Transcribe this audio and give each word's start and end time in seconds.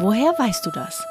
Woher 0.00 0.32
weißt 0.38 0.64
du 0.64 0.70
das? 0.70 1.04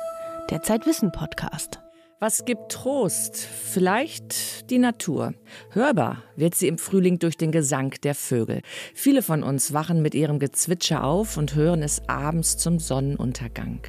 Der 0.49 0.61
Zeitwissen 0.61 1.11
Podcast. 1.11 1.81
Was 2.21 2.45
gibt 2.45 2.71
Trost? 2.71 3.35
Vielleicht 3.35 4.69
die 4.69 4.77
Natur. 4.77 5.33
Hörbar 5.71 6.23
wird 6.37 6.55
sie 6.55 6.69
im 6.69 6.77
Frühling 6.77 7.19
durch 7.19 7.35
den 7.35 7.51
Gesang 7.51 7.91
der 8.03 8.15
Vögel. 8.15 8.61
Viele 8.93 9.21
von 9.23 9.43
uns 9.43 9.73
wachen 9.73 10.01
mit 10.01 10.15
ihrem 10.15 10.39
Gezwitscher 10.39 11.03
auf 11.03 11.35
und 11.35 11.53
hören 11.53 11.83
es 11.83 12.01
abends 12.07 12.55
zum 12.55 12.79
Sonnenuntergang. 12.79 13.81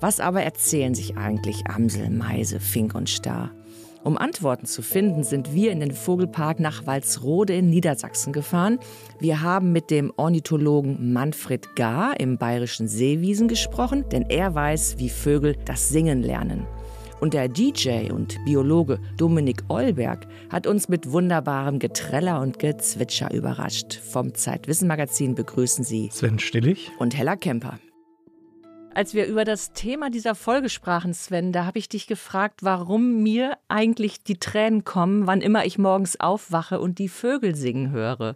Was 0.00 0.20
aber 0.20 0.42
erzählen 0.42 0.94
sich 0.94 1.18
eigentlich 1.18 1.66
Amsel, 1.66 2.08
Meise, 2.08 2.60
Fink 2.60 2.94
und 2.94 3.10
Star? 3.10 3.50
Um 4.02 4.16
Antworten 4.16 4.66
zu 4.66 4.80
finden, 4.80 5.24
sind 5.24 5.54
wir 5.54 5.72
in 5.72 5.80
den 5.80 5.92
Vogelpark 5.92 6.58
nach 6.58 6.86
Walsrode 6.86 7.54
in 7.54 7.68
Niedersachsen 7.68 8.32
gefahren. 8.32 8.78
Wir 9.18 9.42
haben 9.42 9.72
mit 9.72 9.90
dem 9.90 10.12
Ornithologen 10.16 11.12
Manfred 11.12 11.76
Gar 11.76 12.18
im 12.18 12.38
bayerischen 12.38 12.88
Seewiesen 12.88 13.46
gesprochen, 13.46 14.06
denn 14.10 14.24
er 14.30 14.54
weiß, 14.54 14.96
wie 14.98 15.10
Vögel 15.10 15.56
das 15.66 15.90
Singen 15.90 16.22
lernen. 16.22 16.66
Und 17.20 17.34
der 17.34 17.48
DJ 17.48 18.10
und 18.10 18.38
Biologe 18.46 18.98
Dominik 19.18 19.64
Eulberg 19.68 20.26
hat 20.48 20.66
uns 20.66 20.88
mit 20.88 21.12
wunderbarem 21.12 21.78
Getreller 21.78 22.40
und 22.40 22.58
Gezwitscher 22.58 23.34
überrascht. 23.34 23.94
Vom 23.94 24.32
Zeitwissen-Magazin 24.34 25.34
begrüßen 25.34 25.84
Sie 25.84 26.08
Sven 26.10 26.38
Stillig 26.38 26.90
und 26.98 27.14
Hella 27.14 27.36
Kemper. 27.36 27.78
Als 28.92 29.14
wir 29.14 29.26
über 29.26 29.44
das 29.44 29.72
Thema 29.72 30.10
dieser 30.10 30.34
Folge 30.34 30.68
sprachen, 30.68 31.14
Sven, 31.14 31.52
da 31.52 31.64
habe 31.64 31.78
ich 31.78 31.88
dich 31.88 32.08
gefragt, 32.08 32.64
warum 32.64 33.22
mir 33.22 33.56
eigentlich 33.68 34.24
die 34.24 34.38
Tränen 34.38 34.84
kommen, 34.84 35.28
wann 35.28 35.40
immer 35.42 35.64
ich 35.64 35.78
morgens 35.78 36.18
aufwache 36.18 36.80
und 36.80 36.98
die 36.98 37.08
Vögel 37.08 37.54
singen 37.54 37.92
höre. 37.92 38.34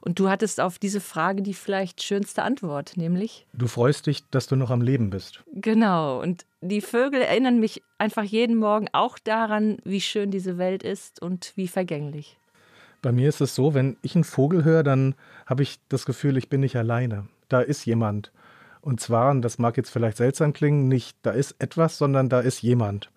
Und 0.00 0.18
du 0.18 0.28
hattest 0.28 0.60
auf 0.60 0.80
diese 0.80 1.00
Frage 1.00 1.42
die 1.42 1.54
vielleicht 1.54 2.02
schönste 2.02 2.42
Antwort, 2.42 2.96
nämlich? 2.96 3.46
Du 3.52 3.68
freust 3.68 4.06
dich, 4.06 4.28
dass 4.30 4.48
du 4.48 4.56
noch 4.56 4.70
am 4.70 4.82
Leben 4.82 5.10
bist. 5.10 5.44
Genau. 5.54 6.20
Und 6.20 6.46
die 6.60 6.80
Vögel 6.80 7.22
erinnern 7.22 7.60
mich 7.60 7.82
einfach 7.98 8.24
jeden 8.24 8.56
Morgen 8.56 8.88
auch 8.92 9.18
daran, 9.20 9.78
wie 9.84 10.00
schön 10.00 10.32
diese 10.32 10.58
Welt 10.58 10.82
ist 10.82 11.22
und 11.22 11.52
wie 11.54 11.68
vergänglich. 11.68 12.38
Bei 13.02 13.12
mir 13.12 13.28
ist 13.28 13.40
es 13.40 13.54
so, 13.54 13.72
wenn 13.74 13.96
ich 14.02 14.16
einen 14.16 14.24
Vogel 14.24 14.64
höre, 14.64 14.82
dann 14.82 15.14
habe 15.46 15.62
ich 15.62 15.78
das 15.88 16.06
Gefühl, 16.06 16.36
ich 16.36 16.48
bin 16.48 16.60
nicht 16.60 16.76
alleine. 16.76 17.26
Da 17.48 17.60
ist 17.60 17.84
jemand. 17.84 18.32
Und 18.82 19.00
zwar, 19.00 19.30
und 19.30 19.42
das 19.42 19.58
mag 19.58 19.76
jetzt 19.76 19.90
vielleicht 19.90 20.18
seltsam 20.18 20.52
klingen, 20.52 20.88
nicht 20.88 21.16
da 21.22 21.30
ist 21.30 21.54
etwas, 21.60 21.96
sondern 21.96 22.28
da 22.28 22.40
ist 22.40 22.60
jemand. 22.62 23.10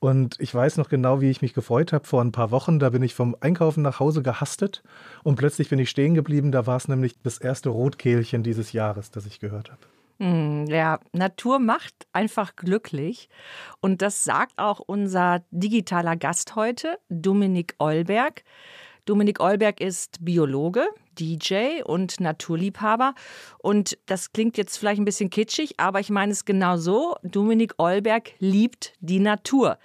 Und 0.00 0.36
ich 0.38 0.54
weiß 0.54 0.76
noch 0.76 0.88
genau, 0.88 1.20
wie 1.20 1.28
ich 1.28 1.42
mich 1.42 1.54
gefreut 1.54 1.92
habe 1.92 2.06
vor 2.06 2.22
ein 2.22 2.30
paar 2.30 2.52
Wochen. 2.52 2.78
Da 2.78 2.90
bin 2.90 3.02
ich 3.02 3.14
vom 3.14 3.36
Einkaufen 3.40 3.82
nach 3.82 3.98
Hause 3.98 4.22
gehastet 4.22 4.84
und 5.24 5.34
plötzlich 5.34 5.68
bin 5.68 5.80
ich 5.80 5.90
stehen 5.90 6.14
geblieben. 6.14 6.52
Da 6.52 6.66
war 6.66 6.76
es 6.76 6.86
nämlich 6.86 7.20
das 7.24 7.38
erste 7.38 7.70
Rotkehlchen 7.70 8.44
dieses 8.44 8.72
Jahres, 8.72 9.10
das 9.10 9.26
ich 9.26 9.40
gehört 9.40 9.72
habe. 9.72 9.80
Hm, 10.20 10.66
ja, 10.66 11.00
Natur 11.12 11.58
macht 11.58 12.06
einfach 12.12 12.54
glücklich. 12.54 13.28
Und 13.80 14.00
das 14.00 14.22
sagt 14.22 14.52
auch 14.56 14.78
unser 14.78 15.42
digitaler 15.50 16.16
Gast 16.16 16.54
heute, 16.54 16.98
Dominik 17.08 17.74
Eulberg. 17.80 18.44
Dominik 19.04 19.40
Eulberg 19.40 19.80
ist 19.80 20.24
Biologe, 20.24 20.86
DJ 21.18 21.82
und 21.84 22.20
Naturliebhaber. 22.20 23.14
Und 23.58 23.98
das 24.06 24.32
klingt 24.32 24.56
jetzt 24.56 24.76
vielleicht 24.76 25.00
ein 25.00 25.04
bisschen 25.04 25.30
kitschig, 25.30 25.74
aber 25.78 26.00
ich 26.00 26.10
meine 26.10 26.32
es 26.32 26.44
genau 26.44 26.76
so. 26.76 27.16
Dominik 27.22 27.74
Eulberg 27.78 28.32
liebt 28.38 28.94
die 29.00 29.20
Natur. 29.20 29.78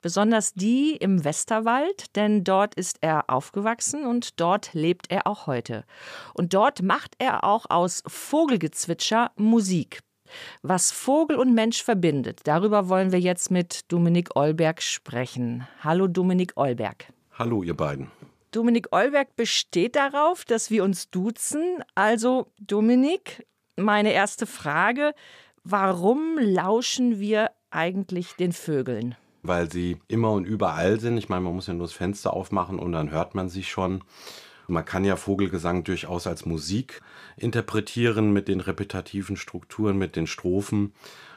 Besonders 0.00 0.54
die 0.54 0.92
im 0.92 1.24
Westerwald, 1.24 2.14
denn 2.14 2.44
dort 2.44 2.76
ist 2.76 2.98
er 3.00 3.28
aufgewachsen 3.28 4.06
und 4.06 4.40
dort 4.40 4.72
lebt 4.72 5.10
er 5.10 5.26
auch 5.26 5.48
heute. 5.48 5.84
Und 6.34 6.54
dort 6.54 6.82
macht 6.82 7.16
er 7.18 7.42
auch 7.42 7.66
aus 7.68 8.04
Vogelgezwitscher 8.06 9.32
Musik. 9.36 9.98
Was 10.62 10.92
Vogel 10.92 11.36
und 11.36 11.54
Mensch 11.54 11.82
verbindet, 11.82 12.40
darüber 12.44 12.88
wollen 12.88 13.10
wir 13.10 13.18
jetzt 13.18 13.50
mit 13.50 13.90
Dominik 13.90 14.36
Eulberg 14.36 14.82
sprechen. 14.82 15.66
Hallo 15.82 16.06
Dominik 16.06 16.56
Eulberg. 16.56 17.06
Hallo 17.32 17.62
ihr 17.62 17.74
beiden. 17.74 18.08
Dominik 18.50 18.92
Eulberg 18.92 19.36
besteht 19.36 19.96
darauf, 19.96 20.44
dass 20.44 20.70
wir 20.70 20.84
uns 20.84 21.10
duzen. 21.10 21.82
Also, 21.94 22.50
Dominik, 22.58 23.46
meine 23.76 24.12
erste 24.12 24.46
Frage: 24.46 25.14
Warum 25.64 26.38
lauschen 26.38 27.20
wir 27.20 27.50
eigentlich 27.70 28.34
den 28.34 28.52
Vögeln? 28.52 29.14
Weil 29.42 29.70
sie 29.70 29.98
immer 30.08 30.32
und 30.32 30.44
überall 30.44 30.98
sind. 30.98 31.18
Ich 31.18 31.28
meine, 31.28 31.42
man 31.42 31.54
muss 31.54 31.66
ja 31.66 31.74
nur 31.74 31.86
das 31.86 31.94
Fenster 31.94 32.32
aufmachen 32.32 32.78
und 32.78 32.92
dann 32.92 33.10
hört 33.10 33.34
man 33.34 33.48
sie 33.48 33.62
schon. 33.62 34.02
Man 34.66 34.84
kann 34.84 35.04
ja 35.04 35.16
Vogelgesang 35.16 35.84
durchaus 35.84 36.26
als 36.26 36.44
Musik 36.44 37.00
interpretieren 37.38 38.32
mit 38.32 38.48
den 38.48 38.60
repetitiven 38.60 39.36
Strukturen, 39.36 39.96
mit 39.96 40.14
den 40.14 40.26
Strophen. 40.26 40.92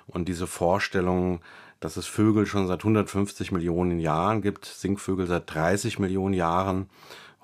Und 0.05 0.27
diese 0.27 0.47
Vorstellung, 0.47 1.41
dass 1.81 1.97
es 1.97 2.06
Vögel 2.06 2.46
schon 2.46 2.68
seit 2.68 2.80
150 2.80 3.52
Millionen 3.52 4.00
Jahren 4.00 4.42
gibt, 4.42 4.66
Singvögel 4.66 5.28
seit 5.28 5.53
30 5.53 6.00
Millionen 6.00 6.34
Jahren, 6.34 6.90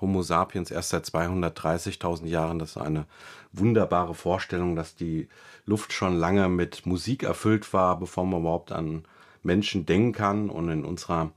Homo 0.00 0.22
sapiens 0.22 0.70
erst 0.70 0.90
seit 0.90 1.04
230.000 1.04 2.26
Jahren. 2.26 2.58
Das 2.58 2.70
ist 2.70 2.76
eine 2.78 3.06
wunderbare 3.52 4.14
Vorstellung, 4.14 4.76
dass 4.76 4.94
die 4.94 5.28
Luft 5.66 5.92
schon 5.92 6.16
lange 6.16 6.48
mit 6.48 6.86
Musik 6.86 7.24
erfüllt 7.24 7.72
war, 7.72 7.98
bevor 7.98 8.24
man 8.24 8.40
überhaupt 8.40 8.70
an 8.72 9.04
Menschen 9.42 9.86
denken 9.86 10.12
kann. 10.12 10.50
Und 10.50 10.70
in 10.70 10.84
unserer 10.84 11.32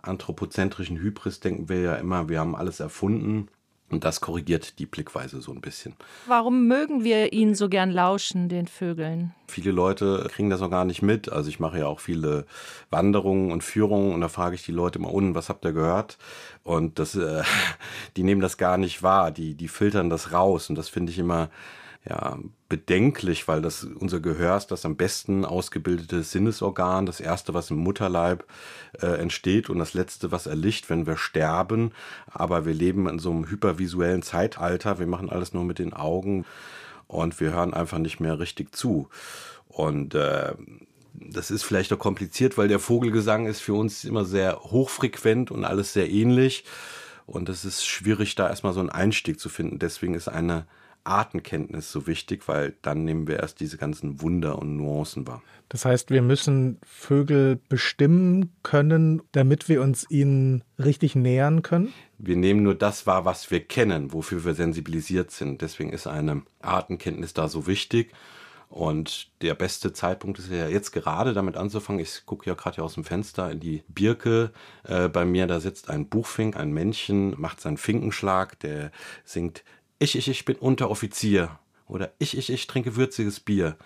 anthropozentrischen 0.00 0.98
Hybris 0.98 1.40
denken 1.40 1.68
wir 1.68 1.80
ja 1.80 1.94
immer, 1.96 2.28
wir 2.28 2.38
haben 2.38 2.54
alles 2.54 2.78
erfunden. 2.78 3.48
Und 3.90 4.02
das 4.02 4.20
korrigiert 4.20 4.78
die 4.78 4.86
Blickweise 4.86 5.40
so 5.40 5.52
ein 5.52 5.60
bisschen. 5.60 5.94
Warum 6.26 6.66
mögen 6.66 7.04
wir 7.04 7.32
ihnen 7.32 7.54
so 7.54 7.68
gern 7.68 7.90
lauschen, 7.90 8.48
den 8.48 8.66
Vögeln? 8.66 9.34
Viele 9.46 9.72
Leute 9.72 10.26
kriegen 10.32 10.50
das 10.50 10.62
auch 10.62 10.70
gar 10.70 10.84
nicht 10.84 11.02
mit. 11.02 11.30
Also 11.30 11.48
ich 11.48 11.60
mache 11.60 11.78
ja 11.78 11.86
auch 11.86 12.00
viele 12.00 12.46
Wanderungen 12.90 13.52
und 13.52 13.62
Führungen 13.62 14.14
und 14.14 14.22
da 14.22 14.28
frage 14.28 14.54
ich 14.54 14.64
die 14.64 14.72
Leute 14.72 14.98
immer 14.98 15.12
unten, 15.12 15.34
was 15.34 15.48
habt 15.48 15.64
ihr 15.64 15.72
gehört? 15.72 16.18
Und 16.62 16.98
das, 16.98 17.14
äh, 17.14 17.42
die 18.16 18.22
nehmen 18.22 18.40
das 18.40 18.56
gar 18.56 18.78
nicht 18.78 19.02
wahr. 19.02 19.30
Die, 19.30 19.54
die 19.54 19.68
filtern 19.68 20.08
das 20.10 20.32
raus. 20.32 20.70
Und 20.70 20.76
das 20.76 20.88
finde 20.88 21.12
ich 21.12 21.18
immer 21.18 21.50
ja, 22.08 22.38
bedenklich, 22.68 23.48
weil 23.48 23.62
das 23.62 23.84
unser 23.84 24.20
Gehör 24.20 24.56
ist 24.58 24.66
das 24.66 24.84
am 24.84 24.96
besten 24.96 25.44
ausgebildete 25.44 26.22
Sinnesorgan, 26.22 27.06
das 27.06 27.18
erste, 27.18 27.54
was 27.54 27.70
im 27.70 27.78
Mutterleib 27.78 28.44
äh, 29.00 29.18
entsteht 29.18 29.70
und 29.70 29.78
das 29.78 29.94
letzte, 29.94 30.30
was 30.30 30.46
erlicht, 30.46 30.90
wenn 30.90 31.06
wir 31.06 31.16
sterben. 31.16 31.92
Aber 32.26 32.66
wir 32.66 32.74
leben 32.74 33.08
in 33.08 33.18
so 33.18 33.30
einem 33.30 33.48
hypervisuellen 33.48 34.22
Zeitalter. 34.22 34.98
Wir 34.98 35.06
machen 35.06 35.30
alles 35.30 35.54
nur 35.54 35.64
mit 35.64 35.78
den 35.78 35.94
Augen 35.94 36.44
und 37.06 37.40
wir 37.40 37.52
hören 37.54 37.72
einfach 37.72 37.98
nicht 37.98 38.20
mehr 38.20 38.38
richtig 38.38 38.76
zu. 38.76 39.08
Und 39.66 40.14
äh, 40.14 40.52
das 41.14 41.50
ist 41.50 41.62
vielleicht 41.62 41.92
auch 41.92 41.98
kompliziert, 41.98 42.58
weil 42.58 42.68
der 42.68 42.80
Vogelgesang 42.80 43.46
ist 43.46 43.60
für 43.60 43.74
uns 43.74 44.04
immer 44.04 44.26
sehr 44.26 44.60
hochfrequent 44.60 45.50
und 45.50 45.64
alles 45.64 45.94
sehr 45.94 46.10
ähnlich. 46.10 46.64
Und 47.26 47.48
es 47.48 47.64
ist 47.64 47.86
schwierig, 47.86 48.34
da 48.34 48.50
erstmal 48.50 48.74
so 48.74 48.80
einen 48.80 48.90
Einstieg 48.90 49.40
zu 49.40 49.48
finden. 49.48 49.78
Deswegen 49.78 50.12
ist 50.12 50.28
eine 50.28 50.66
Artenkenntnis 51.04 51.92
so 51.92 52.06
wichtig, 52.06 52.48
weil 52.48 52.74
dann 52.82 53.04
nehmen 53.04 53.26
wir 53.26 53.40
erst 53.40 53.60
diese 53.60 53.76
ganzen 53.76 54.20
Wunder 54.20 54.58
und 54.58 54.76
Nuancen 54.76 55.26
wahr. 55.26 55.42
Das 55.68 55.84
heißt, 55.84 56.10
wir 56.10 56.22
müssen 56.22 56.78
Vögel 56.84 57.58
bestimmen 57.68 58.52
können, 58.62 59.22
damit 59.32 59.68
wir 59.68 59.82
uns 59.82 60.08
ihnen 60.10 60.62
richtig 60.78 61.14
nähern 61.14 61.62
können? 61.62 61.92
Wir 62.18 62.36
nehmen 62.36 62.62
nur 62.62 62.74
das 62.74 63.06
wahr, 63.06 63.24
was 63.24 63.50
wir 63.50 63.60
kennen, 63.60 64.12
wofür 64.12 64.44
wir 64.44 64.54
sensibilisiert 64.54 65.30
sind. 65.30 65.62
Deswegen 65.62 65.92
ist 65.92 66.06
eine 66.06 66.42
Artenkenntnis 66.60 67.34
da 67.34 67.48
so 67.48 67.66
wichtig. 67.66 68.12
Und 68.68 69.28
der 69.40 69.54
beste 69.54 69.92
Zeitpunkt 69.92 70.38
ist 70.40 70.50
ja 70.50 70.68
jetzt 70.68 70.90
gerade 70.90 71.32
damit 71.32 71.56
anzufangen. 71.56 72.00
Ich 72.00 72.26
gucke 72.26 72.50
ja 72.50 72.54
gerade 72.54 72.74
hier 72.74 72.84
aus 72.84 72.94
dem 72.94 73.04
Fenster 73.04 73.50
in 73.50 73.60
die 73.60 73.84
Birke. 73.86 74.50
Äh, 74.82 75.08
bei 75.08 75.24
mir, 75.24 75.46
da 75.46 75.60
sitzt 75.60 75.90
ein 75.90 76.08
Buchfink, 76.08 76.56
ein 76.56 76.72
Männchen, 76.72 77.40
macht 77.40 77.60
seinen 77.60 77.76
Finkenschlag, 77.76 78.58
der 78.58 78.90
singt 79.24 79.62
ich, 79.98 80.16
ich, 80.16 80.28
ich 80.28 80.44
bin 80.44 80.56
Unteroffizier 80.56 81.58
oder 81.86 82.12
ich, 82.18 82.36
ich, 82.36 82.50
ich 82.50 82.66
trinke 82.66 82.96
würziges 82.96 83.40
Bier. 83.40 83.76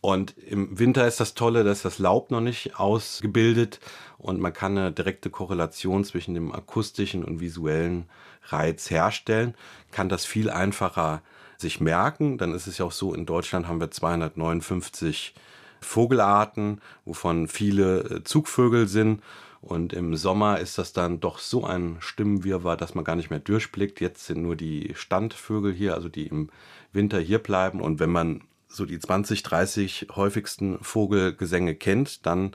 Und 0.00 0.36
im 0.36 0.78
Winter 0.78 1.06
ist 1.06 1.20
das 1.20 1.32
Tolle, 1.32 1.64
dass 1.64 1.80
das 1.80 1.98
Laub 1.98 2.30
noch 2.30 2.42
nicht 2.42 2.78
ausgebildet 2.78 3.80
und 4.18 4.38
man 4.38 4.52
kann 4.52 4.76
eine 4.76 4.92
direkte 4.92 5.30
Korrelation 5.30 6.04
zwischen 6.04 6.34
dem 6.34 6.52
akustischen 6.52 7.24
und 7.24 7.40
visuellen 7.40 8.10
Reiz 8.48 8.90
herstellen, 8.90 9.54
kann 9.92 10.10
das 10.10 10.26
viel 10.26 10.50
einfacher 10.50 11.22
sich 11.56 11.80
merken. 11.80 12.36
Dann 12.36 12.52
ist 12.52 12.66
es 12.66 12.78
ja 12.78 12.84
auch 12.84 12.92
so, 12.92 13.14
in 13.14 13.24
Deutschland 13.24 13.66
haben 13.66 13.80
wir 13.80 13.90
259 13.90 15.34
Vogelarten, 15.80 16.80
wovon 17.04 17.48
viele 17.48 18.00
äh, 18.00 18.24
Zugvögel 18.24 18.88
sind. 18.88 19.22
Und 19.64 19.94
im 19.94 20.14
Sommer 20.14 20.60
ist 20.60 20.76
das 20.76 20.92
dann 20.92 21.20
doch 21.20 21.38
so 21.38 21.64
ein 21.64 21.96
Stimmenwirrwarr, 22.00 22.76
dass 22.76 22.94
man 22.94 23.04
gar 23.04 23.16
nicht 23.16 23.30
mehr 23.30 23.38
durchblickt. 23.38 23.98
Jetzt 23.98 24.26
sind 24.26 24.42
nur 24.42 24.56
die 24.56 24.92
Standvögel 24.94 25.72
hier, 25.72 25.94
also 25.94 26.10
die 26.10 26.26
im 26.26 26.50
Winter 26.92 27.18
hier 27.18 27.38
bleiben. 27.38 27.80
Und 27.80 27.98
wenn 27.98 28.10
man 28.10 28.42
so 28.68 28.84
die 28.84 28.98
20, 28.98 29.42
30 29.42 30.08
häufigsten 30.14 30.78
Vogelgesänge 30.82 31.74
kennt, 31.74 32.26
dann 32.26 32.54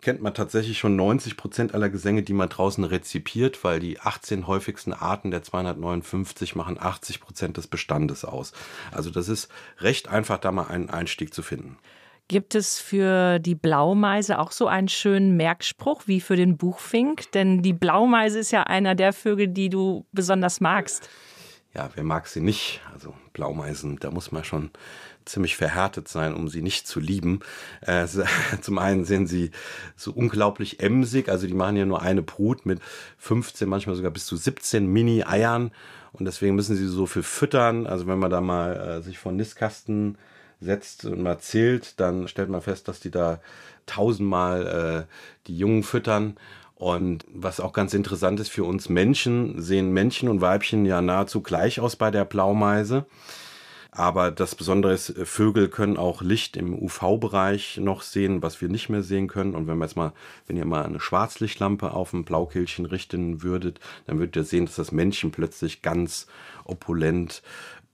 kennt 0.00 0.22
man 0.22 0.32
tatsächlich 0.32 0.78
schon 0.78 0.96
90 0.96 1.36
Prozent 1.36 1.74
aller 1.74 1.90
Gesänge, 1.90 2.22
die 2.22 2.32
man 2.32 2.48
draußen 2.48 2.84
rezipiert, 2.84 3.62
weil 3.62 3.78
die 3.78 4.00
18 4.00 4.46
häufigsten 4.46 4.94
Arten 4.94 5.30
der 5.30 5.42
259 5.42 6.54
machen 6.54 6.78
80 6.80 7.20
Prozent 7.20 7.56
des 7.56 7.66
Bestandes 7.66 8.24
aus. 8.24 8.52
Also 8.92 9.10
das 9.10 9.28
ist 9.28 9.48
recht 9.80 10.08
einfach, 10.08 10.38
da 10.38 10.52
mal 10.52 10.68
einen 10.68 10.88
Einstieg 10.88 11.34
zu 11.34 11.42
finden. 11.42 11.76
Gibt 12.28 12.56
es 12.56 12.80
für 12.80 13.38
die 13.38 13.54
Blaumeise 13.54 14.40
auch 14.40 14.50
so 14.50 14.66
einen 14.66 14.88
schönen 14.88 15.36
Merkspruch 15.36 16.02
wie 16.06 16.20
für 16.20 16.34
den 16.34 16.56
Buchfink? 16.56 17.30
Denn 17.32 17.62
die 17.62 17.72
Blaumeise 17.72 18.40
ist 18.40 18.50
ja 18.50 18.64
einer 18.64 18.96
der 18.96 19.12
Vögel, 19.12 19.46
die 19.46 19.68
du 19.68 20.04
besonders 20.10 20.60
magst. 20.60 21.08
Ja, 21.72 21.90
wer 21.94 22.02
mag 22.04 22.26
sie 22.26 22.40
nicht? 22.40 22.80
Also 22.92 23.14
Blaumeisen, 23.32 23.98
da 24.00 24.10
muss 24.10 24.32
man 24.32 24.42
schon 24.42 24.70
ziemlich 25.24 25.56
verhärtet 25.56 26.08
sein, 26.08 26.34
um 26.34 26.48
sie 26.48 26.62
nicht 26.62 26.88
zu 26.88 26.98
lieben. 27.00 27.40
Äh, 27.82 28.06
zum 28.60 28.78
einen 28.78 29.04
sind 29.04 29.26
sie 29.26 29.50
so 29.94 30.10
unglaublich 30.10 30.80
emsig, 30.80 31.28
also 31.28 31.46
die 31.46 31.54
machen 31.54 31.76
ja 31.76 31.84
nur 31.84 32.02
eine 32.02 32.22
Brut 32.22 32.64
mit 32.64 32.80
15, 33.18 33.68
manchmal 33.68 33.94
sogar 33.94 34.10
bis 34.10 34.26
zu 34.26 34.36
17 34.36 34.86
Mini-Eiern 34.86 35.70
und 36.12 36.24
deswegen 36.24 36.54
müssen 36.54 36.76
sie 36.76 36.86
so 36.86 37.06
viel 37.06 37.22
füttern. 37.22 37.86
Also 37.86 38.06
wenn 38.06 38.18
man 38.18 38.30
da 38.30 38.40
mal 38.40 38.76
äh, 38.76 39.02
sich 39.02 39.18
vor 39.18 39.32
Nistkasten 39.32 40.16
setzt 40.60 41.04
und 41.04 41.22
mal 41.22 41.38
zählt, 41.38 42.00
dann 42.00 42.28
stellt 42.28 42.48
man 42.48 42.62
fest, 42.62 42.88
dass 42.88 43.00
die 43.00 43.10
da 43.10 43.40
tausendmal 43.86 45.06
äh, 45.08 45.12
die 45.46 45.56
Jungen 45.56 45.82
füttern. 45.82 46.36
Und 46.74 47.24
was 47.32 47.60
auch 47.60 47.72
ganz 47.72 47.94
interessant 47.94 48.38
ist 48.38 48.50
für 48.50 48.64
uns 48.64 48.88
Menschen, 48.88 49.62
sehen 49.62 49.92
Männchen 49.92 50.28
und 50.28 50.42
Weibchen 50.42 50.84
ja 50.84 51.00
nahezu 51.00 51.40
gleich 51.40 51.80
aus 51.80 51.96
bei 51.96 52.10
der 52.10 52.26
Blaumeise. 52.26 53.06
Aber 53.96 54.30
das 54.30 54.54
Besondere 54.54 54.92
ist, 54.92 55.14
Vögel 55.24 55.68
können 55.68 55.96
auch 55.96 56.20
Licht 56.20 56.58
im 56.58 56.78
UV-Bereich 56.78 57.78
noch 57.78 58.02
sehen, 58.02 58.42
was 58.42 58.60
wir 58.60 58.68
nicht 58.68 58.90
mehr 58.90 59.02
sehen 59.02 59.26
können. 59.26 59.54
Und 59.54 59.66
wenn 59.66 59.78
wir 59.78 59.86
jetzt 59.86 59.96
mal, 59.96 60.12
wenn 60.46 60.58
ihr 60.58 60.66
mal 60.66 60.84
eine 60.84 61.00
Schwarzlichtlampe 61.00 61.92
auf 61.92 62.12
ein 62.12 62.26
Blaukehlchen 62.26 62.84
richten 62.84 63.42
würdet, 63.42 63.80
dann 64.06 64.18
würdet 64.18 64.36
ihr 64.36 64.44
sehen, 64.44 64.66
dass 64.66 64.76
das 64.76 64.92
Männchen 64.92 65.30
plötzlich 65.30 65.80
ganz 65.80 66.26
opulent 66.64 67.42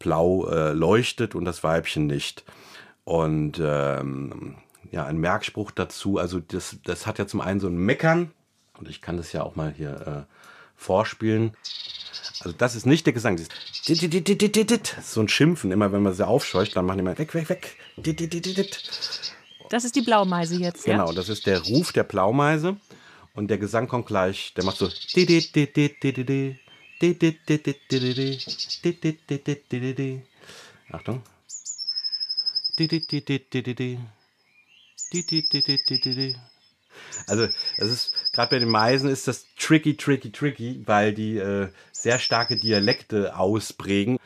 blau 0.02 0.46
äh, 0.48 0.72
leuchtet 0.72 1.34
und 1.34 1.44
das 1.44 1.62
Weibchen 1.62 2.06
nicht. 2.06 2.44
Und 3.04 3.60
ähm, 3.62 4.56
ja, 4.90 5.06
ein 5.06 5.18
Merkspruch 5.18 5.70
dazu, 5.70 6.18
also 6.18 6.40
das, 6.40 6.76
das 6.84 7.06
hat 7.06 7.18
ja 7.18 7.26
zum 7.26 7.40
einen 7.40 7.60
so 7.60 7.68
ein 7.68 7.76
Meckern, 7.76 8.32
und 8.78 8.88
ich 8.88 9.00
kann 9.00 9.16
das 9.16 9.32
ja 9.32 9.42
auch 9.42 9.56
mal 9.56 9.72
hier 9.72 10.26
äh, 10.28 10.34
vorspielen. 10.76 11.56
Also 12.40 12.56
das 12.56 12.74
ist 12.74 12.86
nicht 12.86 13.06
der 13.06 13.12
Gesang, 13.12 13.36
das 13.36 13.46
ist 13.46 15.12
so 15.12 15.20
ein 15.20 15.28
Schimpfen, 15.28 15.70
immer 15.70 15.92
wenn 15.92 16.02
man 16.02 16.14
sie 16.14 16.26
aufscheucht, 16.26 16.76
dann 16.76 16.84
machen 16.84 16.98
die 16.98 17.04
mal 17.04 17.18
weg, 17.18 17.34
weg, 17.34 17.48
weg. 17.48 17.76
Das 19.70 19.84
ist 19.84 19.96
die 19.96 20.02
Blaumeise 20.02 20.56
jetzt, 20.56 20.86
ja? 20.86 20.98
Genau, 20.98 21.12
das 21.12 21.28
ist 21.28 21.46
der 21.46 21.60
Ruf 21.60 21.92
der 21.92 22.04
Blaumeise 22.04 22.76
und 23.34 23.48
der 23.48 23.58
Gesang 23.58 23.88
kommt 23.88 24.06
gleich, 24.06 24.52
der 24.54 24.64
macht 24.64 24.76
so 24.76 24.88
Achtung. 30.90 31.22
Also, 37.26 37.48
es 37.76 37.90
ist 37.90 38.14
gerade 38.32 38.50
bei 38.50 38.58
den 38.60 38.68
Meisen 38.68 39.10
ist 39.10 39.26
das 39.26 39.46
tricky, 39.58 39.96
tricky, 39.96 40.30
tricky, 40.30 40.82
weil 40.86 41.12
die 41.12 41.38
äh, 41.38 41.68
sehr 41.90 42.18
starke 42.18 42.56
Dialekte 42.56 43.36
ausprägen. 43.36 44.18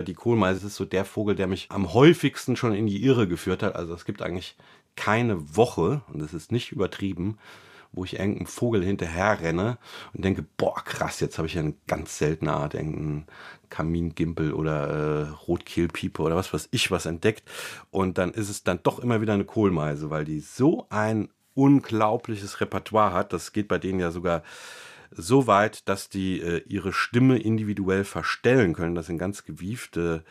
Die 0.00 0.14
Kohlmeise 0.14 0.66
ist 0.66 0.74
so 0.74 0.84
der 0.84 1.04
Vogel, 1.04 1.36
der 1.36 1.46
mich 1.46 1.68
am 1.70 1.94
häufigsten 1.94 2.56
schon 2.56 2.74
in 2.74 2.86
die 2.86 3.04
Irre 3.04 3.28
geführt 3.28 3.62
hat. 3.62 3.76
Also 3.76 3.94
es 3.94 4.04
gibt 4.04 4.22
eigentlich 4.22 4.56
keine 4.96 5.56
Woche, 5.56 6.02
und 6.12 6.20
das 6.20 6.34
ist 6.34 6.50
nicht 6.50 6.72
übertrieben, 6.72 7.38
wo 7.94 8.04
ich 8.04 8.18
irgendeinem 8.18 8.46
Vogel 8.46 8.84
hinterher 8.84 9.40
renne 9.40 9.78
und 10.12 10.24
denke, 10.24 10.44
boah, 10.56 10.82
krass, 10.84 11.20
jetzt 11.20 11.38
habe 11.38 11.48
ich 11.48 11.54
ja 11.54 11.60
eine 11.62 11.74
ganz 11.86 12.18
seltene 12.18 12.52
Art, 12.52 12.74
irgendeinen 12.74 13.26
Kamingimpel 13.70 14.52
oder 14.52 14.88
äh, 14.88 15.28
Rotkehlpiepe 15.46 16.22
oder 16.22 16.36
was 16.36 16.52
weiß 16.52 16.68
ich 16.70 16.90
was 16.90 17.06
entdeckt. 17.06 17.48
Und 17.90 18.18
dann 18.18 18.32
ist 18.32 18.48
es 18.48 18.64
dann 18.64 18.80
doch 18.82 18.98
immer 18.98 19.20
wieder 19.20 19.34
eine 19.34 19.44
Kohlmeise, 19.44 20.10
weil 20.10 20.24
die 20.24 20.40
so 20.40 20.86
ein 20.90 21.28
unglaubliches 21.54 22.60
Repertoire 22.60 23.12
hat. 23.12 23.32
Das 23.32 23.52
geht 23.52 23.68
bei 23.68 23.78
denen 23.78 24.00
ja 24.00 24.10
sogar 24.10 24.42
so 25.16 25.46
weit, 25.46 25.88
dass 25.88 26.08
die 26.08 26.40
äh, 26.40 26.62
ihre 26.66 26.92
Stimme 26.92 27.38
individuell 27.38 28.04
verstellen 28.04 28.74
können. 28.74 28.94
Das 28.94 29.06
sind 29.06 29.18
ganz 29.18 29.44
gewiefte 29.44 30.24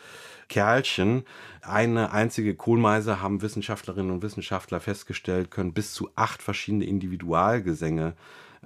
Kerlchen. 0.50 1.24
Eine 1.62 2.12
einzige 2.12 2.56
Kohlmeise 2.56 3.22
haben 3.22 3.42
Wissenschaftlerinnen 3.42 4.12
und 4.12 4.22
Wissenschaftler 4.22 4.80
festgestellt, 4.80 5.52
können 5.52 5.74
bis 5.74 5.94
zu 5.94 6.10
acht 6.16 6.42
verschiedene 6.42 6.86
Individualgesänge 6.86 8.14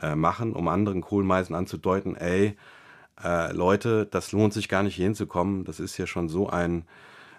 äh, 0.02 0.16
machen, 0.16 0.54
um 0.54 0.68
anderen 0.68 1.02
Kohlmeisen 1.02 1.56
anzudeuten, 1.56 2.16
ey, 2.16 2.58
äh, 3.24 3.52
Leute, 3.54 4.06
das 4.06 4.32
lohnt 4.32 4.54
sich 4.54 4.70
gar 4.70 4.84
nicht 4.84 4.96
hier 4.96 5.06
hinzukommen. 5.06 5.64
Das 5.64 5.80
ist 5.80 5.98
ja 5.98 6.06
schon 6.06 6.30
so 6.30 6.50
ein 6.50 6.86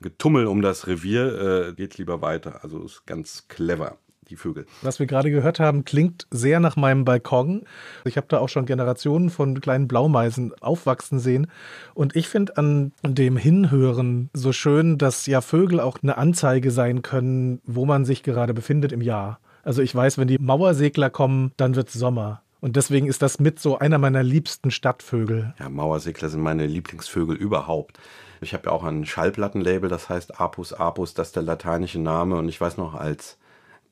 Getummel 0.01 0.47
um 0.47 0.63
das 0.63 0.87
Revier, 0.87 1.69
äh, 1.69 1.73
geht 1.75 1.99
lieber 1.99 2.21
weiter. 2.21 2.61
Also 2.63 2.83
ist 2.85 3.07
ganz 3.07 3.47
clever 3.49 3.99
die 4.29 4.37
Vögel. 4.37 4.67
Was 4.83 4.99
wir 4.99 5.07
gerade 5.07 5.31
gehört 5.31 5.61
haben, 5.61 5.85
klingt 5.85 6.27
sehr 6.31 6.61
nach 6.61 6.77
meinem 6.77 7.05
Balkon. 7.05 7.65
Ich 8.05 8.17
habe 8.17 8.27
da 8.29 8.39
auch 8.39 8.49
schon 8.49 8.67
Generationen 8.67 9.31
von 9.31 9.61
kleinen 9.61 9.89
Blaumeisen 9.89 10.53
aufwachsen 10.61 11.19
sehen. 11.19 11.49
Und 11.95 12.17
ich 12.17 12.29
finde 12.29 12.57
an 12.57 12.93
dem 13.03 13.37
Hinhören 13.37 14.31
so 14.33 14.53
schön, 14.53 14.99
dass 14.99 15.27
ja 15.27 15.41
Vögel 15.41 15.81
auch 15.81 15.99
eine 16.03 16.17
Anzeige 16.19 16.71
sein 16.71 17.03
können, 17.03 17.61
wo 17.65 17.87
man 17.87 18.05
sich 18.05 18.23
gerade 18.23 18.55
befindet 18.55 18.93
im 18.93 19.01
Jahr. 19.01 19.41
Also 19.63 19.83
ich 19.83 19.95
weiß, 19.95 20.19
wenn 20.19 20.29
die 20.29 20.39
Mauersegler 20.39 21.11
kommen, 21.11 21.53
dann 21.57 21.75
wird 21.75 21.89
es 21.89 21.95
Sommer. 21.95 22.43
Und 22.61 22.77
deswegen 22.77 23.07
ist 23.07 23.23
das 23.23 23.39
mit 23.39 23.61
so 23.61 23.79
einer 23.79 23.99
meiner 23.99 24.23
liebsten 24.23 24.71
Stadtvögel. 24.71 25.55
Ja, 25.59 25.69
Mauersegler 25.69 26.29
sind 26.29 26.41
meine 26.41 26.67
Lieblingsvögel 26.67 27.37
überhaupt. 27.37 27.99
Ich 28.41 28.55
habe 28.55 28.67
ja 28.67 28.73
auch 28.73 28.85
ein 28.85 29.05
Schallplattenlabel, 29.05 29.89
das 29.89 30.09
heißt 30.09 30.41
Apus 30.41 30.73
Apus, 30.73 31.15
das 31.15 31.29
ist 31.29 31.37
der 31.37 31.43
lateinische 31.43 32.01
Name. 32.01 32.37
Und 32.37 32.49
ich 32.49 32.61
weiß 32.61 32.77
noch, 32.77 32.95
als 32.95 33.39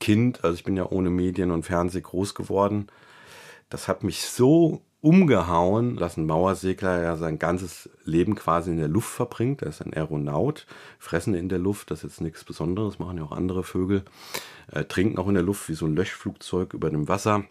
Kind, 0.01 0.45
also 0.45 0.55
ich 0.55 0.65
bin 0.65 0.77
ja 0.77 0.91
ohne 0.91 1.11
Medien 1.11 1.51
und 1.51 1.65
Fernseh 1.65 2.01
groß 2.01 2.35
geworden, 2.35 2.89
das 3.69 3.89
hat 3.89 4.05
mich 4.05 4.23
so 4.23 4.83
umgehauen, 5.01 5.97
dass 5.97 6.17
ein 6.17 6.27
Mauersegler 6.27 7.03
ja 7.03 7.17
sein 7.17 7.39
ganzes 7.39 7.89
Leben 8.05 8.35
quasi 8.35 8.71
in 8.71 8.79
der 8.79 8.89
Luft 8.89 9.11
verbringt. 9.11 9.63
Er 9.63 9.69
ist 9.69 9.81
ein 9.81 9.95
Aeronaut, 9.95 10.67
fressen 10.99 11.35
in 11.35 11.49
der 11.49 11.59
Luft, 11.59 11.91
das 11.91 11.99
ist 11.99 12.11
jetzt 12.11 12.21
nichts 12.21 12.45
Besonderes, 12.45 12.99
machen 12.99 13.19
ja 13.19 13.25
auch 13.25 13.33
andere 13.33 13.63
Vögel, 13.63 14.05
äh, 14.73 14.85
trinken 14.85 15.19
auch 15.19 15.29
in 15.29 15.35
der 15.35 15.43
Luft 15.43 15.69
wie 15.69 15.75
so 15.75 15.87
ein 15.87 15.95
Löschflugzeug 15.95 16.75
über 16.75 16.91
dem 16.91 17.09
Wasser. 17.09 17.45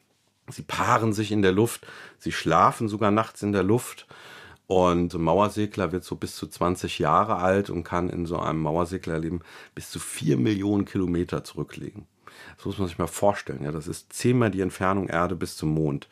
Sie 0.50 0.64
paaren 0.64 1.14
sich 1.14 1.32
in 1.32 1.42
der 1.42 1.54
Luft, 1.54 1.88
sie 2.18 2.32
schlafen 2.32 2.88
sogar 2.88 3.12
nachts 3.12 3.42
in 3.42 3.52
der 3.52 3.64
Luft. 3.64 4.08
Und 4.68 5.14
ein 5.14 5.22
Mauersegler 5.22 5.92
wird 5.92 6.04
so 6.04 6.16
bis 6.16 6.36
zu 6.36 6.48
20 6.48 7.00
Jahre 7.00 7.38
alt 7.38 7.70
und 7.70 7.84
kann 7.84 8.10
in 8.10 8.26
so 8.26 8.40
einem 8.40 8.62
Mauerseglerleben 8.62 9.44
bis 9.76 9.92
zu 9.92 10.00
4 10.00 10.38
Millionen 10.38 10.86
Kilometer 10.86 11.44
zurücklegen. 11.44 12.08
Das 12.58 12.66
muss 12.66 12.78
man 12.78 12.88
sich 12.88 12.98
mal 12.98 13.08
vorstellen. 13.08 13.64
Ja, 13.64 13.72
das 13.72 13.88
ist 13.88 14.14
zehnmal 14.14 14.52
die 14.52 14.62
Entfernung 14.62 15.08
Erde 15.08 15.36
bis 15.36 15.58
zum 15.58 15.70
Mond. 15.70 16.08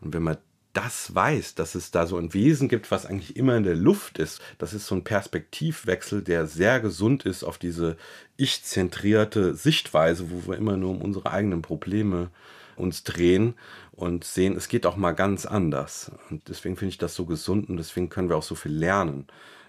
Und 0.00 0.14
wenn 0.14 0.22
man 0.22 0.38
das 0.72 1.14
weiß, 1.14 1.56
dass 1.56 1.74
es 1.74 1.90
da 1.90 2.06
so 2.06 2.16
ein 2.16 2.32
Wesen 2.32 2.68
gibt, 2.68 2.90
was 2.90 3.04
eigentlich 3.04 3.36
immer 3.36 3.56
in 3.56 3.64
der 3.64 3.74
Luft 3.74 4.18
ist, 4.18 4.40
das 4.58 4.72
ist 4.72 4.86
so 4.86 4.94
ein 4.94 5.04
Perspektivwechsel, 5.04 6.22
der 6.22 6.46
sehr 6.46 6.80
gesund 6.80 7.24
ist 7.24 7.42
auf 7.42 7.58
diese 7.58 7.96
ich-zentrierte 8.36 9.54
Sichtweise, 9.54 10.30
wo 10.30 10.50
wir 10.50 10.56
immer 10.56 10.76
nur 10.76 10.90
um 10.90 11.02
unsere 11.02 11.32
eigenen 11.32 11.62
Probleme 11.62 12.30
uns 12.76 13.02
drehen 13.02 13.54
und 13.92 14.24
sehen, 14.24 14.56
es 14.56 14.68
geht 14.68 14.86
auch 14.86 14.96
mal 14.96 15.12
ganz 15.12 15.44
anders. 15.44 16.12
Und 16.30 16.48
deswegen 16.48 16.76
finde 16.76 16.90
ich 16.90 16.98
das 16.98 17.14
so 17.14 17.26
gesund 17.26 17.68
und 17.68 17.76
deswegen 17.76 18.08
können 18.08 18.28
wir 18.28 18.36
auch 18.36 18.42
so 18.42 18.54
viel 18.54 18.72
lernen 18.72 19.26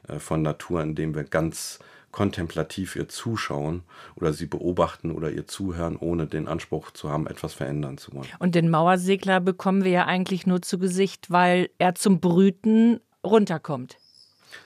äh, 0.08 0.20
von 0.20 0.41
Natur, 0.41 0.82
indem 0.84 1.15
wir 1.15 1.24
ganz 1.24 1.80
kontemplativ 2.12 2.96
ihr 2.96 3.08
zuschauen 3.08 3.84
oder 4.15 4.34
sie 4.34 4.46
beobachten 4.46 5.12
oder 5.12 5.32
ihr 5.32 5.48
zuhören, 5.48 5.98
ohne 5.98 6.27
den 6.27 6.48
Anspruch 6.48 6.91
zu 6.91 7.10
haben, 7.10 7.27
etwas 7.27 7.53
verändern 7.53 7.98
zu 7.98 8.13
wollen. 8.13 8.27
Und 8.39 8.56
den 8.56 8.70
Mauersegler 8.70 9.39
bekommen 9.39 9.84
wir 9.84 9.91
ja 9.91 10.06
eigentlich 10.06 10.46
nur 10.46 10.62
zu 10.62 10.77
Gesicht, 10.80 11.32
weil 11.32 11.70
er 11.77 11.96
zum 11.96 12.20
Brüten 12.20 13.00
runterkommt. 13.24 13.98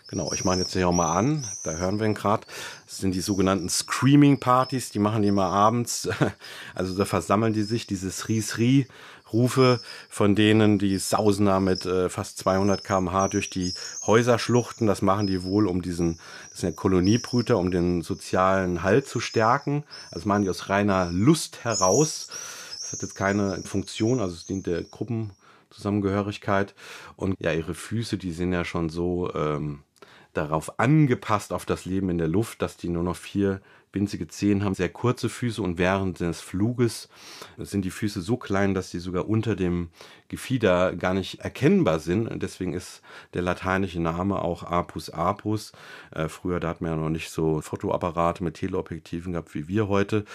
Genau, 0.07 0.31
ich 0.33 0.45
mache 0.45 0.59
jetzt 0.59 0.73
hier 0.73 0.87
auch 0.87 0.93
mal 0.93 1.15
an, 1.15 1.47
da 1.63 1.73
hören 1.73 1.99
wir 1.99 2.05
ihn 2.05 2.13
gerade. 2.13 2.45
Das 2.85 2.99
sind 2.99 3.15
die 3.15 3.21
sogenannten 3.21 3.69
Screaming 3.69 4.39
Partys, 4.39 4.89
die 4.91 4.99
machen 4.99 5.21
die 5.21 5.29
immer 5.29 5.47
abends. 5.47 6.09
Also 6.75 6.95
da 6.97 7.05
versammeln 7.05 7.53
die 7.53 7.63
sich, 7.63 7.87
dieses 7.87 8.27
Ries-Rie 8.27 8.87
Rufe 9.35 9.81
von 10.09 10.33
denen, 10.33 10.79
die 10.79 10.97
sausen 10.97 11.45
da 11.45 11.59
mit 11.59 11.85
äh, 11.85 12.09
fast 12.09 12.37
200 12.39 12.83
km/h 12.83 13.27
durch 13.27 13.49
die 13.49 13.73
Häuser 14.07 14.39
schluchten. 14.39 14.87
Das 14.87 15.01
machen 15.01 15.27
die 15.27 15.43
wohl, 15.43 15.67
um 15.67 15.81
diesen, 15.81 16.19
das 16.51 16.61
sind 16.61 16.69
ja 16.69 16.75
Koloniebrüter, 16.75 17.57
um 17.57 17.69
den 17.69 18.01
sozialen 18.01 18.81
Halt 18.81 19.07
zu 19.07 19.19
stärken. 19.19 19.83
Das 20.11 20.25
machen 20.25 20.43
die 20.43 20.49
aus 20.49 20.69
reiner 20.69 21.11
Lust 21.11 21.63
heraus. 21.63 22.29
Das 22.79 22.93
hat 22.93 23.01
jetzt 23.01 23.15
keine 23.15 23.61
Funktion, 23.63 24.19
also 24.21 24.33
es 24.33 24.45
dient 24.45 24.67
der 24.67 24.83
Gruppenzusammengehörigkeit. 24.83 26.73
Und 27.17 27.35
ja, 27.39 27.51
ihre 27.51 27.73
Füße, 27.73 28.17
die 28.17 28.31
sind 28.31 28.53
ja 28.53 28.63
schon 28.63 28.89
so 28.89 29.33
ähm, 29.33 29.83
darauf 30.37 30.79
angepasst 30.79 31.53
auf 31.53 31.65
das 31.65 31.85
Leben 31.85 32.09
in 32.09 32.17
der 32.17 32.27
Luft, 32.27 32.61
dass 32.61 32.77
die 32.77 32.89
nur 32.89 33.03
noch 33.03 33.15
vier 33.15 33.61
winzige 33.95 34.27
Zehen 34.27 34.63
haben, 34.63 34.75
sehr 34.75 34.89
kurze 34.89 35.29
Füße 35.29 35.61
und 35.61 35.77
während 35.79 36.19
des 36.19 36.41
Fluges 36.41 37.09
sind 37.57 37.85
die 37.85 37.91
Füße 37.91 38.21
so 38.21 38.37
klein, 38.37 38.73
dass 38.73 38.91
sie 38.91 38.99
sogar 38.99 39.27
unter 39.27 39.55
dem 39.55 39.89
Gefieder 40.27 40.95
gar 40.95 41.13
nicht 41.13 41.39
erkennbar 41.39 41.99
sind. 41.99 42.29
Deswegen 42.41 42.73
ist 42.73 43.01
der 43.33 43.41
lateinische 43.41 44.01
Name 44.01 44.41
auch 44.41 44.63
Apus 44.63 45.09
apus. 45.09 45.71
Äh, 46.11 46.27
früher, 46.27 46.59
da 46.59 46.67
hat 46.67 46.81
man 46.81 46.91
ja 46.91 46.97
noch 46.97 47.09
nicht 47.09 47.29
so 47.29 47.61
Fotoapparate 47.61 48.43
mit 48.43 48.55
Teleobjektiven 48.55 49.31
gehabt 49.31 49.55
wie 49.55 49.67
wir 49.67 49.87
heute. 49.87 50.25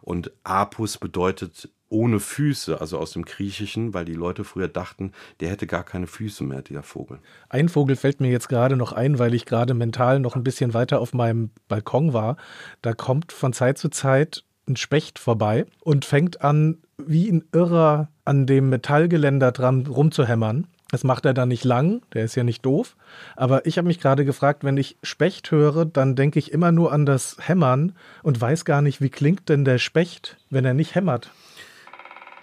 Und 0.00 0.30
Apus 0.44 0.96
bedeutet 0.96 1.70
ohne 1.90 2.20
Füße, 2.20 2.80
also 2.80 2.98
aus 2.98 3.12
dem 3.12 3.24
Griechischen, 3.24 3.94
weil 3.94 4.04
die 4.04 4.14
Leute 4.14 4.44
früher 4.44 4.68
dachten, 4.68 5.12
der 5.40 5.50
hätte 5.50 5.66
gar 5.66 5.84
keine 5.84 6.06
Füße 6.06 6.44
mehr, 6.44 6.62
dieser 6.62 6.82
Vogel. 6.82 7.18
Ein 7.48 7.68
Vogel 7.68 7.96
fällt 7.96 8.20
mir 8.20 8.30
jetzt 8.30 8.48
gerade 8.48 8.76
noch 8.76 8.92
ein, 8.92 9.18
weil 9.18 9.34
ich 9.34 9.46
gerade 9.46 9.74
mental 9.74 10.20
noch 10.20 10.36
ein 10.36 10.44
bisschen 10.44 10.74
weiter 10.74 11.00
auf 11.00 11.14
meinem 11.14 11.50
Balkon 11.68 12.12
war. 12.12 12.36
Da 12.82 12.92
kommt 12.92 13.32
von 13.32 13.52
Zeit 13.52 13.78
zu 13.78 13.88
Zeit 13.88 14.44
ein 14.68 14.76
Specht 14.76 15.18
vorbei 15.18 15.64
und 15.80 16.04
fängt 16.04 16.42
an, 16.42 16.78
wie 16.98 17.30
ein 17.30 17.44
Irrer 17.52 18.08
an 18.24 18.46
dem 18.46 18.68
Metallgeländer 18.68 19.52
dran 19.52 19.86
rumzuhämmern. 19.86 20.66
Das 20.90 21.04
macht 21.04 21.26
er 21.26 21.34
dann 21.34 21.48
nicht 21.48 21.64
lang, 21.64 22.00
der 22.14 22.24
ist 22.24 22.34
ja 22.34 22.44
nicht 22.44 22.64
doof. 22.64 22.96
Aber 23.36 23.66
ich 23.66 23.76
habe 23.76 23.88
mich 23.88 24.00
gerade 24.00 24.24
gefragt, 24.24 24.64
wenn 24.64 24.78
ich 24.78 24.96
Specht 25.02 25.50
höre, 25.50 25.84
dann 25.84 26.16
denke 26.16 26.38
ich 26.38 26.52
immer 26.52 26.72
nur 26.72 26.92
an 26.92 27.04
das 27.04 27.36
Hämmern 27.40 27.92
und 28.22 28.40
weiß 28.40 28.64
gar 28.64 28.80
nicht, 28.80 29.00
wie 29.00 29.10
klingt 29.10 29.50
denn 29.50 29.66
der 29.66 29.78
Specht, 29.78 30.38
wenn 30.48 30.64
er 30.64 30.74
nicht 30.74 30.94
hämmert. 30.94 31.30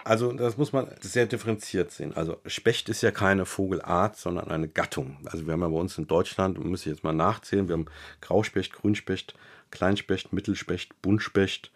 Also 0.06 0.30
das 0.30 0.56
muss 0.56 0.72
man 0.72 0.88
sehr 1.00 1.26
differenziert 1.26 1.90
sehen. 1.90 2.16
Also 2.16 2.36
Specht 2.46 2.88
ist 2.88 3.02
ja 3.02 3.10
keine 3.10 3.44
Vogelart, 3.44 4.16
sondern 4.16 4.52
eine 4.52 4.68
Gattung. 4.68 5.16
Also 5.24 5.46
wir 5.46 5.52
haben 5.52 5.62
ja 5.62 5.68
bei 5.68 5.76
uns 5.76 5.98
in 5.98 6.06
Deutschland, 6.06 6.64
muss 6.64 6.82
ich 6.82 6.92
jetzt 6.92 7.02
mal 7.02 7.12
nachzählen, 7.12 7.66
wir 7.66 7.72
haben 7.72 7.86
Grauspecht, 8.20 8.72
Grünspecht, 8.72 9.34
Kleinspecht, 9.72 10.32
Mittelspecht, 10.32 11.02
Buntspecht, 11.02 11.72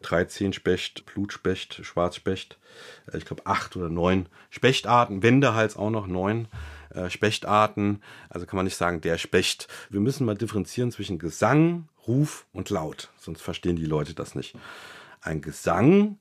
Dreizehnspecht, 0.00 1.06
Blutspecht, 1.06 1.80
Schwarzspecht, 1.84 2.56
äh, 3.12 3.18
ich 3.18 3.24
glaube 3.24 3.46
acht 3.46 3.74
oder 3.74 3.88
neun 3.88 4.26
Spechtarten, 4.50 5.24
Wendehals 5.24 5.76
auch 5.76 5.90
noch 5.90 6.06
neun 6.06 6.46
äh, 6.94 7.10
Spechtarten. 7.10 8.00
Also 8.28 8.46
kann 8.46 8.58
man 8.58 8.66
nicht 8.66 8.76
sagen, 8.76 9.00
der 9.00 9.18
Specht. 9.18 9.66
Wir 9.90 9.98
müssen 9.98 10.24
mal 10.24 10.36
differenzieren 10.36 10.92
zwischen 10.92 11.18
Gesang, 11.18 11.88
Ruf 12.06 12.46
und 12.52 12.70
Laut, 12.70 13.10
sonst 13.16 13.42
verstehen 13.42 13.74
die 13.74 13.86
Leute 13.86 14.14
das 14.14 14.36
nicht. 14.36 14.54
Ein 15.20 15.40
Gesang 15.40 16.20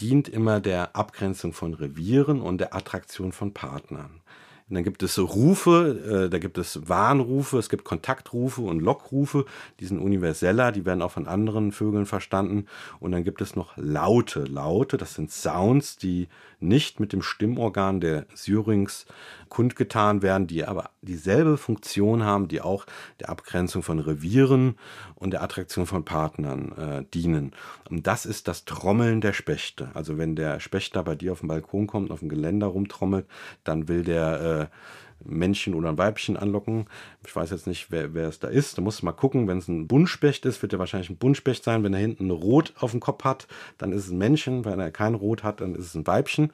dient 0.00 0.28
immer 0.28 0.60
der 0.60 0.96
Abgrenzung 0.96 1.52
von 1.52 1.74
Revieren 1.74 2.40
und 2.40 2.58
der 2.58 2.74
Attraktion 2.74 3.32
von 3.32 3.54
Partnern. 3.54 4.20
Und 4.68 4.76
dann 4.76 4.84
gibt 4.84 5.02
es 5.02 5.18
Rufe, 5.18 6.24
äh, 6.26 6.30
da 6.30 6.38
gibt 6.38 6.56
es 6.56 6.88
Warnrufe, 6.88 7.58
es 7.58 7.68
gibt 7.68 7.84
Kontaktrufe 7.84 8.62
und 8.62 8.80
Lockrufe, 8.80 9.44
die 9.78 9.84
sind 9.84 9.98
universeller, 9.98 10.72
die 10.72 10.86
werden 10.86 11.02
auch 11.02 11.10
von 11.10 11.26
anderen 11.26 11.70
Vögeln 11.70 12.06
verstanden. 12.06 12.66
Und 12.98 13.12
dann 13.12 13.24
gibt 13.24 13.42
es 13.42 13.56
noch 13.56 13.76
Laute. 13.76 14.44
Laute, 14.44 14.96
das 14.96 15.14
sind 15.14 15.30
Sounds, 15.30 15.96
die 15.96 16.28
nicht 16.60 16.98
mit 16.98 17.12
dem 17.12 17.20
Stimmorgan 17.20 18.00
der 18.00 18.24
Syrinx 18.34 19.04
kundgetan 19.50 20.22
werden, 20.22 20.46
die 20.46 20.64
aber 20.64 20.90
dieselbe 21.02 21.58
Funktion 21.58 22.24
haben, 22.24 22.48
die 22.48 22.60
auch 22.60 22.86
der 23.20 23.28
Abgrenzung 23.28 23.82
von 23.82 23.98
Revieren 23.98 24.76
und 25.14 25.30
der 25.32 25.42
Attraktion 25.42 25.86
von 25.86 26.04
Partnern 26.04 26.72
äh, 26.72 27.04
dienen. 27.12 27.52
Und 27.90 28.06
das 28.06 28.26
ist 28.26 28.48
das 28.48 28.64
Trommeln 28.64 29.20
der 29.20 29.32
Spechte. 29.32 29.90
Also 29.94 30.18
wenn 30.18 30.34
der 30.34 30.58
Specht 30.58 30.96
da 30.96 31.02
bei 31.02 31.14
dir 31.14 31.32
auf 31.32 31.40
dem 31.40 31.48
Balkon 31.48 31.86
kommt, 31.86 32.10
auf 32.10 32.20
dem 32.20 32.28
Geländer 32.28 32.66
rumtrommelt, 32.68 33.26
dann 33.62 33.86
will 33.88 34.02
der 34.02 34.40
äh, 34.40 34.53
Männchen 35.24 35.74
oder 35.74 35.88
ein 35.88 35.98
Weibchen 35.98 36.36
anlocken. 36.36 36.86
Ich 37.26 37.34
weiß 37.34 37.50
jetzt 37.50 37.66
nicht, 37.66 37.90
wer, 37.90 38.14
wer 38.14 38.28
es 38.28 38.38
da 38.38 38.48
ist. 38.48 38.76
Da 38.76 38.82
muss 38.82 39.02
mal 39.02 39.12
gucken. 39.12 39.48
Wenn 39.48 39.58
es 39.58 39.68
ein 39.68 39.86
Buntspecht 39.86 40.44
ist, 40.44 40.62
wird 40.62 40.72
er 40.72 40.78
wahrscheinlich 40.78 41.10
ein 41.10 41.16
Buntspecht 41.16 41.64
sein. 41.64 41.82
Wenn 41.82 41.94
er 41.94 42.00
hinten 42.00 42.26
ein 42.26 42.30
Rot 42.30 42.74
auf 42.78 42.90
dem 42.90 43.00
Kopf 43.00 43.24
hat, 43.24 43.46
dann 43.78 43.92
ist 43.92 44.06
es 44.06 44.10
ein 44.10 44.18
Männchen. 44.18 44.64
Wenn 44.64 44.80
er 44.80 44.90
kein 44.90 45.14
Rot 45.14 45.42
hat, 45.42 45.60
dann 45.60 45.74
ist 45.74 45.86
es 45.86 45.94
ein 45.94 46.06
Weibchen. 46.06 46.52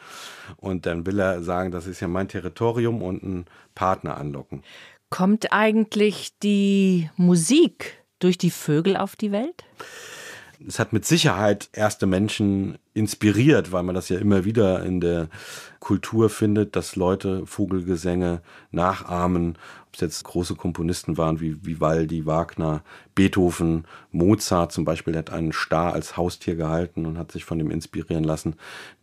Und 0.56 0.86
dann 0.86 1.06
will 1.06 1.18
er 1.18 1.42
sagen, 1.42 1.70
das 1.70 1.86
ist 1.86 2.00
ja 2.00 2.08
mein 2.08 2.28
Territorium 2.28 3.02
und 3.02 3.22
einen 3.22 3.46
Partner 3.74 4.16
anlocken. 4.16 4.62
Kommt 5.08 5.52
eigentlich 5.52 6.38
die 6.42 7.10
Musik 7.16 8.04
durch 8.20 8.38
die 8.38 8.50
Vögel 8.50 8.96
auf 8.96 9.16
die 9.16 9.32
Welt? 9.32 9.64
Es 10.66 10.78
hat 10.78 10.92
mit 10.92 11.04
Sicherheit 11.04 11.68
erste 11.72 12.06
Menschen 12.06 12.78
inspiriert, 12.92 13.72
weil 13.72 13.82
man 13.82 13.94
das 13.94 14.08
ja 14.08 14.18
immer 14.18 14.44
wieder 14.44 14.84
in 14.84 15.00
der 15.00 15.28
Kultur 15.78 16.28
findet, 16.28 16.76
dass 16.76 16.96
Leute 16.96 17.46
Vogelgesänge 17.46 18.42
nachahmen. 18.70 19.56
Ob 19.86 19.94
es 19.94 20.00
jetzt 20.00 20.24
große 20.24 20.54
Komponisten 20.54 21.16
waren 21.16 21.40
wie 21.40 21.64
Vivaldi, 21.64 22.26
Wagner, 22.26 22.82
Beethoven, 23.14 23.84
Mozart 24.12 24.72
zum 24.72 24.84
Beispiel, 24.84 25.12
der 25.12 25.20
hat 25.20 25.30
einen 25.30 25.52
Star 25.52 25.94
als 25.94 26.16
Haustier 26.16 26.56
gehalten 26.56 27.06
und 27.06 27.18
hat 27.18 27.32
sich 27.32 27.44
von 27.44 27.58
dem 27.58 27.70
inspirieren 27.70 28.24
lassen. 28.24 28.56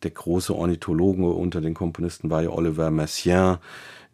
Der 0.03 0.11
große 0.11 0.55
Ornithologe 0.55 1.27
unter 1.27 1.61
den 1.61 1.73
Komponisten 1.73 2.29
war 2.29 2.43
ja 2.43 2.49
Oliver 2.49 2.91
Messiaen 2.91 3.57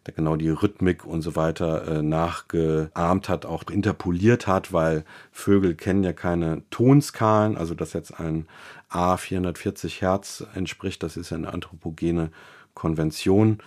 der 0.06 0.14
genau 0.14 0.36
die 0.36 0.50
Rhythmik 0.50 1.04
und 1.04 1.22
so 1.22 1.36
weiter 1.36 1.86
äh, 1.88 2.02
nachgeahmt 2.02 3.28
hat, 3.28 3.46
auch 3.46 3.64
interpoliert 3.70 4.46
hat, 4.46 4.72
weil 4.72 5.04
Vögel 5.32 5.74
kennen 5.74 6.04
ja 6.04 6.12
keine 6.12 6.62
Tonskalen, 6.70 7.56
also 7.56 7.74
dass 7.74 7.92
jetzt 7.92 8.18
ein 8.20 8.46
A 8.88 9.16
440 9.16 10.02
Hertz 10.02 10.44
entspricht, 10.54 11.02
das 11.02 11.16
ist 11.16 11.32
eine 11.32 11.52
anthropogene 11.52 12.30
Konvention. 12.74 13.58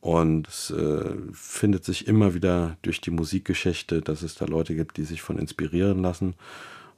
Und 0.00 0.46
es 0.46 0.70
äh, 0.70 1.16
findet 1.32 1.84
sich 1.84 2.06
immer 2.06 2.34
wieder 2.34 2.76
durch 2.82 3.00
die 3.00 3.10
Musikgeschichte, 3.10 4.02
dass 4.02 4.22
es 4.22 4.36
da 4.36 4.44
Leute 4.44 4.76
gibt, 4.76 4.98
die 4.98 5.04
sich 5.04 5.22
von 5.22 5.38
inspirieren 5.38 6.00
lassen. 6.00 6.34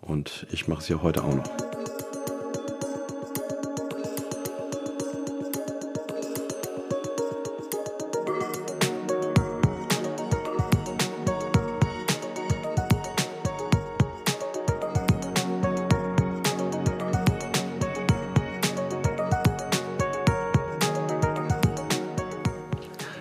Und 0.01 0.47
ich 0.51 0.69
mache 0.69 0.81
es 0.81 0.89
ja 0.89 1.01
heute 1.01 1.25
auch 1.25 1.35
noch. 1.35 1.78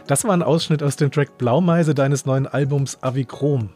Das 0.08 0.24
war 0.24 0.32
ein 0.32 0.42
Ausschnitt 0.42 0.84
aus 0.84 0.96
dem 0.96 1.12
Track 1.12 1.38
Blaumeise 1.38 1.94
deines 1.94 2.26
neuen 2.26 2.48
Albums 2.48 3.04
Avichrom. 3.04 3.72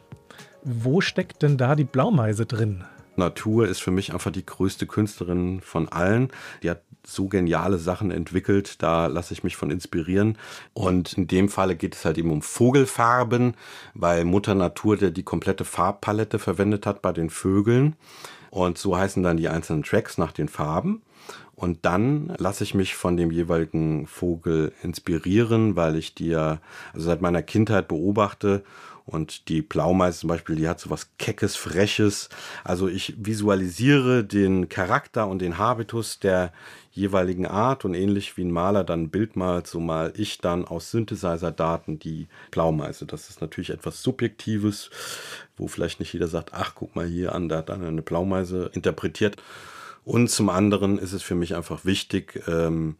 Wo 0.63 1.01
steckt 1.01 1.41
denn 1.41 1.57
da 1.57 1.75
die 1.75 1.83
Blaumeise 1.83 2.45
drin? 2.45 2.85
Natur 3.17 3.67
ist 3.67 3.81
für 3.81 3.91
mich 3.91 4.13
einfach 4.13 4.31
die 4.31 4.45
größte 4.45 4.87
Künstlerin 4.87 5.59
von 5.59 5.89
allen. 5.89 6.29
Die 6.63 6.69
hat 6.69 6.83
so 7.05 7.27
geniale 7.27 7.79
Sachen 7.79 8.11
entwickelt, 8.11 8.81
da 8.81 9.07
lasse 9.07 9.33
ich 9.33 9.43
mich 9.43 9.57
von 9.57 9.71
inspirieren. 9.71 10.37
Und 10.71 11.13
in 11.13 11.27
dem 11.27 11.49
Falle 11.49 11.75
geht 11.75 11.95
es 11.95 12.05
halt 12.05 12.17
eben 12.17 12.31
um 12.31 12.41
Vogelfarben, 12.41 13.55
weil 13.93 14.23
Mutter 14.23 14.55
Natur 14.55 14.95
der 14.95 15.11
die 15.11 15.23
komplette 15.23 15.65
Farbpalette 15.65 16.39
verwendet 16.39 16.85
hat 16.85 17.01
bei 17.01 17.11
den 17.11 17.29
Vögeln. 17.29 17.97
Und 18.51 18.77
so 18.77 18.95
heißen 18.95 19.23
dann 19.23 19.37
die 19.37 19.47
einzelnen 19.49 19.81
Tracks 19.81 20.19
nach 20.19 20.33
den 20.33 20.49
Farben. 20.49 21.01
Und 21.55 21.85
dann 21.85 22.33
lasse 22.37 22.63
ich 22.63 22.73
mich 22.73 22.95
von 22.95 23.17
dem 23.17 23.31
jeweiligen 23.31 24.07
Vogel 24.07 24.73
inspirieren, 24.83 25.75
weil 25.75 25.95
ich 25.95 26.13
ja 26.19 26.59
also 26.93 27.05
seit 27.05 27.21
meiner 27.21 27.43
Kindheit 27.43 27.87
beobachte. 27.87 28.63
Und 29.05 29.49
die 29.49 29.61
Blaumeise 29.61 30.19
zum 30.19 30.29
Beispiel, 30.29 30.55
die 30.55 30.67
hat 30.67 30.79
so 30.79 30.89
was 30.89 31.09
Keckes, 31.17 31.55
Freches. 31.55 32.29
Also 32.63 32.87
ich 32.87 33.15
visualisiere 33.17 34.23
den 34.23 34.69
Charakter 34.69 35.27
und 35.27 35.39
den 35.39 35.57
Habitus 35.57 36.19
der 36.19 36.53
jeweiligen 36.91 37.45
Art 37.45 37.85
und 37.85 37.93
ähnlich 37.93 38.35
wie 38.37 38.43
ein 38.43 38.51
Maler 38.51 38.83
dann 38.83 39.03
ein 39.03 39.09
Bild 39.09 39.35
malt, 39.35 39.65
so 39.65 39.79
mal 39.79 40.13
ich 40.17 40.39
dann 40.39 40.65
aus 40.65 40.91
Synthesizer-Daten 40.91 41.99
die 41.99 42.27
Blaumeise. 42.51 43.05
Das 43.05 43.29
ist 43.29 43.41
natürlich 43.41 43.69
etwas 43.69 44.03
Subjektives, 44.03 44.89
wo 45.55 45.67
vielleicht 45.67 45.99
nicht 45.99 46.13
jeder 46.13 46.27
sagt, 46.27 46.53
ach, 46.53 46.73
guck 46.75 46.95
mal 46.95 47.07
hier 47.07 47.33
an, 47.33 47.49
da 47.49 47.57
hat 47.57 47.69
dann 47.69 47.83
eine 47.83 48.01
Blaumeise 48.01 48.69
interpretiert. 48.73 49.37
Und 50.03 50.29
zum 50.29 50.49
anderen 50.49 50.97
ist 50.97 51.13
es 51.13 51.21
für 51.21 51.35
mich 51.35 51.55
einfach 51.55 51.85
wichtig, 51.85 52.43
ähm, 52.47 52.97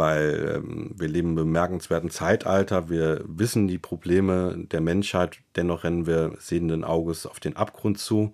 weil 0.00 0.62
ähm, 0.64 0.92
wir 0.96 1.08
leben 1.08 1.30
im 1.30 1.34
bemerkenswerten 1.34 2.08
Zeitalter. 2.08 2.88
Wir 2.88 3.22
wissen 3.26 3.68
die 3.68 3.76
Probleme 3.76 4.56
der 4.56 4.80
Menschheit, 4.80 5.40
dennoch 5.56 5.84
rennen 5.84 6.06
wir 6.06 6.32
sehenden 6.38 6.84
Auges 6.84 7.26
auf 7.26 7.38
den 7.38 7.54
Abgrund 7.54 7.98
zu 7.98 8.32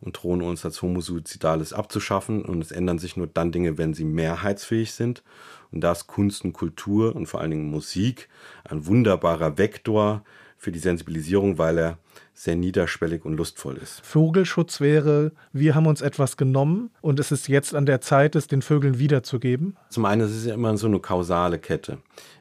und 0.00 0.14
drohen 0.14 0.40
uns 0.40 0.64
als 0.64 0.80
Homo 0.80 1.02
suizidales 1.02 1.74
abzuschaffen. 1.74 2.46
Und 2.46 2.62
es 2.62 2.72
ändern 2.72 2.98
sich 2.98 3.14
nur 3.14 3.26
dann 3.26 3.52
Dinge, 3.52 3.76
wenn 3.76 3.92
sie 3.92 4.06
mehrheitsfähig 4.06 4.92
sind. 4.92 5.22
Und 5.70 5.82
da 5.82 5.92
ist 5.92 6.06
Kunst 6.06 6.46
und 6.46 6.54
Kultur 6.54 7.14
und 7.14 7.26
vor 7.26 7.42
allen 7.42 7.50
Dingen 7.50 7.70
Musik 7.70 8.30
ein 8.64 8.86
wunderbarer 8.86 9.58
Vektor 9.58 10.24
für 10.66 10.72
die 10.72 10.80
Sensibilisierung, 10.80 11.58
weil 11.58 11.78
er 11.78 11.98
sehr 12.34 12.56
niederschwellig 12.56 13.24
und 13.24 13.36
lustvoll 13.36 13.76
ist. 13.76 14.04
Vogelschutz 14.04 14.80
wäre, 14.80 15.30
wir 15.52 15.76
haben 15.76 15.86
uns 15.86 16.00
etwas 16.00 16.36
genommen 16.36 16.90
und 17.00 17.20
es 17.20 17.30
ist 17.30 17.46
jetzt 17.46 17.72
an 17.72 17.86
der 17.86 18.00
Zeit, 18.00 18.34
es 18.34 18.48
den 18.48 18.62
Vögeln 18.62 18.98
wiederzugeben? 18.98 19.76
Zum 19.90 20.06
einen, 20.06 20.22
es 20.22 20.34
ist 20.34 20.44
ja 20.44 20.54
immer 20.54 20.76
so 20.76 20.88
eine 20.88 20.98
kausale 20.98 21.60
Kette. 21.60 21.98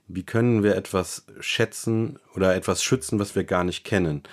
Wie 0.07 0.23
können 0.23 0.63
wir 0.63 0.75
etwas 0.75 1.27
schätzen 1.39 2.17
oder 2.35 2.55
etwas 2.55 2.81
schützen, 2.81 3.19
was 3.19 3.35
wir 3.35 3.43
gar 3.43 3.63
nicht 3.63 3.83
kennen? 3.83 4.23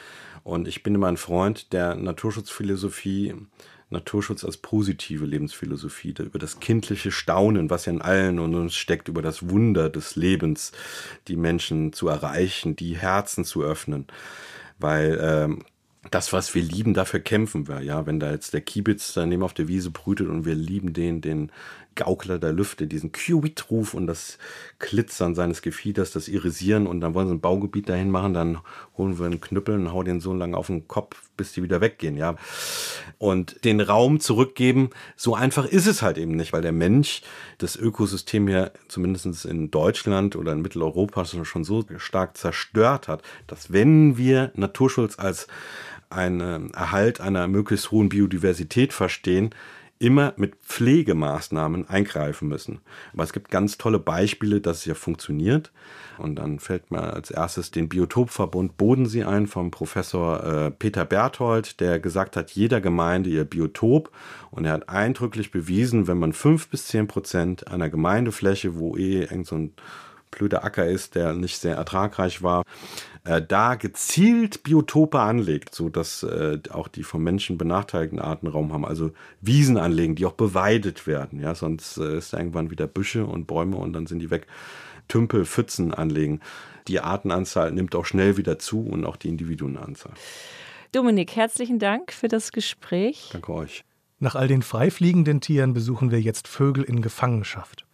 Und 0.42 0.68
ich 0.68 0.82
bin 0.82 0.94
immer 0.94 1.08
ein 1.08 1.18
Freund 1.18 1.74
der 1.74 1.94
Naturschutzphilosophie, 1.94 3.34
Naturschutz 3.92 4.44
als 4.44 4.56
positive 4.56 5.24
Lebensphilosophie, 5.24 6.14
über 6.18 6.38
das 6.38 6.60
kindliche 6.60 7.12
Staunen, 7.12 7.70
was 7.70 7.86
ja 7.86 7.92
in 7.92 8.02
allen 8.02 8.38
und 8.38 8.54
uns 8.54 8.74
steckt, 8.74 9.08
über 9.08 9.22
das 9.22 9.48
Wunder 9.48 9.90
des 9.90 10.16
Lebens, 10.16 10.72
die 11.28 11.36
Menschen 11.36 11.92
zu 11.92 12.08
erreichen, 12.08 12.74
die 12.76 12.96
Herzen 12.96 13.44
zu 13.44 13.62
öffnen. 13.62 14.06
Weil 14.78 15.18
ähm, 15.22 15.64
das, 16.10 16.32
was 16.32 16.54
wir 16.54 16.62
lieben, 16.62 16.94
dafür 16.94 17.20
kämpfen 17.20 17.68
wir. 17.68 17.80
Ja, 17.80 18.06
wenn 18.06 18.18
da 18.18 18.32
jetzt 18.32 18.52
der 18.52 18.60
Kiebitz 18.60 19.12
daneben 19.12 19.42
auf 19.42 19.54
der 19.54 19.68
Wiese 19.68 19.90
brütet 19.90 20.28
und 20.28 20.44
wir 20.44 20.54
lieben 20.54 20.92
den, 20.92 21.20
den 21.20 21.52
Gaukler 21.94 22.38
der 22.38 22.52
Lüfte, 22.52 22.86
diesen 22.86 23.12
Kiwit-Ruf 23.12 23.94
und 23.94 24.06
das 24.06 24.38
Klitzern 24.78 25.34
seines 25.34 25.62
Gefieders, 25.62 26.10
das 26.12 26.28
Irisieren 26.28 26.86
und 26.86 27.00
dann 27.00 27.14
wollen 27.14 27.28
sie 27.28 27.34
ein 27.34 27.40
Baugebiet 27.40 27.88
dahin 27.88 28.10
machen, 28.10 28.34
dann 28.34 28.58
holen 28.96 29.18
wir 29.18 29.26
einen 29.26 29.40
Knüppel 29.40 29.74
und 29.74 29.92
hauen 29.92 30.04
den 30.04 30.20
so 30.20 30.34
lange 30.34 30.56
auf 30.56 30.68
den 30.68 30.88
Kopf, 30.88 31.30
bis 31.36 31.52
die 31.52 31.62
wieder 31.62 31.80
weggehen, 31.80 32.16
ja. 32.16 32.36
Und 33.18 33.64
den 33.64 33.80
Raum 33.80 34.20
zurückgeben, 34.20 34.90
so 35.16 35.34
einfach 35.34 35.66
ist 35.66 35.86
es 35.86 36.02
halt 36.02 36.18
eben 36.18 36.36
nicht, 36.36 36.52
weil 36.52 36.62
der 36.62 36.72
Mensch 36.72 37.22
das 37.58 37.76
Ökosystem 37.76 38.48
hier 38.48 38.72
zumindest 38.88 39.44
in 39.44 39.70
Deutschland 39.70 40.36
oder 40.36 40.52
in 40.52 40.62
Mitteleuropa 40.62 41.24
schon 41.24 41.64
so 41.64 41.84
stark 41.98 42.36
zerstört 42.36 43.08
hat, 43.08 43.22
dass 43.46 43.72
wenn 43.72 44.16
wir 44.16 44.52
Naturschutz 44.54 45.18
als 45.18 45.46
einen 46.12 46.72
Erhalt 46.74 47.20
einer 47.20 47.48
möglichst 47.48 47.90
hohen 47.90 48.08
Biodiversität 48.08 48.92
verstehen, 48.92 49.50
immer 50.02 50.34
mit 50.36 50.56
Pflegemaßnahmen 50.56 51.88
eingreifen 51.88 52.48
müssen. 52.48 52.80
Aber 53.12 53.22
es 53.22 53.32
gibt 53.32 53.50
ganz 53.50 53.78
tolle 53.78 54.00
Beispiele, 54.00 54.60
dass 54.60 54.78
es 54.78 54.84
ja 54.84 54.94
funktioniert. 54.94 55.70
Und 56.18 56.36
dann 56.36 56.58
fällt 56.58 56.90
mir 56.90 57.14
als 57.14 57.30
erstes 57.30 57.70
den 57.70 57.88
Biotopverbund 57.88 58.76
Bodensee 58.76 59.22
ein 59.22 59.46
vom 59.46 59.70
Professor 59.70 60.42
äh, 60.44 60.70
Peter 60.72 61.04
Berthold, 61.04 61.80
der 61.80 62.00
gesagt 62.00 62.36
hat, 62.36 62.50
jeder 62.50 62.80
Gemeinde 62.80 63.30
ihr 63.30 63.44
Biotop. 63.44 64.10
Und 64.50 64.64
er 64.64 64.72
hat 64.72 64.88
eindrücklich 64.88 65.52
bewiesen, 65.52 66.08
wenn 66.08 66.18
man 66.18 66.32
fünf 66.32 66.68
bis 66.68 66.86
zehn 66.86 67.06
Prozent 67.06 67.68
einer 67.68 67.88
Gemeindefläche, 67.88 68.76
wo 68.76 68.96
eh 68.96 69.20
irgend 69.20 69.46
so 69.46 69.56
ein 69.56 69.72
blöder 70.32 70.64
Acker 70.64 70.86
ist, 70.86 71.14
der 71.14 71.32
nicht 71.34 71.58
sehr 71.58 71.76
ertragreich 71.76 72.42
war, 72.42 72.64
äh, 73.24 73.40
da 73.40 73.76
gezielt 73.76 74.64
Biotope 74.64 75.20
anlegt, 75.20 75.74
so 75.74 75.88
dass 75.88 76.24
äh, 76.24 76.58
auch 76.70 76.88
die 76.88 77.04
vom 77.04 77.22
Menschen 77.22 77.56
benachteiligten 77.56 78.18
Arten 78.18 78.48
Raum 78.48 78.72
haben. 78.72 78.84
Also 78.84 79.12
Wiesen 79.40 79.76
anlegen, 79.76 80.16
die 80.16 80.26
auch 80.26 80.32
beweidet 80.32 81.06
werden. 81.06 81.40
Ja, 81.40 81.54
sonst 81.54 81.98
äh, 81.98 82.18
ist 82.18 82.32
irgendwann 82.32 82.70
wieder 82.70 82.88
Büsche 82.88 83.24
und 83.24 83.46
Bäume 83.46 83.76
und 83.76 83.92
dann 83.92 84.06
sind 84.06 84.18
die 84.18 84.30
weg. 84.30 84.48
Tümpel, 85.06 85.44
Pfützen 85.44 85.94
anlegen. 85.94 86.40
Die 86.88 87.00
Artenanzahl 87.00 87.70
nimmt 87.70 87.94
auch 87.94 88.06
schnell 88.06 88.36
wieder 88.36 88.58
zu 88.58 88.84
und 88.84 89.04
auch 89.04 89.16
die 89.16 89.28
Individuenanzahl. 89.28 90.12
Dominik, 90.90 91.36
herzlichen 91.36 91.78
Dank 91.78 92.12
für 92.12 92.28
das 92.28 92.52
Gespräch. 92.52 93.30
Danke 93.32 93.52
euch. 93.52 93.84
Nach 94.18 94.34
all 94.34 94.46
den 94.46 94.62
freifliegenden 94.62 95.40
Tieren 95.40 95.74
besuchen 95.74 96.10
wir 96.10 96.20
jetzt 96.20 96.48
Vögel 96.48 96.84
in 96.84 97.02
Gefangenschaft. 97.02 97.86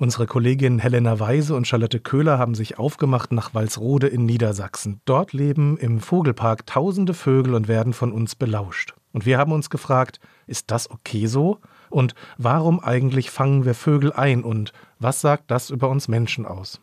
Unsere 0.00 0.26
Kolleginnen 0.26 0.78
Helena 0.78 1.18
Weise 1.18 1.56
und 1.56 1.66
Charlotte 1.66 1.98
Köhler 1.98 2.38
haben 2.38 2.54
sich 2.54 2.78
aufgemacht 2.78 3.32
nach 3.32 3.52
Walsrode 3.52 4.06
in 4.06 4.26
Niedersachsen. 4.26 5.00
Dort 5.06 5.32
leben 5.32 5.76
im 5.76 5.98
Vogelpark 5.98 6.66
tausende 6.66 7.14
Vögel 7.14 7.52
und 7.54 7.66
werden 7.66 7.92
von 7.92 8.12
uns 8.12 8.36
belauscht. 8.36 8.94
Und 9.12 9.26
wir 9.26 9.38
haben 9.38 9.50
uns 9.50 9.70
gefragt, 9.70 10.20
ist 10.46 10.70
das 10.70 10.88
okay 10.88 11.26
so? 11.26 11.58
Und 11.90 12.14
warum 12.36 12.78
eigentlich 12.78 13.32
fangen 13.32 13.64
wir 13.64 13.74
Vögel 13.74 14.12
ein? 14.12 14.44
Und 14.44 14.72
was 15.00 15.20
sagt 15.20 15.50
das 15.50 15.68
über 15.68 15.88
uns 15.88 16.06
Menschen 16.06 16.46
aus? 16.46 16.80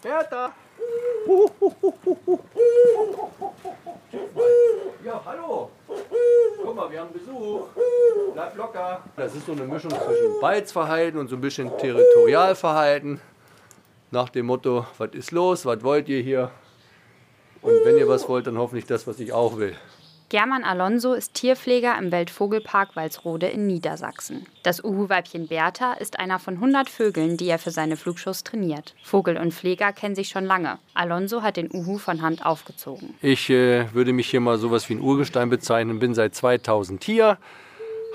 Bertha! 0.00 0.54
Ja, 5.04 5.22
hallo! 5.24 5.70
Guck 6.62 6.74
mal, 6.74 6.90
wir 6.90 7.00
haben 7.00 7.12
Besuch. 7.12 7.66
Bleib 8.32 8.56
locker. 8.56 9.02
Das 9.16 9.34
ist 9.34 9.46
so 9.46 9.52
eine 9.52 9.64
Mischung 9.64 9.90
zwischen 9.90 10.40
Balzverhalten 10.40 11.20
und 11.20 11.28
so 11.28 11.36
ein 11.36 11.40
bisschen 11.40 11.76
Territorialverhalten. 11.78 13.20
Nach 14.10 14.28
dem 14.28 14.46
Motto, 14.46 14.86
was 14.98 15.10
ist 15.12 15.30
los, 15.30 15.66
was 15.66 15.82
wollt 15.82 16.08
ihr 16.08 16.20
hier? 16.20 16.50
Und 17.60 17.84
wenn 17.84 17.98
ihr 17.98 18.08
was 18.08 18.28
wollt, 18.28 18.46
dann 18.46 18.58
hoffentlich 18.58 18.86
das, 18.86 19.06
was 19.06 19.20
ich 19.20 19.32
auch 19.32 19.56
will. 19.56 19.76
German 20.30 20.64
Alonso 20.64 21.12
ist 21.12 21.34
Tierpfleger 21.34 21.96
im 21.98 22.10
Weltvogelpark 22.10 22.96
Walsrode 22.96 23.46
in 23.46 23.66
Niedersachsen. 23.66 24.46
Das 24.62 24.82
Uhu-Weibchen 24.82 25.48
Bertha 25.48 25.92
ist 25.92 26.18
einer 26.18 26.38
von 26.38 26.54
100 26.54 26.88
Vögeln, 26.88 27.36
die 27.36 27.48
er 27.48 27.58
für 27.58 27.70
seine 27.70 27.96
Flugschuss 27.96 28.42
trainiert. 28.42 28.94
Vogel 29.02 29.36
und 29.36 29.52
Pfleger 29.52 29.92
kennen 29.92 30.14
sich 30.14 30.28
schon 30.30 30.44
lange. 30.44 30.78
Alonso 30.94 31.42
hat 31.42 31.58
den 31.58 31.70
Uhu 31.72 31.98
von 31.98 32.22
Hand 32.22 32.44
aufgezogen. 32.44 33.14
Ich 33.20 33.50
äh, 33.50 33.92
würde 33.92 34.12
mich 34.12 34.30
hier 34.30 34.40
mal 34.40 34.56
sowas 34.56 34.88
wie 34.88 34.94
ein 34.94 35.00
Urgestein 35.00 35.50
bezeichnen. 35.50 35.98
Bin 35.98 36.14
seit 36.14 36.34
2000 36.34 37.04
hier. 37.04 37.38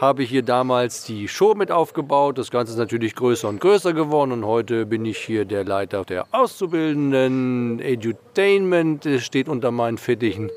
Habe 0.01 0.23
hier 0.23 0.43
damals 0.43 1.03
die 1.03 1.27
Show 1.27 1.55
mit 1.55 1.71
aufgebaut. 1.71 2.37
Das 2.37 2.51
Ganze 2.51 2.71
ist 2.71 2.79
natürlich 2.79 3.15
größer 3.15 3.49
und 3.49 3.59
größer 3.59 3.93
geworden. 3.93 4.31
Und 4.31 4.45
heute 4.45 4.85
bin 4.85 5.05
ich 5.05 5.17
hier 5.17 5.45
der 5.45 5.63
Leiter 5.63 6.05
der 6.05 6.25
Auszubildenden. 6.31 7.79
Edutainment 7.81 9.07
steht 9.19 9.47
unter 9.49 9.71
meinen 9.71 9.97
Fittichen. 9.97 10.49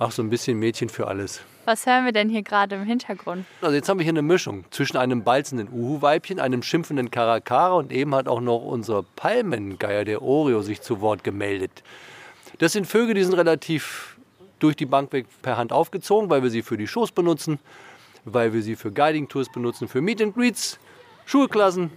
Ach, 0.00 0.12
so 0.12 0.22
ein 0.22 0.30
bisschen 0.30 0.58
Mädchen 0.58 0.88
für 0.88 1.08
alles. 1.08 1.40
Was 1.64 1.84
hören 1.84 2.04
wir 2.04 2.12
denn 2.12 2.28
hier 2.28 2.42
gerade 2.42 2.76
im 2.76 2.84
Hintergrund? 2.84 3.44
Also 3.60 3.74
jetzt 3.74 3.88
haben 3.88 3.98
wir 3.98 4.04
hier 4.04 4.12
eine 4.12 4.22
Mischung 4.22 4.64
zwischen 4.70 4.96
einem 4.96 5.24
balzenden 5.24 5.68
Uhu-Weibchen, 5.72 6.38
einem 6.38 6.62
schimpfenden 6.62 7.10
Karakara 7.10 7.74
und 7.74 7.92
eben 7.92 8.14
hat 8.14 8.28
auch 8.28 8.40
noch 8.40 8.64
unser 8.64 9.02
Palmengeier, 9.16 10.04
der 10.04 10.22
Oreo, 10.22 10.62
sich 10.62 10.80
zu 10.82 11.00
Wort 11.00 11.24
gemeldet. 11.24 11.82
Das 12.58 12.72
sind 12.72 12.86
Vögel, 12.86 13.14
die 13.14 13.24
sind 13.24 13.34
relativ 13.34 14.16
durch 14.60 14.76
die 14.76 14.86
Bank 14.86 15.12
weg 15.12 15.26
per 15.42 15.56
Hand 15.56 15.72
aufgezogen, 15.72 16.30
weil 16.30 16.44
wir 16.44 16.50
sie 16.50 16.62
für 16.62 16.76
die 16.76 16.86
Shows 16.86 17.10
benutzen, 17.10 17.58
weil 18.24 18.52
wir 18.52 18.62
sie 18.62 18.76
für 18.76 18.92
Guiding-Tours 18.92 19.50
benutzen, 19.50 19.88
für 19.88 20.00
Meet 20.00 20.22
and 20.22 20.34
Greets, 20.34 20.78
Schulklassen. 21.26 21.90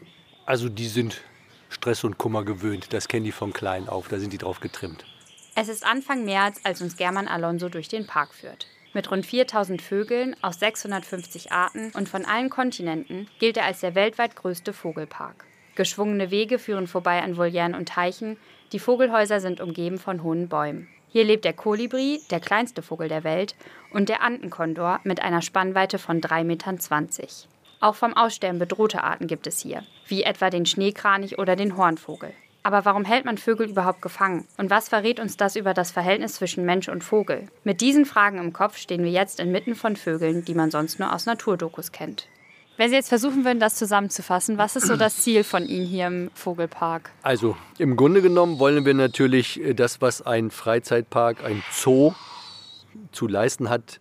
Also 0.48 0.70
die 0.70 0.88
sind 0.88 1.22
Stress 1.70 2.04
und 2.04 2.18
Kummer 2.18 2.44
gewöhnt. 2.44 2.94
Das 2.94 3.08
kennen 3.08 3.26
die 3.26 3.32
von 3.32 3.54
klein 3.54 3.88
auf, 3.88 4.08
da 4.08 4.18
sind 4.18 4.34
die 4.34 4.40
drauf 4.40 4.60
getrimmt. 4.60 5.06
Es 5.54 5.68
ist 5.68 5.86
Anfang 5.86 6.24
März, 6.24 6.62
als 6.64 6.82
uns 6.82 6.96
German 6.96 7.28
Alonso 7.28 7.68
durch 7.68 7.90
den 7.90 8.08
Park 8.08 8.34
führt. 8.34 8.68
Mit 8.94 9.12
rund 9.12 9.26
4000 9.26 9.82
Vögeln 9.82 10.34
aus 10.42 10.60
650 10.60 11.52
Arten 11.52 11.92
und 11.94 12.08
von 12.08 12.24
allen 12.24 12.50
Kontinenten 12.50 13.28
gilt 13.38 13.58
er 13.58 13.66
als 13.66 13.82
der 13.82 13.94
weltweit 13.94 14.38
größte 14.38 14.72
Vogelpark. 14.72 15.46
Geschwungene 15.76 16.32
Wege 16.32 16.58
führen 16.58 16.88
vorbei 16.88 17.22
an 17.22 17.36
Volieren 17.36 17.76
und 17.76 17.90
Teichen, 17.90 18.38
die 18.72 18.80
Vogelhäuser 18.80 19.42
sind 19.42 19.60
umgeben 19.60 19.98
von 19.98 20.24
hohen 20.24 20.48
Bäumen. 20.48 20.88
Hier 21.10 21.26
lebt 21.26 21.44
der 21.44 21.54
Kolibri, 21.54 22.22
der 22.30 22.40
kleinste 22.40 22.82
Vogel 22.82 23.10
der 23.10 23.26
Welt, 23.26 23.56
und 23.92 24.08
der 24.08 24.22
Antenkondor 24.22 25.02
mit 25.04 25.22
einer 25.22 25.42
Spannweite 25.42 26.00
von 26.00 26.22
3,20 26.22 26.44
Metern. 26.46 26.80
Auch 27.82 27.96
vom 27.96 28.16
Aussterben 28.16 28.60
bedrohte 28.60 29.04
Arten 29.04 29.28
gibt 29.28 29.48
es 29.48 29.60
hier, 29.60 29.84
wie 30.08 30.24
etwa 30.24 30.50
den 30.50 30.66
Schneekranich 30.66 31.40
oder 31.40 31.58
den 31.58 31.76
Hornvogel. 31.76 32.34
Aber 32.64 32.86
warum 32.86 33.06
hält 33.06 33.26
man 33.26 33.38
Vögel 33.38 33.70
überhaupt 33.70 34.02
gefangen? 34.02 34.48
Und 34.58 34.70
was 34.70 34.90
verrät 34.90 35.20
uns 35.20 35.36
das 35.36 35.56
über 35.56 35.74
das 35.74 35.92
Verhältnis 35.92 36.34
zwischen 36.34 36.64
Mensch 36.64 36.90
und 36.90 37.04
Vogel? 37.04 37.48
Mit 37.64 37.82
diesen 37.82 38.06
Fragen 38.06 38.38
im 38.38 38.54
Kopf 38.54 38.78
stehen 38.78 39.04
wir 39.04 39.12
jetzt 39.12 39.40
inmitten 39.40 39.76
von 39.76 39.96
Vögeln, 39.96 40.46
die 40.46 40.54
man 40.54 40.70
sonst 40.70 41.00
nur 41.00 41.14
aus 41.14 41.26
Naturdokus 41.26 41.92
kennt. 41.92 42.28
Wenn 42.78 42.90
Sie 42.90 42.96
jetzt 42.96 43.10
versuchen 43.10 43.46
würden, 43.46 43.60
das 43.60 43.76
zusammenzufassen, 43.76 44.58
was 44.58 44.76
ist 44.76 44.88
so 44.88 44.96
das 44.96 45.18
Ziel 45.18 45.44
von 45.44 45.68
Ihnen 45.68 45.86
hier 45.86 46.08
im 46.08 46.32
Vogelpark? 46.34 47.12
Also 47.22 47.56
im 47.78 47.96
Grunde 47.96 48.22
genommen 48.22 48.60
wollen 48.60 48.86
wir 48.86 48.94
natürlich 48.94 49.62
äh, 49.62 49.74
das, 49.74 50.02
was 50.02 50.22
ein 50.22 50.52
Freizeitpark, 50.52 51.44
ein 51.44 51.64
Zoo 51.72 52.14
zu 53.12 53.28
leisten 53.28 53.70
hat, 53.70 54.00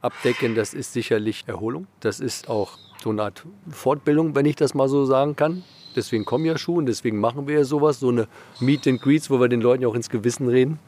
abdecken. 0.00 0.54
Das 0.54 0.74
ist 0.74 0.92
sicherlich 0.92 1.44
Erholung. 1.46 1.86
Das 2.00 2.20
ist 2.20 2.48
auch 2.48 2.78
so 3.02 3.10
eine 3.10 3.22
Art 3.22 3.44
Fortbildung, 3.70 4.34
wenn 4.34 4.46
ich 4.46 4.56
das 4.56 4.74
mal 4.74 4.88
so 4.88 5.04
sagen 5.04 5.36
kann. 5.36 5.62
Deswegen 5.96 6.24
kommen 6.24 6.44
ja 6.44 6.58
Schuhe 6.58 6.78
und 6.78 6.86
deswegen 6.86 7.18
machen 7.18 7.48
wir 7.48 7.56
ja 7.56 7.64
sowas, 7.64 8.00
so 8.00 8.10
eine 8.10 8.28
Meet 8.60 8.86
and 8.86 9.02
Greets, 9.02 9.30
wo 9.30 9.40
wir 9.40 9.48
den 9.48 9.60
Leuten 9.60 9.82
ja 9.82 9.88
auch 9.88 9.94
ins 9.94 10.10
Gewissen 10.10 10.48
reden. 10.48 10.78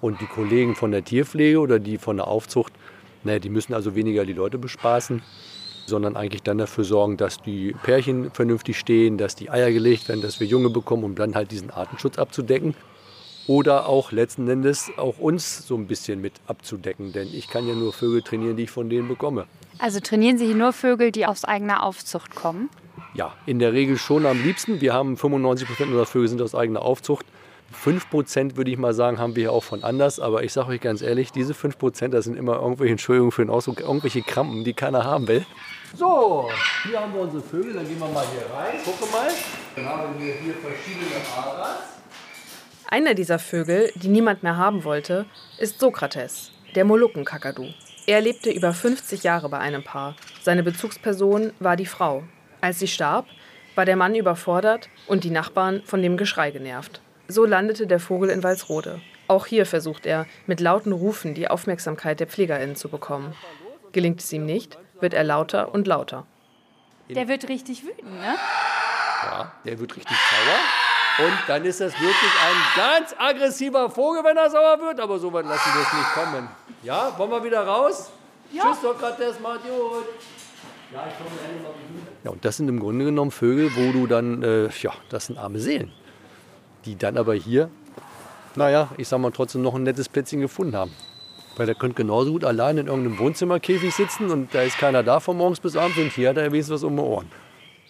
Und 0.00 0.20
die 0.20 0.26
Kollegen 0.26 0.76
von 0.76 0.92
der 0.92 1.04
Tierpflege 1.04 1.58
oder 1.58 1.78
die 1.78 1.98
von 1.98 2.16
der 2.16 2.26
Aufzucht, 2.26 2.72
naja, 3.24 3.38
die 3.38 3.50
müssen 3.50 3.74
also 3.74 3.94
weniger 3.94 4.24
die 4.24 4.32
Leute 4.32 4.56
bespaßen, 4.56 5.22
sondern 5.86 6.16
eigentlich 6.16 6.42
dann 6.42 6.58
dafür 6.58 6.84
sorgen, 6.84 7.16
dass 7.16 7.42
die 7.42 7.74
Pärchen 7.82 8.30
vernünftig 8.30 8.78
stehen, 8.78 9.18
dass 9.18 9.34
die 9.34 9.50
Eier 9.50 9.70
gelegt 9.70 10.08
werden, 10.08 10.22
dass 10.22 10.40
wir 10.40 10.46
Junge 10.46 10.70
bekommen, 10.70 11.04
um 11.04 11.14
dann 11.14 11.34
halt 11.34 11.50
diesen 11.50 11.70
Artenschutz 11.70 12.18
abzudecken. 12.18 12.74
Oder 13.46 13.88
auch 13.88 14.12
letzten 14.12 14.48
Endes 14.48 14.90
auch 14.96 15.18
uns 15.18 15.66
so 15.66 15.74
ein 15.74 15.86
bisschen 15.86 16.20
mit 16.20 16.34
abzudecken, 16.46 17.12
denn 17.12 17.28
ich 17.32 17.48
kann 17.48 17.66
ja 17.66 17.74
nur 17.74 17.92
Vögel 17.92 18.22
trainieren, 18.22 18.56
die 18.56 18.64
ich 18.64 18.70
von 18.70 18.88
denen 18.88 19.08
bekomme. 19.08 19.46
Also 19.78 19.98
trainieren 19.98 20.38
Sie 20.38 20.46
hier 20.46 20.54
nur 20.54 20.72
Vögel, 20.72 21.10
die 21.10 21.26
aus 21.26 21.44
eigener 21.44 21.82
Aufzucht 21.82 22.34
kommen? 22.34 22.68
Ja, 23.14 23.32
in 23.46 23.58
der 23.58 23.72
Regel 23.72 23.98
schon 23.98 24.26
am 24.26 24.42
liebsten. 24.42 24.80
Wir 24.80 24.94
haben 24.94 25.16
95 25.16 25.68
Prozent 25.68 25.88
unserer 25.88 26.06
Vögel 26.06 26.28
sind 26.28 26.42
aus 26.42 26.54
eigener 26.54 26.82
Aufzucht. 26.82 27.26
5 27.72 28.10
Prozent 28.10 28.56
würde 28.56 28.70
ich 28.70 28.78
mal 28.78 28.92
sagen, 28.94 29.18
haben 29.18 29.36
wir 29.36 29.42
hier 29.44 29.52
auch 29.52 29.62
von 29.62 29.84
anders. 29.84 30.18
Aber 30.18 30.42
ich 30.42 30.52
sage 30.52 30.68
euch 30.68 30.80
ganz 30.80 31.02
ehrlich, 31.02 31.32
diese 31.32 31.54
5 31.54 31.78
Prozent, 31.78 32.14
das 32.14 32.24
sind 32.24 32.36
immer 32.36 32.56
irgendwelche, 32.60 32.92
Entschuldigungen 32.92 33.32
für 33.32 33.44
den 33.44 33.50
Ausdruck, 33.50 33.80
irgendwelche 33.80 34.22
Krampen, 34.22 34.64
die 34.64 34.74
keiner 34.74 35.04
haben 35.04 35.28
will. 35.28 35.46
So, 35.96 36.48
hier 36.88 37.00
haben 37.00 37.14
wir 37.14 37.20
unsere 37.20 37.42
Vögel. 37.42 37.74
Dann 37.74 37.86
gehen 37.86 37.98
wir 37.98 38.08
mal 38.08 38.24
hier 38.32 38.42
rein. 38.56 38.74
Gucke 38.84 39.10
mal. 39.12 39.28
Dann 39.76 39.84
haben 39.86 40.18
wir 40.18 40.34
hier 40.34 40.54
verschiedene 40.54 41.06
Aras. 41.36 41.78
Einer 42.88 43.14
dieser 43.14 43.38
Vögel, 43.38 43.92
die 43.94 44.08
niemand 44.08 44.42
mehr 44.42 44.56
haben 44.56 44.82
wollte, 44.82 45.26
ist 45.58 45.78
Sokrates. 45.78 46.50
der 46.74 46.84
Molukkenkakadu. 46.84 47.66
Er 48.06 48.20
lebte 48.20 48.50
über 48.50 48.72
50 48.72 49.22
Jahre 49.22 49.48
bei 49.48 49.58
einem 49.58 49.84
Paar. 49.84 50.16
Seine 50.42 50.62
Bezugsperson 50.62 51.52
war 51.60 51.76
die 51.76 51.86
Frau. 51.86 52.24
Als 52.60 52.78
sie 52.78 52.88
starb, 52.88 53.26
war 53.74 53.84
der 53.84 53.96
Mann 53.96 54.14
überfordert 54.14 54.88
und 55.06 55.24
die 55.24 55.30
Nachbarn 55.30 55.82
von 55.84 56.02
dem 56.02 56.16
Geschrei 56.16 56.50
genervt. 56.50 57.00
So 57.28 57.44
landete 57.44 57.86
der 57.86 58.00
Vogel 58.00 58.30
in 58.30 58.42
Walsrode. 58.42 59.00
Auch 59.28 59.46
hier 59.46 59.64
versucht 59.64 60.06
er, 60.06 60.26
mit 60.46 60.60
lauten 60.60 60.92
Rufen 60.92 61.34
die 61.34 61.48
Aufmerksamkeit 61.48 62.18
der 62.20 62.26
PflegerInnen 62.26 62.76
zu 62.76 62.88
bekommen. 62.88 63.34
Gelingt 63.92 64.20
es 64.20 64.32
ihm 64.32 64.44
nicht, 64.44 64.76
wird 65.00 65.14
er 65.14 65.24
lauter 65.24 65.72
und 65.72 65.86
lauter. 65.86 66.26
Der 67.08 67.28
wird 67.28 67.48
richtig 67.48 67.84
wütend, 67.84 68.20
ne? 68.20 68.34
Ja, 69.22 69.52
der 69.64 69.78
wird 69.78 69.96
richtig 69.96 70.16
sauer. 70.16 71.26
Und 71.26 71.38
dann 71.46 71.64
ist 71.64 71.80
das 71.80 71.92
wirklich 71.92 72.32
ein 72.46 72.56
ganz 72.76 73.14
aggressiver 73.18 73.90
Vogel, 73.90 74.24
wenn 74.24 74.36
er 74.36 74.50
sauer 74.50 74.80
wird. 74.80 75.00
Aber 75.00 75.18
so 75.18 75.32
weit 75.32 75.46
lassen 75.46 75.74
wir 75.74 75.82
es 75.82 75.92
nicht 75.92 76.12
kommen. 76.14 76.48
Ja, 76.82 77.18
wollen 77.18 77.30
wir 77.30 77.44
wieder 77.44 77.66
raus? 77.66 78.10
Ja. 78.52 78.64
Tschüss, 78.64 78.80
Sokrates, 78.82 79.38
macht 79.40 79.62
gut. 79.62 80.06
Ja, 82.24 82.30
und 82.30 82.44
das 82.44 82.56
sind 82.56 82.68
im 82.68 82.80
Grunde 82.80 83.04
genommen 83.04 83.30
Vögel, 83.30 83.70
wo 83.74 83.92
du 83.92 84.06
dann, 84.06 84.42
äh, 84.42 84.68
ja, 84.82 84.92
das 85.08 85.26
sind 85.26 85.38
arme 85.38 85.58
Seelen. 85.58 85.92
Die 86.84 86.96
dann 86.96 87.16
aber 87.16 87.34
hier, 87.34 87.70
naja, 88.56 88.88
ich 88.96 89.08
sag 89.08 89.18
mal, 89.18 89.30
trotzdem 89.30 89.62
noch 89.62 89.74
ein 89.74 89.84
nettes 89.84 90.08
Plätzchen 90.08 90.40
gefunden 90.40 90.76
haben. 90.76 90.92
Weil 91.56 91.66
der 91.66 91.74
könnte 91.74 91.96
genauso 91.96 92.32
gut 92.32 92.44
allein 92.44 92.78
in 92.78 92.86
irgendeinem 92.86 93.18
Wohnzimmerkäfig 93.18 93.94
sitzen 93.94 94.30
und 94.30 94.54
da 94.54 94.62
ist 94.62 94.78
keiner 94.78 95.02
da 95.02 95.20
von 95.20 95.36
morgens 95.36 95.60
bis 95.60 95.76
abends 95.76 95.98
und 95.98 96.12
hier 96.12 96.30
hat 96.30 96.36
er 96.36 96.52
wenigstens 96.52 96.76
was 96.76 96.84
um 96.84 96.96
die 96.96 97.02
Ohren. 97.02 97.30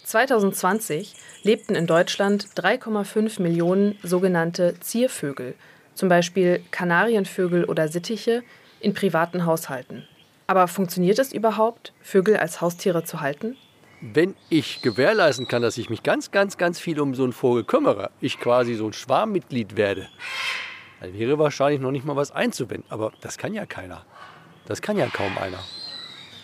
2020 0.05 1.15
lebten 1.43 1.75
in 1.75 1.87
Deutschland 1.87 2.49
3,5 2.57 3.41
Millionen 3.41 3.99
sogenannte 4.03 4.75
Ziervögel, 4.81 5.55
zum 5.95 6.09
Beispiel 6.09 6.63
Kanarienvögel 6.71 7.65
oder 7.65 7.89
Sittiche, 7.89 8.43
in 8.81 8.95
privaten 8.95 9.45
Haushalten. 9.45 10.05
Aber 10.51 10.67
funktioniert 10.67 11.21
es 11.21 11.33
überhaupt, 11.33 11.93
Vögel 12.03 12.37
als 12.37 12.61
Haustiere 12.61 13.05
zu 13.05 13.21
halten? 13.21 13.57
Wenn 14.01 14.35
ich 14.49 14.83
gewährleisten 14.83 15.47
kann, 15.47 15.63
dass 15.63 15.79
ich 15.79 15.91
mich 15.91 16.03
ganz, 16.03 16.33
ganz, 16.33 16.59
ganz 16.59 16.81
viel 16.81 16.99
um 16.99 17.15
so 17.15 17.23
einen 17.23 17.33
Vogel 17.33 17.63
kümmere, 17.63 18.11
ich 18.21 18.41
quasi 18.41 18.75
so 18.75 18.85
ein 18.85 18.93
Schwarmmitglied 18.93 19.77
werde, 19.77 20.09
dann 21.01 21.17
wäre 21.17 21.39
wahrscheinlich 21.39 21.81
noch 21.81 21.93
nicht 21.93 22.05
mal 22.05 22.17
was 22.17 22.33
einzuwenden. 22.33 22.91
Aber 22.91 23.13
das 23.21 23.39
kann 23.39 23.55
ja 23.55 23.65
keiner. 23.65 24.05
Das 24.67 24.83
kann 24.83 24.99
ja 24.99 25.07
kaum 25.07 25.39
einer. 25.39 25.61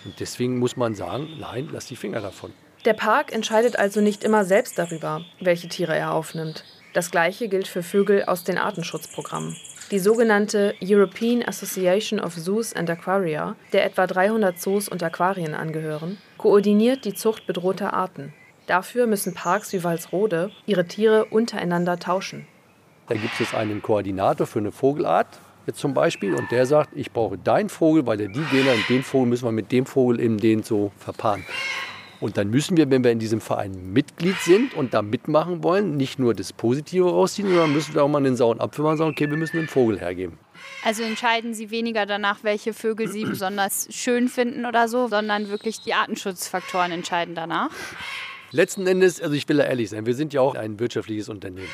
Und 0.05 0.21
deswegen 0.21 0.61
muss 0.61 0.77
man 0.77 0.95
sagen, 0.95 1.27
nein, 1.41 1.69
lass 1.73 1.87
die 1.87 1.97
Finger 1.97 2.21
davon. 2.21 2.53
Der 2.85 2.95
Park 2.95 3.33
entscheidet 3.33 3.77
also 3.77 4.01
nicht 4.01 4.23
immer 4.23 4.45
selbst 4.45 4.79
darüber, 4.79 5.25
welche 5.41 5.67
Tiere 5.67 5.97
er 5.97 6.13
aufnimmt. 6.13 6.63
Das 6.93 7.11
gleiche 7.11 7.49
gilt 7.49 7.67
für 7.67 7.83
Vögel 7.83 8.23
aus 8.27 8.45
den 8.45 8.57
Artenschutzprogrammen. 8.57 9.57
Die 9.93 10.01
sogenannte 10.01 10.75
European 10.83 11.45
Association 11.45 12.19
of 12.19 12.35
Zoos 12.35 12.75
and 12.75 12.91
Aquaria, 12.91 13.55
der 13.73 13.85
etwa 13.85 14.09
300 14.09 14.61
Zoos 14.61 14.89
und 14.89 15.01
Aquarien 15.01 15.55
angehören, 15.55 16.19
koordiniert 16.39 17.05
die 17.05 17.15
Zucht 17.15 17.47
bedrohter 17.47 17.95
Arten. 17.95 18.35
Dafür 18.67 19.07
müssen 19.07 19.33
Parks 19.33 19.73
wie 19.73 19.85
Walsrode 19.85 20.51
ihre 20.67 20.87
Tiere 20.87 21.27
untereinander 21.27 22.01
tauschen. 22.01 22.49
Da 23.07 23.15
gibt 23.15 23.41
es 23.41 23.55
einen 23.55 23.81
Koordinator 23.81 24.49
für 24.49 24.59
eine 24.59 24.73
Vogelart, 24.73 25.29
jetzt 25.69 25.79
zum 25.79 25.95
Beispiel, 25.95 26.35
und 26.35 26.51
der 26.51 26.67
sagt, 26.67 26.91
ich 26.97 27.13
brauche 27.13 27.39
deinen 27.39 27.69
Vogel, 27.69 28.05
weil 28.09 28.17
der 28.17 28.27
die 28.27 28.45
Gene 28.51 28.73
und 28.73 28.89
den 28.89 29.05
Vogel 29.05 29.29
müssen 29.29 29.45
wir 29.45 29.53
mit 29.53 29.71
dem 29.71 29.87
Vogel 29.87 30.19
in 30.19 30.39
den 30.39 30.65
so 30.65 30.91
verpaaren. 30.99 31.45
Und 32.21 32.37
dann 32.37 32.49
müssen 32.49 32.77
wir, 32.77 32.91
wenn 32.91 33.05
wir 33.05 33.11
in 33.11 33.19
diesem 33.19 33.41
Verein 33.41 33.93
Mitglied 33.93 34.37
sind 34.41 34.75
und 34.75 34.95
da 34.95 35.03
mitmachen 35.03 35.63
wollen, 35.63 35.97
nicht 35.97 36.19
nur 36.19 36.35
das 36.35 36.53
Positive 36.53 37.11
rausziehen, 37.11 37.49
sondern 37.49 37.73
müssen 37.73 37.95
wir 37.95 38.03
auch 38.03 38.09
mal 38.09 38.19
einen 38.19 38.37
sauren 38.37 38.61
Apfel 38.61 38.83
machen 38.83 38.93
und 38.93 38.99
sagen, 38.99 39.11
okay, 39.11 39.31
wir 39.31 39.37
müssen 39.37 39.59
einen 39.59 39.69
Vogel 39.69 40.01
hergeben. 40.01 40.39
Also 40.85 41.03
entscheiden 41.03 41.53
Sie 41.53 41.71
weniger 41.71 42.07
danach, 42.07 42.39
welche 42.43 42.73
Vögel 42.73 43.09
Sie 43.09 43.25
besonders 43.25 43.89
schön 43.91 44.29
finden 44.29 44.65
oder 44.65 44.89
so, 44.89 45.09
sondern 45.09 45.49
wirklich 45.49 45.81
die 45.81 45.95
Artenschutzfaktoren 45.95 46.93
entscheiden 46.93 47.35
danach? 47.35 47.71
Letzten 48.53 48.87
Endes, 48.87 49.21
also 49.21 49.35
ich 49.35 49.49
will 49.49 49.59
da 49.59 49.65
ehrlich 49.65 49.91
sein, 49.91 50.07
wir 50.07 50.15
sind 50.15 50.33
ja 50.33 50.41
auch 50.41 50.55
ein 50.55 50.79
wirtschaftliches 50.79 51.29
Unternehmen. 51.29 51.69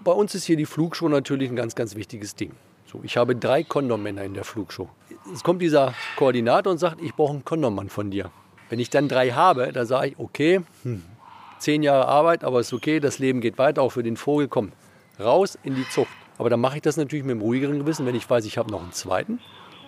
Bei 0.00 0.12
uns 0.12 0.34
ist 0.34 0.44
hier 0.44 0.56
die 0.56 0.66
Flugshow 0.66 1.08
natürlich 1.08 1.50
ein 1.50 1.56
ganz, 1.56 1.74
ganz 1.74 1.94
wichtiges 1.94 2.34
Ding. 2.34 2.52
So, 2.86 3.00
ich 3.02 3.16
habe 3.16 3.36
drei 3.36 3.62
Kondommänner 3.62 4.24
in 4.24 4.34
der 4.34 4.44
Flugshow. 4.44 4.88
Es 5.32 5.42
kommt 5.42 5.62
dieser 5.62 5.94
Koordinator 6.16 6.72
und 6.72 6.78
sagt, 6.78 7.00
ich 7.02 7.14
brauche 7.14 7.32
einen 7.32 7.44
Kondommann 7.44 7.88
von 7.88 8.10
dir. 8.10 8.30
Wenn 8.72 8.80
ich 8.80 8.88
dann 8.88 9.06
drei 9.06 9.32
habe, 9.32 9.70
dann 9.70 9.84
sage 9.84 10.08
ich, 10.08 10.18
okay, 10.18 10.62
hm, 10.82 11.02
zehn 11.58 11.82
Jahre 11.82 12.08
Arbeit, 12.08 12.42
aber 12.42 12.60
ist 12.60 12.72
okay, 12.72 13.00
das 13.00 13.18
Leben 13.18 13.42
geht 13.42 13.58
weiter, 13.58 13.82
auch 13.82 13.90
für 13.90 14.02
den 14.02 14.16
Vogel, 14.16 14.48
komm, 14.48 14.72
raus 15.20 15.58
in 15.62 15.74
die 15.74 15.86
Zucht. 15.90 16.08
Aber 16.38 16.48
dann 16.48 16.58
mache 16.58 16.76
ich 16.76 16.82
das 16.82 16.96
natürlich 16.96 17.22
mit 17.22 17.32
einem 17.32 17.42
ruhigeren 17.42 17.80
Gewissen, 17.80 18.06
wenn 18.06 18.14
ich 18.14 18.30
weiß, 18.30 18.46
ich 18.46 18.56
habe 18.56 18.70
noch 18.70 18.80
einen 18.80 18.94
zweiten 18.94 19.40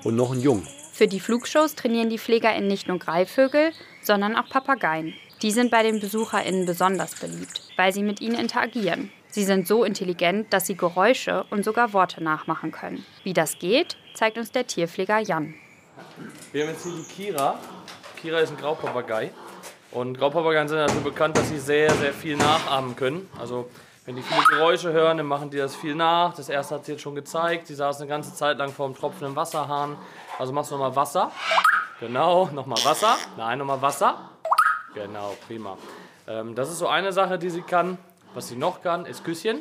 und 0.02 0.16
noch 0.16 0.32
einen 0.32 0.42
Jungen. 0.42 0.68
Für 0.92 1.06
die 1.06 1.18
Flugshows 1.18 1.76
trainieren 1.76 2.10
die 2.10 2.18
PflegerInnen 2.18 2.68
nicht 2.68 2.86
nur 2.86 2.98
Greifvögel, 2.98 3.72
sondern 4.02 4.36
auch 4.36 4.50
Papageien. 4.50 5.14
Die 5.40 5.50
sind 5.50 5.70
bei 5.70 5.82
den 5.82 6.00
BesucherInnen 6.00 6.66
besonders 6.66 7.14
beliebt, 7.14 7.62
weil 7.78 7.90
sie 7.94 8.02
mit 8.02 8.20
ihnen 8.20 8.38
interagieren. 8.38 9.10
Sie 9.28 9.44
sind 9.44 9.66
so 9.66 9.84
intelligent, 9.84 10.52
dass 10.52 10.66
sie 10.66 10.76
Geräusche 10.76 11.46
und 11.48 11.64
sogar 11.64 11.94
Worte 11.94 12.22
nachmachen 12.22 12.70
können. 12.70 13.02
Wie 13.22 13.32
das 13.32 13.58
geht, 13.58 13.96
zeigt 14.12 14.36
uns 14.36 14.52
der 14.52 14.66
Tierpfleger 14.66 15.20
Jan. 15.20 15.54
Wir 16.52 16.64
haben 16.64 16.74
jetzt 16.74 16.82
hier 16.82 16.92
die 16.92 17.30
Kira. 17.30 17.58
Kira 18.24 18.38
ist 18.38 18.48
ein 18.52 18.56
Graupapagei. 18.56 19.32
Und 19.90 20.16
Graupapageien 20.16 20.66
sind 20.66 20.78
dafür 20.78 21.02
bekannt, 21.02 21.36
dass 21.36 21.50
sie 21.50 21.58
sehr, 21.58 21.92
sehr 21.92 22.14
viel 22.14 22.38
nachahmen 22.38 22.96
können. 22.96 23.28
Also 23.38 23.68
wenn 24.06 24.16
die 24.16 24.22
viele 24.22 24.40
Geräusche 24.46 24.94
hören, 24.94 25.18
dann 25.18 25.26
machen 25.26 25.50
die 25.50 25.58
das 25.58 25.76
viel 25.76 25.94
nach. 25.94 26.32
Das 26.32 26.48
erste 26.48 26.76
hat 26.76 26.86
sie 26.86 26.92
jetzt 26.92 27.02
schon 27.02 27.14
gezeigt. 27.14 27.66
Sie 27.66 27.74
saß 27.74 28.00
eine 28.00 28.08
ganze 28.08 28.34
Zeit 28.34 28.56
lang 28.56 28.72
vor 28.72 28.86
einem 28.86 28.94
tropfenden 28.94 29.36
Wasserhahn. 29.36 29.98
Also 30.38 30.54
machst 30.54 30.70
du 30.70 30.76
nochmal 30.76 30.96
Wasser. 30.96 31.32
Genau, 32.00 32.48
nochmal 32.54 32.82
Wasser. 32.82 33.14
Nein, 33.36 33.58
nochmal 33.58 33.82
Wasser. 33.82 34.30
Genau, 34.94 35.36
prima. 35.46 35.76
Ähm, 36.26 36.54
das 36.54 36.70
ist 36.70 36.78
so 36.78 36.88
eine 36.88 37.12
Sache, 37.12 37.38
die 37.38 37.50
sie 37.50 37.60
kann. 37.60 37.98
Was 38.32 38.48
sie 38.48 38.56
noch 38.56 38.80
kann, 38.80 39.04
ist 39.04 39.22
Küsschen. 39.22 39.60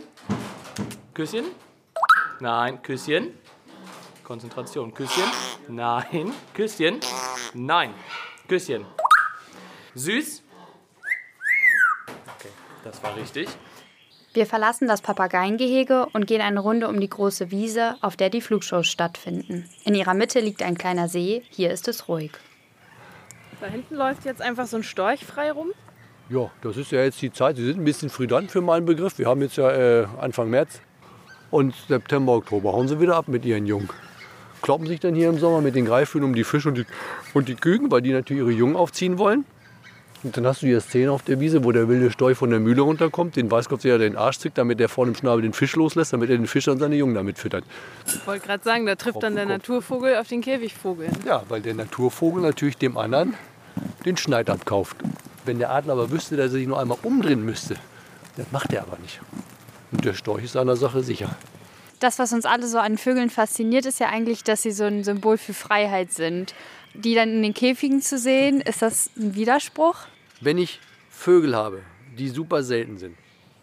Küsschen. 1.13 1.47
Nein, 2.39 2.81
Küsschen. 2.81 3.37
Konzentration. 4.23 4.93
Küsschen. 4.93 5.29
Nein. 5.67 6.31
Küsschen. 6.53 7.01
Nein. 7.53 7.93
Küsschen. 8.47 8.85
Süß. 9.95 10.43
Okay, 12.37 12.49
das 12.83 13.01
war 13.01 13.15
richtig. 13.15 13.47
Wir 14.33 14.45
verlassen 14.47 14.87
das 14.87 15.01
Papageiengehege 15.01 16.07
und 16.13 16.25
gehen 16.25 16.41
eine 16.41 16.59
Runde 16.59 16.87
um 16.87 16.99
die 16.99 17.09
große 17.09 17.51
Wiese, 17.51 17.95
auf 18.01 18.15
der 18.17 18.29
die 18.29 18.41
Flugshows 18.41 18.87
stattfinden. 18.87 19.69
In 19.85 19.93
ihrer 19.93 20.15
Mitte 20.15 20.39
liegt 20.39 20.63
ein 20.63 20.75
kleiner 20.75 21.07
See, 21.07 21.43
hier 21.49 21.71
ist 21.71 21.87
es 21.87 22.07
ruhig. 22.07 22.31
Da 23.61 23.67
hinten 23.67 23.95
läuft 23.95 24.25
jetzt 24.25 24.41
einfach 24.41 24.65
so 24.65 24.77
ein 24.77 24.83
Storch 24.83 25.23
frei 25.23 25.51
rum. 25.51 25.69
Ja, 26.29 26.49
das 26.61 26.77
ist 26.77 26.91
ja 26.91 27.03
jetzt 27.03 27.21
die 27.21 27.31
Zeit. 27.31 27.57
Sie 27.57 27.65
sind 27.65 27.79
ein 27.79 27.85
bisschen 27.85 28.09
früh 28.09 28.25
dran 28.25 28.49
für 28.49 28.61
meinen 28.61 28.85
Begriff. 28.85 29.19
Wir 29.19 29.27
haben 29.27 29.41
jetzt 29.41 29.57
ja 29.57 29.71
äh, 29.71 30.07
Anfang 30.19 30.49
März. 30.49 30.81
Und 31.51 31.75
September, 31.87 32.33
Oktober 32.33 32.73
hauen 32.73 32.87
sie 32.87 32.99
wieder 32.99 33.15
ab 33.15 33.27
mit 33.27 33.45
ihren 33.45 33.67
Jungen 33.67 33.89
kloppen 34.63 34.87
sich 34.87 34.99
dann 34.99 35.13
hier 35.13 35.29
im 35.29 35.37
Sommer 35.37 35.61
mit 35.61 35.75
den 35.75 35.85
Greifvögeln 35.85 36.31
um 36.31 36.35
die 36.35 36.43
Fische 36.43 36.69
und 36.69 36.75
die, 36.75 36.85
und 37.35 37.47
die 37.47 37.55
Küken, 37.55 37.91
weil 37.91 38.01
die 38.01 38.11
natürlich 38.11 38.41
ihre 38.41 38.51
Jungen 38.51 38.75
aufziehen 38.75 39.19
wollen. 39.19 39.45
Und 40.23 40.37
dann 40.37 40.47
hast 40.47 40.61
du 40.61 40.67
hier 40.67 40.79
Szene 40.79 41.11
auf 41.11 41.21
der 41.21 41.41
Wiese, 41.41 41.65
wo 41.65 41.73
der 41.73 41.89
wilde 41.89 42.09
Storch 42.09 42.37
von 42.37 42.49
der 42.49 42.61
Mühle 42.61 42.81
runterkommt, 42.81 43.35
den 43.35 43.51
Weißkopf 43.51 43.81
sich 43.81 43.89
ja 43.89 43.97
den 43.97 44.15
Arsch 44.15 44.39
zückt, 44.39 44.57
damit 44.57 44.79
er 44.79 44.87
vorne 44.87 45.11
im 45.11 45.15
Schnabel 45.15 45.41
den 45.41 45.51
Fisch 45.51 45.75
loslässt, 45.75 46.13
damit 46.13 46.29
er 46.29 46.37
den 46.37 46.47
Fisch 46.47 46.65
und 46.69 46.79
seine 46.79 46.95
Jungen 46.95 47.13
damit 47.13 47.37
füttert. 47.37 47.65
Ich 48.07 48.25
wollte 48.25 48.47
gerade 48.47 48.63
sagen, 48.63 48.85
da 48.85 48.95
trifft 48.95 49.21
dann 49.21 49.35
der 49.35 49.45
Naturvogel 49.45 50.15
auf 50.15 50.29
den 50.29 50.39
Käfigvogel. 50.39 51.09
Ja, 51.25 51.43
weil 51.49 51.59
der 51.59 51.73
Naturvogel 51.73 52.41
natürlich 52.41 52.77
dem 52.77 52.97
anderen 52.97 53.33
den 54.05 54.15
Schneid 54.15 54.49
abkauft. 54.49 54.95
Wenn 55.43 55.59
der 55.59 55.71
Adler 55.71 55.93
aber 55.93 56.09
wüsste, 56.09 56.37
dass 56.37 56.45
er 56.45 56.51
sich 56.51 56.67
nur 56.67 56.79
einmal 56.79 56.97
umdrehen 57.03 57.43
müsste, 57.43 57.75
das 58.37 58.45
macht 58.53 58.71
er 58.71 58.83
aber 58.83 58.97
nicht. 59.01 59.19
Und 59.91 60.05
der 60.05 60.13
Storch 60.13 60.45
ist 60.45 60.53
seiner 60.53 60.77
Sache 60.77 61.03
sicher 61.03 61.35
das, 62.03 62.19
was 62.19 62.33
uns 62.33 62.45
alle 62.45 62.67
so 62.67 62.77
an 62.79 62.97
Vögeln 62.97 63.29
fasziniert, 63.29 63.85
ist 63.85 63.99
ja 63.99 64.09
eigentlich, 64.09 64.43
dass 64.43 64.61
sie 64.61 64.71
so 64.71 64.83
ein 64.83 65.03
Symbol 65.03 65.37
für 65.37 65.53
Freiheit 65.53 66.11
sind. 66.11 66.53
Die 66.93 67.15
dann 67.15 67.29
in 67.29 67.41
den 67.41 67.53
Käfigen 67.53 68.01
zu 68.01 68.17
sehen, 68.17 68.61
ist 68.61 68.81
das 68.81 69.09
ein 69.17 69.35
Widerspruch? 69.35 69.95
Wenn 70.41 70.57
ich 70.57 70.79
Vögel 71.09 71.55
habe, 71.55 71.81
die 72.17 72.27
super 72.27 72.61
selten 72.63 72.97
sind. 72.97 73.15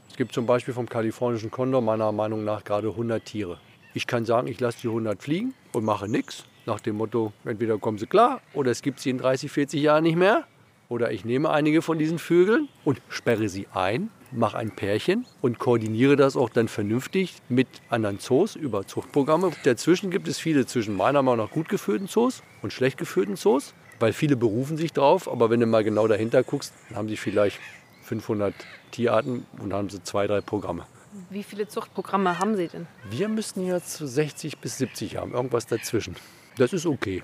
Es 0.08 0.16
gibt 0.16 0.32
zum 0.32 0.46
Beispiel 0.46 0.74
vom 0.74 0.88
kalifornischen 0.88 1.50
Kondor 1.50 1.82
meiner 1.82 2.10
Meinung 2.10 2.44
nach 2.44 2.64
gerade 2.64 2.88
100 2.88 3.24
Tiere. 3.24 3.60
Ich 3.94 4.06
kann 4.06 4.24
sagen, 4.24 4.48
ich 4.48 4.58
lasse 4.60 4.78
die 4.82 4.88
100 4.88 5.22
fliegen 5.22 5.54
und 5.72 5.84
mache 5.84 6.08
nichts. 6.08 6.44
Nach 6.66 6.80
dem 6.80 6.96
Motto, 6.96 7.32
entweder 7.44 7.78
kommen 7.78 7.98
sie 7.98 8.06
klar 8.06 8.40
oder 8.54 8.70
es 8.70 8.82
gibt 8.82 9.00
sie 9.00 9.10
in 9.10 9.18
30, 9.18 9.50
40 9.50 9.82
Jahren 9.82 10.04
nicht 10.04 10.16
mehr. 10.16 10.46
Oder 10.90 11.10
ich 11.12 11.24
nehme 11.24 11.48
einige 11.48 11.80
von 11.80 11.98
diesen 11.98 12.18
Vögeln 12.18 12.68
und 12.84 13.00
sperre 13.08 13.48
sie 13.48 13.66
ein 13.72 14.10
mache 14.32 14.56
ein 14.56 14.70
Pärchen 14.70 15.26
und 15.40 15.58
koordiniere 15.58 16.16
das 16.16 16.36
auch 16.36 16.50
dann 16.50 16.68
vernünftig 16.68 17.36
mit 17.48 17.68
anderen 17.88 18.18
Zoos 18.18 18.56
über 18.56 18.86
Zuchtprogramme. 18.86 19.52
Dazwischen 19.64 20.10
gibt 20.10 20.28
es 20.28 20.38
viele 20.38 20.66
zwischen 20.66 20.96
meiner 20.96 21.22
Meinung 21.22 21.46
nach 21.46 21.52
gut 21.52 21.68
geführten 21.68 22.06
Zoos 22.06 22.42
und 22.62 22.72
schlecht 22.72 22.98
geführten 22.98 23.36
Zoos, 23.36 23.74
weil 23.98 24.12
viele 24.12 24.36
berufen 24.36 24.76
sich 24.76 24.92
drauf, 24.92 25.30
aber 25.30 25.50
wenn 25.50 25.60
du 25.60 25.66
mal 25.66 25.84
genau 25.84 26.06
dahinter 26.06 26.42
guckst, 26.42 26.72
dann 26.88 26.98
haben 26.98 27.08
sie 27.08 27.16
vielleicht 27.16 27.58
500 28.02 28.54
Tierarten 28.90 29.46
und 29.58 29.72
haben 29.72 29.90
sie 29.90 30.02
zwei, 30.02 30.26
drei 30.26 30.40
Programme. 30.40 30.86
Wie 31.28 31.42
viele 31.42 31.66
Zuchtprogramme 31.66 32.38
haben 32.38 32.56
Sie 32.56 32.68
denn? 32.68 32.86
Wir 33.10 33.28
müssten 33.28 33.66
jetzt 33.66 33.98
60 33.98 34.58
bis 34.58 34.78
70 34.78 35.16
haben, 35.16 35.32
irgendwas 35.32 35.66
dazwischen. 35.66 36.14
Das 36.56 36.72
ist 36.72 36.86
okay. 36.86 37.22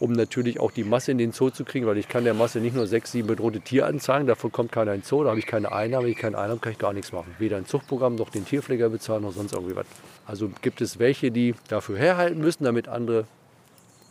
Um 0.00 0.12
natürlich 0.12 0.60
auch 0.60 0.70
die 0.70 0.84
Masse 0.84 1.10
in 1.10 1.18
den 1.18 1.32
Zoo 1.32 1.50
zu 1.50 1.64
kriegen, 1.64 1.86
weil 1.86 1.98
ich 1.98 2.08
kann 2.08 2.24
der 2.24 2.34
Masse 2.34 2.60
nicht 2.60 2.76
nur 2.76 2.86
sechs, 2.86 3.12
sieben 3.12 3.26
bedrohte 3.26 3.60
Tiere 3.60 3.96
zeigen, 3.98 4.26
dafür 4.26 4.50
kommt 4.50 4.70
keiner 4.70 4.94
in 4.94 5.00
den 5.00 5.04
Zoo, 5.04 5.24
da 5.24 5.30
habe 5.30 5.38
ich 5.38 5.46
keine 5.46 5.72
Einnahme, 5.72 6.04
wenn 6.04 6.12
ich 6.12 6.18
keine 6.18 6.38
Einnahme 6.38 6.60
kann 6.60 6.72
ich 6.72 6.78
gar 6.78 6.92
nichts 6.92 7.12
machen. 7.12 7.34
Weder 7.38 7.56
ein 7.56 7.66
Zuchtprogramm 7.66 8.14
noch 8.14 8.30
den 8.30 8.44
Tierpfleger 8.44 8.88
bezahlen 8.90 9.22
noch 9.22 9.32
sonst 9.32 9.52
irgendwie 9.52 9.74
was. 9.74 9.86
Also 10.26 10.50
gibt 10.62 10.80
es 10.80 10.98
welche, 10.98 11.30
die 11.30 11.54
dafür 11.68 11.98
herhalten 11.98 12.40
müssen, 12.40 12.64
damit 12.64 12.86
andere, 12.88 13.26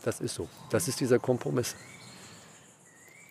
das 0.04 0.20
ist 0.20 0.34
so. 0.34 0.48
Das 0.70 0.88
ist 0.88 1.00
dieser 1.00 1.18
Kompromiss. 1.18 1.74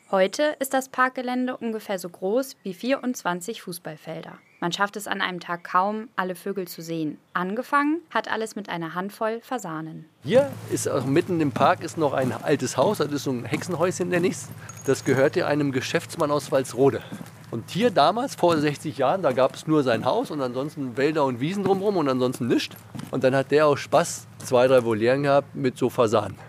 Heute 0.10 0.56
ist 0.60 0.74
das 0.74 0.88
Parkgelände 0.88 1.58
ungefähr 1.58 2.00
so 2.00 2.08
groß 2.08 2.56
wie 2.64 2.74
24 2.74 3.62
Fußballfelder. 3.62 4.38
Man 4.62 4.72
schafft 4.72 4.96
es 4.96 5.06
an 5.06 5.20
einem 5.20 5.42
Tag 5.42 5.66
kaum, 5.66 6.08
alle 6.16 6.36
Vögel 6.36 6.66
zu 6.66 6.82
sehen. 6.82 7.18
Angefangen 7.34 8.00
hat 8.10 8.32
alles 8.32 8.56
mit 8.56 8.70
einer 8.70 8.96
Handvoll 8.96 9.42
Fasanen. 9.42 10.06
Hier 10.24 10.50
ist 10.72 10.88
auch 10.88 11.04
mitten 11.04 11.42
im 11.42 11.52
Park 11.52 11.84
ist 11.84 11.98
noch 11.98 12.14
ein 12.14 12.32
altes 12.32 12.78
Haus, 12.78 13.00
das 13.00 13.12
ist 13.12 13.26
so 13.26 13.32
ein 13.32 13.44
Hexenhäuschen 13.44 14.08
nenne 14.08 14.28
ich 14.28 14.38
Das 14.86 15.04
gehörte 15.04 15.46
einem 15.46 15.74
Geschäftsmann 15.74 16.32
aus 16.32 16.54
Walsrode. 16.54 17.02
Und 17.52 17.70
hier 17.70 17.92
damals, 17.92 18.36
vor 18.36 18.58
60 18.58 18.98
Jahren, 18.98 19.24
da 19.24 19.34
gab 19.34 19.56
es 19.56 19.68
nur 19.68 19.84
sein 19.84 20.06
Haus 20.06 20.32
und 20.32 20.42
ansonsten 20.42 20.96
Wälder 20.96 21.26
und 21.26 21.42
Wiesen 21.42 21.66
drumherum 21.66 21.98
und 21.98 22.08
ansonsten 22.08 22.48
nichts. 22.48 22.78
Und 23.12 23.26
dann 23.26 23.36
hat 23.36 23.52
der 23.52 23.68
auch 23.68 23.78
Spaß 23.78 24.26
zwei, 24.38 24.68
drei 24.68 24.86
Volieren 24.86 25.24
gehabt 25.24 25.54
mit 25.54 25.78
so 25.78 25.90
Fasanen. 25.90 26.47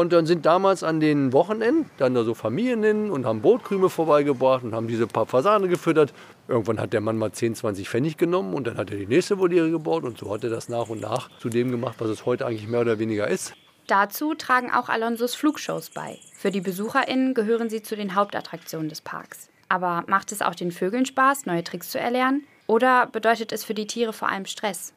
Und 0.00 0.12
dann 0.12 0.26
sind 0.26 0.44
damals 0.44 0.82
an 0.82 0.98
den 0.98 1.32
Wochenenden 1.32 1.88
dann 1.98 2.14
da 2.14 2.24
so 2.24 2.34
Familien 2.34 2.82
hin 2.82 3.10
und 3.12 3.24
haben 3.24 3.40
Brotkrümel 3.40 3.88
vorbeigebracht 3.88 4.64
und 4.64 4.74
haben 4.74 4.88
diese 4.88 5.06
paar 5.06 5.24
Fasane 5.24 5.68
gefüttert. 5.68 6.12
Irgendwann 6.48 6.80
hat 6.80 6.92
der 6.92 7.00
Mann 7.00 7.16
mal 7.16 7.30
10, 7.30 7.54
20 7.54 7.88
Pfennig 7.88 8.16
genommen 8.16 8.54
und 8.54 8.66
dann 8.66 8.76
hat 8.76 8.90
er 8.90 8.96
die 8.96 9.06
nächste 9.06 9.38
Voliere 9.38 9.70
gebaut 9.70 10.02
und 10.02 10.18
so 10.18 10.34
hat 10.34 10.42
er 10.42 10.50
das 10.50 10.68
nach 10.68 10.88
und 10.88 11.00
nach 11.00 11.30
zu 11.38 11.48
dem 11.48 11.70
gemacht, 11.70 11.94
was 11.98 12.08
es 12.08 12.26
heute 12.26 12.44
eigentlich 12.44 12.66
mehr 12.66 12.80
oder 12.80 12.98
weniger 12.98 13.28
ist. 13.28 13.54
Dazu 13.86 14.34
tragen 14.34 14.72
auch 14.72 14.88
Alonsos 14.88 15.36
Flugshows 15.36 15.90
bei. 15.90 16.18
Für 16.36 16.50
die 16.50 16.60
BesucherInnen 16.60 17.32
gehören 17.32 17.70
sie 17.70 17.82
zu 17.82 17.94
den 17.94 18.16
Hauptattraktionen 18.16 18.88
des 18.88 19.00
Parks. 19.00 19.48
Aber 19.68 20.02
macht 20.08 20.32
es 20.32 20.42
auch 20.42 20.56
den 20.56 20.72
Vögeln 20.72 21.06
Spaß, 21.06 21.46
neue 21.46 21.62
Tricks 21.62 21.90
zu 21.90 22.00
erlernen? 22.00 22.44
Oder 22.66 23.06
bedeutet 23.06 23.52
es 23.52 23.62
für 23.62 23.74
die 23.74 23.86
Tiere 23.86 24.12
vor 24.12 24.28
allem 24.28 24.46
Stress? 24.46 24.92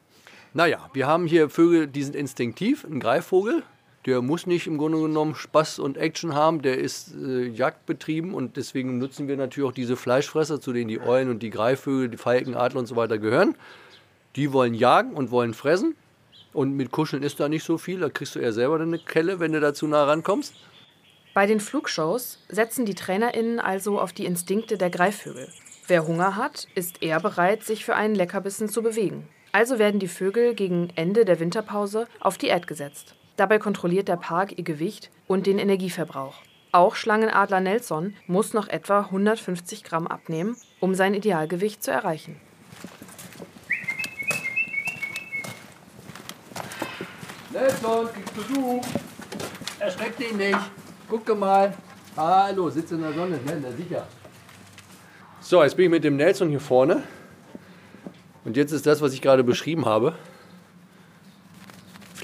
Naja, 0.54 0.90
wir 0.92 1.06
haben 1.06 1.26
hier 1.26 1.50
Vögel, 1.50 1.86
die 1.86 2.02
sind 2.02 2.16
instinktiv. 2.16 2.84
Ein 2.84 2.98
Greifvogel, 2.98 3.62
der 4.06 4.22
muss 4.22 4.46
nicht 4.46 4.66
im 4.66 4.78
Grunde 4.78 5.00
genommen 5.00 5.34
Spaß 5.34 5.80
und 5.80 5.96
Action 5.96 6.34
haben, 6.34 6.62
der 6.62 6.78
ist 6.78 7.14
äh, 7.14 7.46
jagdbetrieben 7.48 8.32
und 8.32 8.56
deswegen 8.56 8.98
nutzen 8.98 9.28
wir 9.28 9.36
natürlich 9.36 9.68
auch 9.68 9.74
diese 9.74 9.96
Fleischfresser, 9.96 10.60
zu 10.60 10.72
denen 10.72 10.88
die 10.88 11.00
Eulen 11.00 11.28
und 11.28 11.42
die 11.42 11.50
Greifvögel, 11.50 12.08
die 12.08 12.16
Falken, 12.16 12.54
Adler 12.54 12.80
und 12.80 12.86
so 12.86 12.96
weiter 12.96 13.18
gehören. 13.18 13.54
Die 14.36 14.52
wollen 14.52 14.74
jagen 14.74 15.14
und 15.14 15.30
wollen 15.30 15.52
fressen 15.52 15.94
und 16.52 16.74
mit 16.74 16.90
Kuscheln 16.90 17.22
ist 17.22 17.40
da 17.40 17.48
nicht 17.48 17.64
so 17.64 17.78
viel, 17.78 18.00
da 18.00 18.08
kriegst 18.08 18.34
du 18.34 18.38
eher 18.38 18.52
selber 18.52 18.80
eine 18.80 18.98
Kelle, 18.98 19.40
wenn 19.40 19.52
du 19.52 19.60
da 19.60 19.74
zu 19.74 19.86
nah 19.86 20.04
rankommst. 20.04 20.54
Bei 21.34 21.46
den 21.46 21.60
Flugshows 21.60 22.38
setzen 22.48 22.84
die 22.84 22.94
TrainerInnen 22.94 23.60
also 23.60 24.00
auf 24.00 24.12
die 24.12 24.24
Instinkte 24.24 24.78
der 24.78 24.90
Greifvögel. 24.90 25.48
Wer 25.86 26.06
Hunger 26.06 26.36
hat, 26.36 26.66
ist 26.74 27.02
eher 27.02 27.20
bereit, 27.20 27.62
sich 27.62 27.84
für 27.84 27.94
einen 27.94 28.14
Leckerbissen 28.14 28.68
zu 28.68 28.82
bewegen. 28.82 29.28
Also 29.52 29.78
werden 29.78 30.00
die 30.00 30.08
Vögel 30.08 30.54
gegen 30.54 30.90
Ende 30.96 31.24
der 31.24 31.40
Winterpause 31.40 32.06
auf 32.20 32.38
Diät 32.38 32.66
gesetzt. 32.66 33.14
Dabei 33.38 33.60
kontrolliert 33.60 34.08
der 34.08 34.16
Park 34.16 34.58
ihr 34.58 34.64
Gewicht 34.64 35.12
und 35.28 35.46
den 35.46 35.60
Energieverbrauch. 35.60 36.34
Auch 36.72 36.96
Schlangenadler 36.96 37.60
Nelson 37.60 38.14
muss 38.26 38.52
noch 38.52 38.66
etwa 38.66 39.02
150 39.02 39.84
Gramm 39.84 40.08
abnehmen, 40.08 40.56
um 40.80 40.96
sein 40.96 41.14
Idealgewicht 41.14 41.80
zu 41.80 41.92
erreichen. 41.92 42.40
Nelson, 47.52 48.08
kriegst 48.12 48.36
du 48.36 48.42
Besuch? 48.42 48.84
Erschreck 49.78 50.16
dich 50.16 50.32
nicht. 50.32 50.58
Gucke 51.08 51.36
mal. 51.36 51.72
Hallo, 52.16 52.68
sitze 52.70 52.96
in 52.96 53.02
der 53.02 53.12
Sonne, 53.12 53.38
ne? 53.46 53.62
Na 53.62 53.70
sicher. 53.70 54.04
So, 55.40 55.62
jetzt 55.62 55.76
bin 55.76 55.84
ich 55.84 55.90
mit 55.92 56.02
dem 56.02 56.16
Nelson 56.16 56.48
hier 56.48 56.58
vorne. 56.58 57.04
Und 58.44 58.56
jetzt 58.56 58.72
ist 58.72 58.84
das, 58.84 59.00
was 59.00 59.12
ich 59.12 59.22
gerade 59.22 59.44
beschrieben 59.44 59.86
habe. 59.86 60.16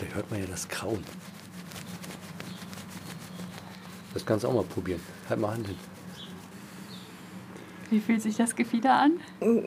Vielleicht 0.04 0.16
hört 0.16 0.30
man 0.30 0.40
ja 0.40 0.46
das 0.46 0.68
Krauen. 0.68 1.02
Das 4.12 4.26
kannst 4.26 4.44
du 4.44 4.48
auch 4.48 4.54
mal 4.54 4.64
probieren. 4.64 5.00
Halt 5.30 5.40
mal 5.40 5.52
Hand 5.52 5.66
hin. 5.66 5.78
Wie 7.90 8.00
fühlt 8.00 8.20
sich 8.20 8.36
das 8.36 8.54
Gefieder 8.54 8.92
an? 8.92 9.12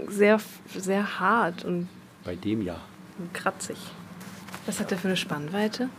Sehr, 0.10 0.39
sehr 0.76 1.19
hart 1.19 1.65
und 1.65 1.88
Bei 2.23 2.36
dem 2.36 2.62
ja. 2.62 2.76
kratzig. 3.34 3.78
Was 4.65 4.80
hat 4.80 4.91
der 4.91 4.97
für 4.97 5.08
eine 5.08 5.17
Spannweite? 5.17 5.89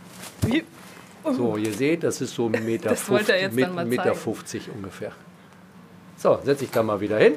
So, 1.23 1.57
ihr 1.57 1.73
seht, 1.73 2.03
das 2.03 2.21
ist 2.21 2.33
so 2.33 2.47
1,50 2.47 2.61
Meter, 2.61 2.89
Das 2.89 3.09
wollte 3.09 3.33
er 3.33 3.41
jetzt 3.41 3.55
mit 3.55 3.65
dann 3.65 3.75
mal 3.75 3.85
1,50 3.85 3.89
Meter 3.89 4.03
zeigen. 4.03 4.19
50 4.19 4.69
ungefähr. 4.71 5.11
So, 6.15 6.39
setz 6.43 6.59
dich 6.59 6.71
da 6.71 6.81
mal 6.81 7.01
wieder 7.01 7.17
hin. 7.17 7.33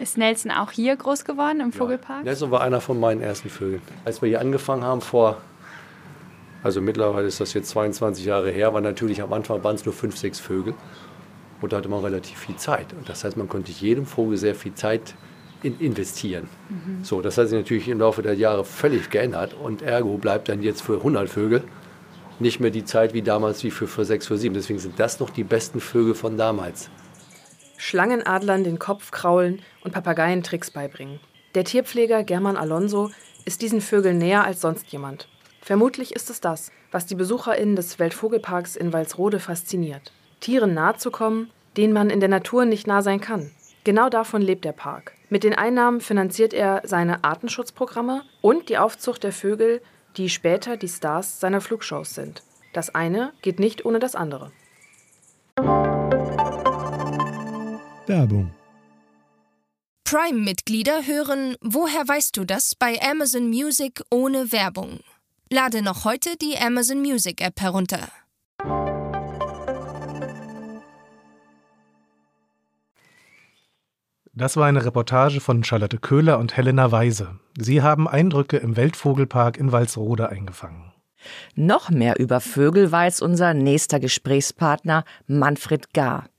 Ist 0.00 0.16
Nelson 0.16 0.50
auch 0.50 0.70
hier 0.70 0.96
groß 0.96 1.24
geworden 1.24 1.60
im 1.60 1.72
Vogelpark? 1.72 2.24
Nelson 2.24 2.50
war 2.50 2.62
einer 2.62 2.80
von 2.80 2.98
meinen 2.98 3.20
ersten 3.20 3.50
Vögeln. 3.50 3.82
Als 4.06 4.22
wir 4.22 4.28
hier 4.30 4.40
angefangen 4.40 4.82
haben, 4.82 5.02
vor, 5.02 5.42
also 6.64 6.80
mittlerweile 6.80 7.26
ist 7.26 7.40
das 7.40 7.52
jetzt 7.52 7.68
22 7.68 8.24
Jahre 8.24 8.50
her, 8.50 8.72
war 8.72 8.80
natürlich 8.80 9.20
am 9.20 9.34
Anfang 9.34 9.62
waren 9.62 9.76
es 9.76 9.84
nur 9.84 9.92
fünf, 9.92 10.16
sechs 10.16 10.40
Vögel. 10.40 10.74
Und 11.60 11.72
da 11.72 11.76
hatte 11.76 11.90
man 11.90 12.02
relativ 12.02 12.38
viel 12.38 12.56
Zeit. 12.56 12.94
Und 12.94 13.06
das 13.06 13.22
heißt, 13.22 13.36
man 13.36 13.48
konnte 13.48 13.70
jedem 13.70 14.06
Vogel 14.06 14.38
sehr 14.38 14.54
viel 14.54 14.74
Zeit 14.74 15.14
in 15.62 15.78
investieren. 15.78 16.48
So, 17.02 17.20
das 17.20 17.36
hat 17.36 17.48
sich 17.48 17.58
natürlich 17.58 17.88
im 17.88 18.00
Laufe 18.00 18.22
der 18.22 18.34
Jahre 18.34 18.64
völlig 18.64 19.10
geändert. 19.10 19.54
Und 19.54 19.82
ergo 19.82 20.16
bleibt 20.16 20.48
dann 20.48 20.62
jetzt 20.62 20.80
für 20.80 20.96
100 20.96 21.28
Vögel 21.28 21.62
nicht 22.38 22.60
mehr 22.60 22.70
die 22.70 22.84
Zeit 22.84 23.12
wie 23.12 23.22
damals, 23.22 23.62
wie 23.62 23.70
für, 23.70 23.86
für 23.86 24.06
sechs, 24.06 24.26
für 24.26 24.38
sieben. 24.38 24.54
Deswegen 24.54 24.78
sind 24.78 24.98
das 24.98 25.20
noch 25.20 25.30
die 25.30 25.44
besten 25.44 25.80
Vögel 25.80 26.14
von 26.14 26.38
damals. 26.38 26.88
Schlangenadlern 27.76 28.64
den 28.64 28.78
Kopf 28.78 29.10
kraulen 29.10 29.60
und 29.82 29.92
Papageien 29.92 30.42
Tricks 30.42 30.70
beibringen. 30.70 31.20
Der 31.54 31.64
Tierpfleger 31.64 32.24
German 32.24 32.56
Alonso 32.56 33.10
ist 33.44 33.60
diesen 33.60 33.82
Vögeln 33.82 34.16
näher 34.16 34.44
als 34.44 34.62
sonst 34.62 34.90
jemand. 34.90 35.28
Vermutlich 35.64 36.14
ist 36.14 36.28
es 36.28 36.42
das, 36.42 36.70
was 36.90 37.06
die 37.06 37.14
BesucherInnen 37.14 37.74
des 37.74 37.98
Weltvogelparks 37.98 38.76
in 38.76 38.92
Walsrode 38.92 39.40
fasziniert. 39.40 40.12
Tieren 40.40 40.74
nahe 40.74 40.98
zu 40.98 41.10
kommen, 41.10 41.50
denen 41.78 41.94
man 41.94 42.10
in 42.10 42.20
der 42.20 42.28
Natur 42.28 42.66
nicht 42.66 42.86
nah 42.86 43.00
sein 43.00 43.18
kann. 43.18 43.50
Genau 43.82 44.10
davon 44.10 44.42
lebt 44.42 44.66
der 44.66 44.72
Park. 44.72 45.12
Mit 45.30 45.42
den 45.42 45.54
Einnahmen 45.54 46.02
finanziert 46.02 46.52
er 46.52 46.82
seine 46.84 47.24
Artenschutzprogramme 47.24 48.24
und 48.42 48.68
die 48.68 48.76
Aufzucht 48.76 49.24
der 49.24 49.32
Vögel, 49.32 49.80
die 50.18 50.28
später 50.28 50.76
die 50.76 50.88
Stars 50.88 51.40
seiner 51.40 51.62
Flugshows 51.62 52.14
sind. 52.14 52.42
Das 52.74 52.94
eine 52.94 53.32
geht 53.40 53.58
nicht 53.58 53.86
ohne 53.86 54.00
das 54.00 54.14
andere. 54.14 54.52
Werbung. 58.06 58.50
Prime-Mitglieder 60.04 61.06
hören 61.06 61.56
Woher 61.62 62.06
weißt 62.06 62.36
du 62.36 62.44
das 62.44 62.74
bei 62.74 63.00
Amazon 63.00 63.48
Music 63.48 64.02
ohne 64.10 64.52
Werbung. 64.52 65.00
Lade 65.52 65.82
noch 65.82 66.06
heute 66.06 66.36
die 66.40 66.56
Amazon 66.56 67.02
Music 67.02 67.42
App 67.42 67.60
herunter. 67.60 68.08
Das 74.32 74.56
war 74.56 74.66
eine 74.66 74.84
Reportage 74.84 75.40
von 75.40 75.62
Charlotte 75.62 75.98
Köhler 75.98 76.38
und 76.38 76.56
Helena 76.56 76.90
Weise. 76.90 77.38
Sie 77.58 77.82
haben 77.82 78.08
Eindrücke 78.08 78.56
im 78.56 78.76
Weltvogelpark 78.76 79.58
in 79.58 79.70
Walsrode 79.70 80.30
eingefangen. 80.30 80.92
Noch 81.54 81.90
mehr 81.90 82.18
über 82.18 82.40
Vögel 82.40 82.90
weiß 82.90 83.20
unser 83.20 83.52
nächster 83.52 84.00
Gesprächspartner 84.00 85.04
Manfred 85.26 85.92
Gahr. 85.92 86.30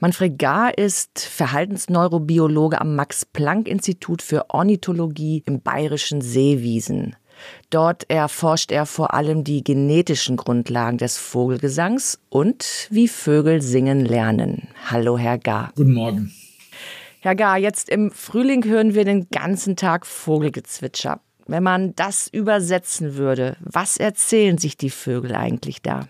Manfred 0.00 0.40
Gahr 0.40 0.76
ist 0.76 1.20
Verhaltensneurobiologe 1.20 2.80
am 2.80 2.96
Max-Planck-Institut 2.96 4.22
für 4.22 4.50
Ornithologie 4.50 5.44
im 5.46 5.62
bayerischen 5.62 6.20
Seewiesen. 6.20 7.14
Dort 7.70 8.08
erforscht 8.10 8.72
er 8.72 8.86
vor 8.86 9.14
allem 9.14 9.44
die 9.44 9.62
genetischen 9.62 10.36
Grundlagen 10.36 10.98
des 10.98 11.16
Vogelgesangs 11.18 12.20
und 12.28 12.88
wie 12.90 13.08
Vögel 13.08 13.62
singen 13.62 14.04
lernen. 14.04 14.68
Hallo, 14.86 15.16
Herr 15.18 15.38
Gahr. 15.38 15.72
Guten 15.76 15.94
Morgen. 15.94 16.32
Herr 17.20 17.36
Gahr, 17.36 17.58
jetzt 17.58 17.88
im 17.88 18.10
Frühling 18.10 18.64
hören 18.64 18.94
wir 18.94 19.04
den 19.04 19.28
ganzen 19.30 19.76
Tag 19.76 20.06
Vogelgezwitscher. 20.06 21.20
Wenn 21.46 21.62
man 21.62 21.94
das 21.96 22.28
übersetzen 22.28 23.16
würde, 23.16 23.56
was 23.60 23.96
erzählen 23.96 24.56
sich 24.56 24.76
die 24.76 24.90
Vögel 24.90 25.34
eigentlich 25.34 25.82
da? 25.82 26.08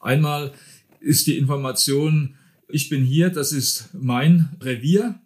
Einmal 0.00 0.52
ist 0.98 1.26
die 1.26 1.38
Information, 1.38 2.36
ich 2.68 2.88
bin 2.88 3.04
hier, 3.04 3.30
das 3.30 3.52
ist 3.52 3.90
mein 3.92 4.48
Revier. 4.60 5.20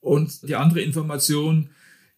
Und 0.00 0.48
die 0.48 0.56
andere 0.56 0.80
Information, 0.80 1.70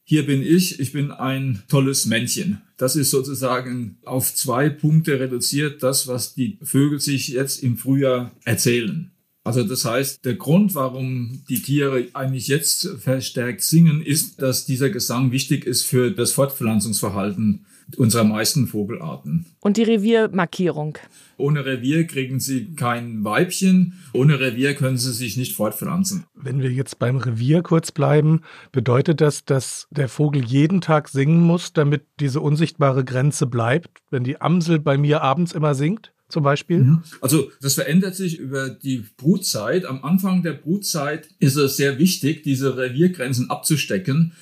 hier 0.05 0.27
bin 0.27 0.43
ich, 0.43 0.81
ich 0.81 0.93
bin 0.93 1.11
ein 1.11 1.63
tolles 1.69 2.05
Männchen. 2.07 2.61
Das 2.77 2.95
ist 2.95 3.11
sozusagen 3.11 3.99
auf 4.05 4.35
zwei 4.35 4.69
Punkte 4.69 5.19
reduziert, 5.19 5.83
das, 5.83 6.07
was 6.07 6.35
die 6.35 6.59
Vögel 6.63 7.01
sich 7.01 7.29
jetzt 7.29 7.63
im 7.63 7.79
Frühjahr 7.79 8.31
erzählen. 8.45 9.11
Also 9.45 9.63
das 9.63 9.85
heißt, 9.85 10.25
der 10.25 10.37
Grund, 10.37 10.75
warum 10.75 11.43
die 11.49 11.61
Tiere 11.61 12.07
eigentlich 12.15 12.49
jetzt 12.49 12.89
verstärkt 12.99 13.63
singen, 13.63 14.03
ist, 14.03 14.41
dass 14.41 14.65
dieser 14.65 14.89
Gesang 14.91 15.33
wichtig 15.33 15.67
ist 15.67 15.85
für 15.85 16.11
das 16.11 16.33
Fortpflanzungsverhalten 16.33 17.67
unserer 17.97 18.25
meisten 18.25 18.67
Vogelarten. 18.67 19.47
Und 19.61 19.77
die 19.77 19.83
Reviermarkierung? 19.83 20.99
Ohne 21.37 21.65
Revier 21.65 22.07
kriegen 22.07 22.41
sie 22.41 22.75
kein 22.75 23.25
Weibchen. 23.25 23.95
Ohne 24.13 24.39
Revier 24.39 24.75
können 24.75 24.99
sie 24.99 25.13
sich 25.13 25.37
nicht 25.37 25.55
fortpflanzen. 25.55 26.25
Wenn 26.35 26.61
wir 26.61 26.71
jetzt 26.71 26.99
beim 26.99 27.17
Revier 27.17 27.63
kurz 27.63 27.93
bleiben, 27.93 28.43
bedeutet 28.73 29.21
das, 29.21 29.45
dass 29.45 29.87
der 29.91 30.09
Vogel 30.09 30.45
jeden 30.45 30.81
Tag 30.81 31.09
singen 31.09 31.41
muss, 31.41 31.73
damit 31.73 32.05
diese 32.21 32.41
unsichtbare 32.41 33.05
Grenze 33.05 33.47
bleibt? 33.47 33.99
Wenn 34.11 34.25
die 34.25 34.41
Amsel 34.41 34.79
bei 34.79 34.97
mir 34.97 35.23
abends 35.23 35.53
immer 35.53 35.75
singt? 35.75 36.13
Zum 36.29 36.43
Beispiel? 36.43 36.99
Also 37.21 37.51
das 37.61 37.75
verändert 37.75 38.17
sich 38.17 38.39
über 38.39 38.71
die 38.71 39.05
Brutzeit. 39.17 39.85
Am 39.85 40.03
Anfang 40.03 40.43
der 40.43 40.55
Brutzeit 40.55 41.29
ist 41.39 41.57
es 41.57 41.77
sehr 41.77 41.99
wichtig, 41.99 42.43
diese 42.43 42.77
Reviergrenzen 42.77 43.51
abzustecken. 43.51 44.33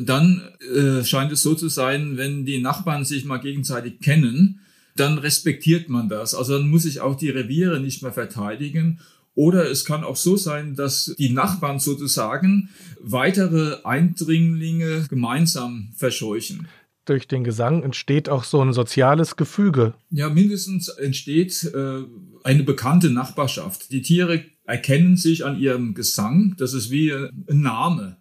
Dann 0.00 0.42
äh, 0.74 1.04
scheint 1.04 1.32
es 1.32 1.42
so 1.42 1.54
zu 1.54 1.68
sein, 1.68 2.16
wenn 2.16 2.44
die 2.44 2.60
Nachbarn 2.60 3.04
sich 3.04 3.24
mal 3.24 3.38
gegenseitig 3.38 4.00
kennen, 4.00 4.60
dann 4.96 5.18
respektiert 5.18 5.88
man 5.88 6.08
das. 6.08 6.34
Also 6.34 6.58
dann 6.58 6.68
muss 6.68 6.84
ich 6.84 7.00
auch 7.00 7.16
die 7.16 7.30
Reviere 7.30 7.80
nicht 7.80 8.02
mehr 8.02 8.12
verteidigen. 8.12 9.00
Oder 9.34 9.70
es 9.70 9.84
kann 9.84 10.02
auch 10.02 10.16
so 10.16 10.36
sein, 10.36 10.74
dass 10.74 11.14
die 11.18 11.30
Nachbarn 11.30 11.78
sozusagen 11.78 12.70
weitere 13.00 13.76
Eindringlinge 13.84 15.06
gemeinsam 15.08 15.90
verscheuchen. 15.96 16.66
Durch 17.04 17.26
den 17.26 17.44
Gesang 17.44 17.82
entsteht 17.84 18.28
auch 18.28 18.44
so 18.44 18.60
ein 18.60 18.72
soziales 18.72 19.36
Gefüge. 19.36 19.94
Ja, 20.10 20.28
mindestens 20.28 20.88
entsteht 20.88 21.64
äh, 21.72 22.02
eine 22.42 22.64
bekannte 22.64 23.10
Nachbarschaft. 23.10 23.92
Die 23.92 24.02
Tiere 24.02 24.44
erkennen 24.64 25.16
sich 25.16 25.46
an 25.46 25.58
ihrem 25.58 25.94
Gesang. 25.94 26.54
Das 26.58 26.74
ist 26.74 26.90
wie 26.90 27.12
ein 27.12 27.62
Name. 27.62 28.18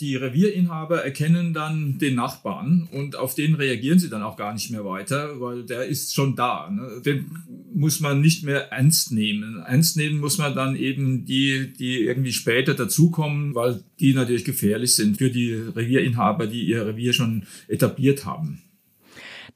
Die 0.00 0.16
Revierinhaber 0.16 1.04
erkennen 1.04 1.52
dann 1.52 1.98
den 1.98 2.14
Nachbarn 2.14 2.88
und 2.92 3.16
auf 3.16 3.34
den 3.34 3.54
reagieren 3.54 3.98
sie 3.98 4.08
dann 4.08 4.22
auch 4.22 4.36
gar 4.36 4.52
nicht 4.52 4.70
mehr 4.70 4.84
weiter, 4.84 5.40
weil 5.40 5.64
der 5.64 5.84
ist 5.84 6.14
schon 6.14 6.34
da. 6.34 6.70
Ne? 6.70 7.02
Den 7.04 7.30
muss 7.74 8.00
man 8.00 8.20
nicht 8.20 8.42
mehr 8.44 8.72
ernst 8.72 9.12
nehmen. 9.12 9.62
Ernst 9.66 9.96
nehmen 9.96 10.18
muss 10.18 10.38
man 10.38 10.54
dann 10.54 10.76
eben 10.76 11.24
die, 11.24 11.72
die 11.72 12.00
irgendwie 12.00 12.32
später 12.32 12.74
dazukommen, 12.74 13.54
weil 13.54 13.82
die 14.00 14.14
natürlich 14.14 14.44
gefährlich 14.44 14.94
sind 14.94 15.18
für 15.18 15.30
die 15.30 15.52
Revierinhaber, 15.52 16.46
die 16.46 16.64
ihr 16.64 16.86
Revier 16.86 17.12
schon 17.12 17.44
etabliert 17.68 18.24
haben. 18.24 18.62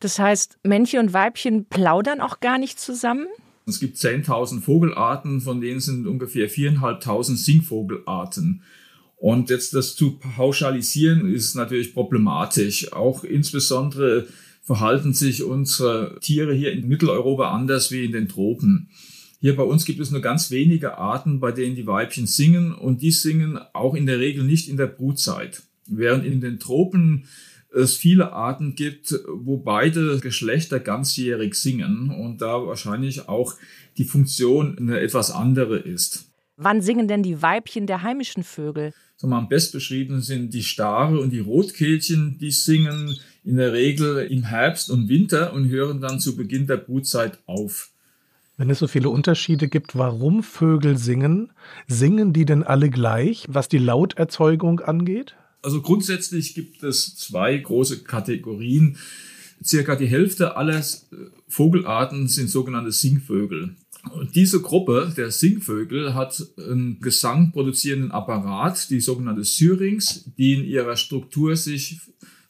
Das 0.01 0.18
heißt, 0.18 0.59
Männchen 0.62 1.01
und 1.01 1.12
Weibchen 1.12 1.64
plaudern 1.64 2.20
auch 2.20 2.40
gar 2.40 2.59
nicht 2.59 2.79
zusammen? 2.79 3.27
Es 3.66 3.81
gibt 3.81 3.96
10.000 3.96 4.61
Vogelarten, 4.61 5.40
von 5.40 5.61
denen 5.61 5.81
sind 5.81 6.07
ungefähr 6.07 6.49
4.500 6.49 7.37
Singvogelarten. 7.37 8.62
Und 9.16 9.50
jetzt 9.50 9.74
das 9.74 9.96
zu 9.96 10.18
pauschalisieren 10.18 11.33
ist 11.33 11.55
natürlich 11.55 11.94
problematisch. 11.94 12.92
Auch 12.92 13.24
insbesondere 13.24 14.26
verhalten 14.62 15.14
sich 15.14 15.42
unsere 15.42 16.18
Tiere 16.20 16.52
hier 16.52 16.72
in 16.72 16.87
Mitteleuropa 16.87 17.50
anders 17.50 17.90
wie 17.90 18.05
in 18.05 18.12
den 18.12 18.29
Tropen. 18.29 18.90
Hier 19.40 19.57
bei 19.57 19.62
uns 19.62 19.85
gibt 19.85 20.00
es 20.00 20.11
nur 20.11 20.20
ganz 20.20 20.50
wenige 20.50 20.98
Arten, 20.98 21.40
bei 21.40 21.52
denen 21.52 21.76
die 21.76 21.87
Weibchen 21.87 22.26
singen 22.26 22.74
und 22.74 23.02
die 23.02 23.11
singen 23.11 23.59
auch 23.72 23.94
in 23.94 24.07
der 24.07 24.18
Regel 24.18 24.44
nicht 24.44 24.68
in 24.68 24.76
der 24.76 24.87
Brutzeit. 24.87 25.62
Während 25.87 26.24
in 26.24 26.40
den 26.40 26.59
Tropen 26.59 27.26
es 27.72 27.96
viele 27.96 28.33
Arten 28.33 28.74
gibt, 28.74 29.14
wo 29.29 29.59
beide 29.59 30.18
Geschlechter 30.20 30.81
ganzjährig 30.81 31.55
singen 31.55 32.11
und 32.11 32.40
da 32.40 32.66
wahrscheinlich 32.66 33.29
auch 33.29 33.55
die 33.98 34.05
Funktion 34.05 34.76
eine 34.79 35.00
etwas 35.00 35.31
andere 35.31 35.79
ist. 35.79 36.31
Wann 36.57 36.81
singen 36.81 37.07
denn 37.07 37.22
die 37.22 37.42
Weibchen 37.42 37.87
der 37.87 38.02
heimischen 38.02 38.42
Vögel? 38.42 38.94
Sagen 39.16 39.33
wir, 39.33 39.38
am 39.38 39.48
best 39.48 39.72
beschrieben 39.72 40.20
sind 40.20 40.52
die 40.52 40.62
Stare 40.62 41.20
und 41.20 41.31
die 41.31 41.38
Rotkehlchen, 41.38 42.37
die 42.38 42.50
singen 42.50 43.18
in 43.44 43.57
der 43.57 43.72
Regel 43.72 44.18
im 44.18 44.44
Herbst 44.44 44.90
und 44.90 45.09
Winter 45.09 45.55
und 45.55 45.70
hören 45.70 46.02
dann 46.02 46.20
zu 46.20 46.37
Beginn 46.37 46.66
der 46.66 46.76
Brutzeit 46.76 47.38
auf. 47.46 47.90
Wenn 48.59 48.68
es 48.68 48.79
so 48.79 48.88
viele 48.88 49.09
Unterschiede 49.09 49.68
gibt, 49.68 49.96
warum 49.96 50.42
Vögel 50.42 50.98
singen, 50.98 51.50
singen 51.87 52.33
die 52.33 52.44
denn 52.44 52.62
alle 52.62 52.90
gleich, 52.90 53.44
was 53.48 53.68
die 53.68 53.79
Lauterzeugung 53.79 54.81
angeht? 54.81 55.35
Also 55.62 55.81
grundsätzlich 55.81 56.55
gibt 56.55 56.83
es 56.83 57.16
zwei 57.16 57.57
große 57.57 58.05
Kategorien. 58.05 58.98
Circa 59.64 59.96
die 59.96 60.07
Hälfte 60.07 60.57
aller 60.57 60.85
Vogelarten 61.48 62.29
sind 62.29 62.50
sogenannte 62.50 62.92
Singvögel. 62.92 63.76
Diese 64.35 64.61
Gruppe 64.61 65.12
der 65.16 65.31
Singvögel 65.31 66.14
hat 66.14 66.45
einen 66.59 67.01
gesangproduzierenden 67.01 68.11
Apparat, 68.12 68.90
die 68.90 69.01
sogenannte 69.01 69.45
Syrinx, 69.45 70.31
die 70.37 70.55
in 70.55 70.64
ihrer 70.64 70.97
Struktur 70.97 71.57
sich 71.57 72.01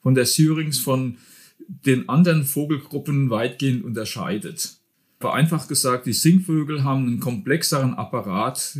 von 0.02 0.14
der 0.14 0.26
Syrinx 0.26 0.78
von 0.78 1.16
den 1.58 2.08
anderen 2.08 2.44
Vogelgruppen 2.44 3.30
weitgehend 3.30 3.84
unterscheidet. 3.84 4.76
Vereinfacht 5.18 5.68
gesagt, 5.68 6.06
die 6.06 6.12
Singvögel 6.12 6.84
haben 6.84 7.06
einen 7.06 7.20
komplexeren 7.20 7.94
Apparat, 7.94 8.78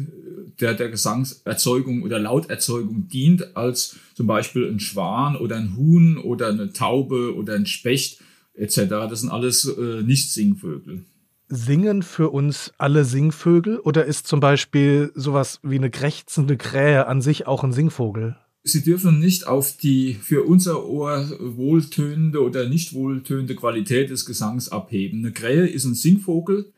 der 0.61 0.75
der 0.75 0.91
Gesangserzeugung 0.91 2.03
oder 2.03 2.19
Lauterzeugung 2.19 3.09
dient, 3.09 3.57
als 3.57 3.97
zum 4.15 4.27
Beispiel 4.27 4.69
ein 4.69 4.81
Schwan 4.81 5.37
oder 5.37 5.57
ein 5.57 5.77
Huhn 5.77 6.19
oder 6.19 6.49
eine 6.49 6.73
Taube 6.73 7.35
oder 7.35 7.55
ein 7.55 7.67
Specht 7.67 8.21
etc. 8.55 8.77
Das 9.09 9.21
sind 9.21 9.31
alles 9.31 9.65
äh, 9.65 10.03
Nicht-Singvögel 10.03 11.05
singen 11.49 12.03
für 12.03 12.31
uns 12.31 12.73
alle 12.79 13.05
Singvögel 13.05 13.79
oder 13.79 14.05
ist 14.05 14.27
zum 14.27 14.41
Beispiel 14.41 15.13
sowas 15.15 15.61
wie 15.63 15.77
eine 15.77 15.91
krächzende 15.91 16.57
Krähe 16.57 17.07
an 17.07 17.23
sich 17.23 17.47
auch 17.47 17.65
ein 17.65 17.73
Singvogel? 17.73 18.37
Sie 18.63 18.83
dürfen 18.83 19.21
nicht 19.21 19.47
auf 19.47 19.77
die 19.77 20.15
für 20.15 20.43
unser 20.43 20.87
Ohr 20.87 21.31
wohltönende 21.39 22.43
oder 22.43 22.69
nicht 22.69 22.95
wohltönende 22.95 23.55
Qualität 23.55 24.11
des 24.11 24.27
Gesangs 24.27 24.71
abheben. 24.71 25.21
Eine 25.21 25.33
Krähe 25.33 25.69
ist 25.69 25.85
ein 25.85 25.95
Singvogel, 25.95 26.73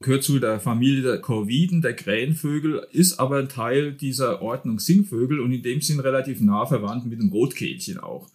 gehört 0.00 0.22
zu 0.22 0.38
der 0.38 0.60
Familie 0.60 1.02
der 1.02 1.20
Korviden, 1.20 1.82
der 1.82 1.96
Krähenvögel, 1.96 2.86
ist 2.92 3.18
aber 3.18 3.38
ein 3.38 3.48
Teil 3.48 3.94
dieser 3.94 4.42
Ordnung 4.42 4.78
Singvögel 4.78 5.40
und 5.40 5.50
in 5.50 5.62
dem 5.62 5.80
Sinn 5.80 5.98
relativ 5.98 6.40
nah 6.40 6.66
verwandt 6.66 7.06
mit 7.06 7.18
dem 7.18 7.30
Rotkehlchen 7.30 7.98
auch. 7.98 8.30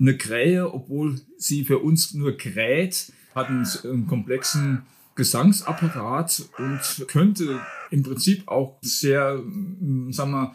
Eine 0.00 0.16
Krähe, 0.16 0.74
obwohl 0.74 1.20
sie 1.36 1.64
für 1.64 1.78
uns 1.78 2.12
nur 2.12 2.36
kräht, 2.36 3.12
hat 3.36 3.50
einen, 3.50 3.66
einen 3.84 4.06
komplexen 4.08 4.82
Gesangsapparat 5.14 6.44
und 6.58 7.08
könnte 7.08 7.60
im 7.90 8.02
Prinzip 8.02 8.48
auch 8.48 8.78
sehr, 8.82 9.36
mm, 9.36 10.12
sagen 10.12 10.32
wir, 10.32 10.54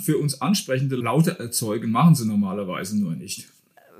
für 0.00 0.18
uns 0.18 0.40
ansprechende 0.40 0.96
Laute 0.96 1.38
erzeugen, 1.38 1.90
machen 1.90 2.14
sie 2.14 2.26
normalerweise 2.26 2.98
nur 2.98 3.14
nicht. 3.14 3.48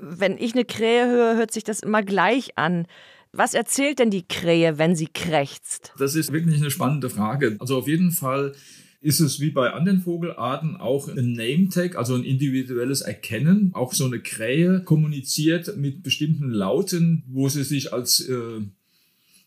Wenn 0.01 0.37
ich 0.37 0.53
eine 0.53 0.65
Krähe 0.65 1.07
höre, 1.07 1.35
hört 1.35 1.51
sich 1.51 1.63
das 1.63 1.81
immer 1.81 2.03
gleich 2.03 2.57
an. 2.57 2.87
Was 3.31 3.53
erzählt 3.53 3.99
denn 3.99 4.09
die 4.09 4.27
Krähe, 4.27 4.77
wenn 4.77 4.95
sie 4.95 5.07
krächzt? 5.07 5.93
Das 5.99 6.15
ist 6.15 6.31
wirklich 6.31 6.57
eine 6.57 6.71
spannende 6.71 7.09
Frage. 7.09 7.57
Also 7.59 7.77
auf 7.77 7.87
jeden 7.87 8.11
Fall 8.11 8.53
ist 9.01 9.19
es 9.19 9.39
wie 9.39 9.51
bei 9.51 9.71
anderen 9.71 10.01
Vogelarten 10.01 10.77
auch 10.77 11.07
ein 11.07 11.33
Name-Tag, 11.33 11.95
also 11.95 12.15
ein 12.15 12.23
individuelles 12.23 13.01
Erkennen. 13.01 13.71
Auch 13.73 13.93
so 13.93 14.05
eine 14.05 14.19
Krähe 14.19 14.81
kommuniziert 14.83 15.77
mit 15.77 16.03
bestimmten 16.03 16.49
Lauten, 16.49 17.23
wo 17.27 17.47
sie 17.49 17.63
sich 17.63 17.93
als 17.93 18.27
äh, 18.27 18.61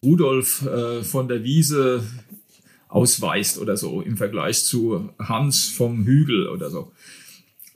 Rudolf 0.04 0.66
äh, 0.66 1.02
von 1.02 1.28
der 1.28 1.44
Wiese 1.44 2.02
ausweist 2.88 3.58
oder 3.58 3.76
so 3.76 4.02
im 4.02 4.16
Vergleich 4.16 4.64
zu 4.64 5.10
Hans 5.18 5.68
vom 5.68 6.04
Hügel 6.04 6.48
oder 6.48 6.70
so. 6.70 6.92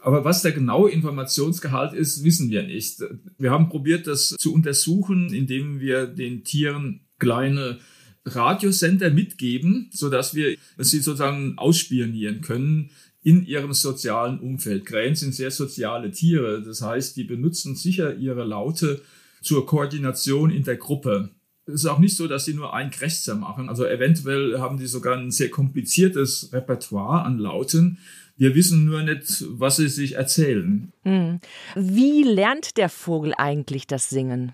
Aber 0.01 0.25
was 0.25 0.43
der 0.43 0.53
genaue 0.53 0.91
Informationsgehalt 0.91 1.93
ist, 1.93 2.23
wissen 2.23 2.51
wir 2.51 2.63
nicht. 2.63 3.03
Wir 3.39 3.51
haben 3.51 3.69
probiert, 3.69 4.07
das 4.07 4.37
zu 4.39 4.55
untersuchen, 4.55 5.33
indem 5.33 5.81
wir 5.81 6.07
den 6.07 6.45
Tieren 6.45 7.01
kleine 7.19 7.79
Radiosender 8.25 9.11
mitgeben, 9.11 9.91
sodass 9.93 10.35
wir 10.35 10.57
sie 10.79 11.01
sozusagen 11.01 11.59
ausspionieren 11.59 12.41
können 12.41 12.91
in 13.23 13.45
ihrem 13.45 13.73
sozialen 13.73 14.39
Umfeld. 14.39 14.85
Krähen 14.85 15.17
sind 15.17 15.35
sehr 15.35 15.51
soziale 15.51 16.13
Tiere. 16.13 16.63
Das 16.63 16.83
heißt, 16.83 17.17
die 17.17 17.25
benutzen 17.25 17.75
sicher 17.75 18.15
ihre 18.15 18.45
Laute 18.45 19.03
zur 19.43 19.67
Koordination 19.67 20.51
in 20.51 20.63
der 20.63 20.77
Gruppe. 20.77 21.31
Es 21.67 21.75
ist 21.75 21.87
auch 21.87 21.99
nicht 21.99 22.17
so, 22.17 22.29
dass 22.29 22.45
sie 22.45 22.55
nur 22.55 22.75
ein 22.75 22.91
Krächzer 22.91 23.35
machen. 23.35 23.69
Also 23.69 23.85
eventuell 23.85 24.59
haben 24.61 24.79
die 24.79 24.87
sogar 24.87 25.17
ein 25.17 25.33
sehr 25.33 25.51
kompliziertes 25.51 26.51
Repertoire 26.53 27.25
an 27.25 27.39
Lauten. 27.39 27.99
Wir 28.37 28.55
wissen 28.55 28.85
nur 28.85 29.03
nicht, 29.03 29.45
was 29.49 29.77
sie 29.77 29.89
sich 29.89 30.15
erzählen. 30.15 30.93
Hm. 31.03 31.41
Wie 31.75 32.23
lernt 32.23 32.77
der 32.77 32.89
Vogel 32.89 33.35
eigentlich 33.37 33.87
das 33.87 34.11
Singen? 34.11 34.53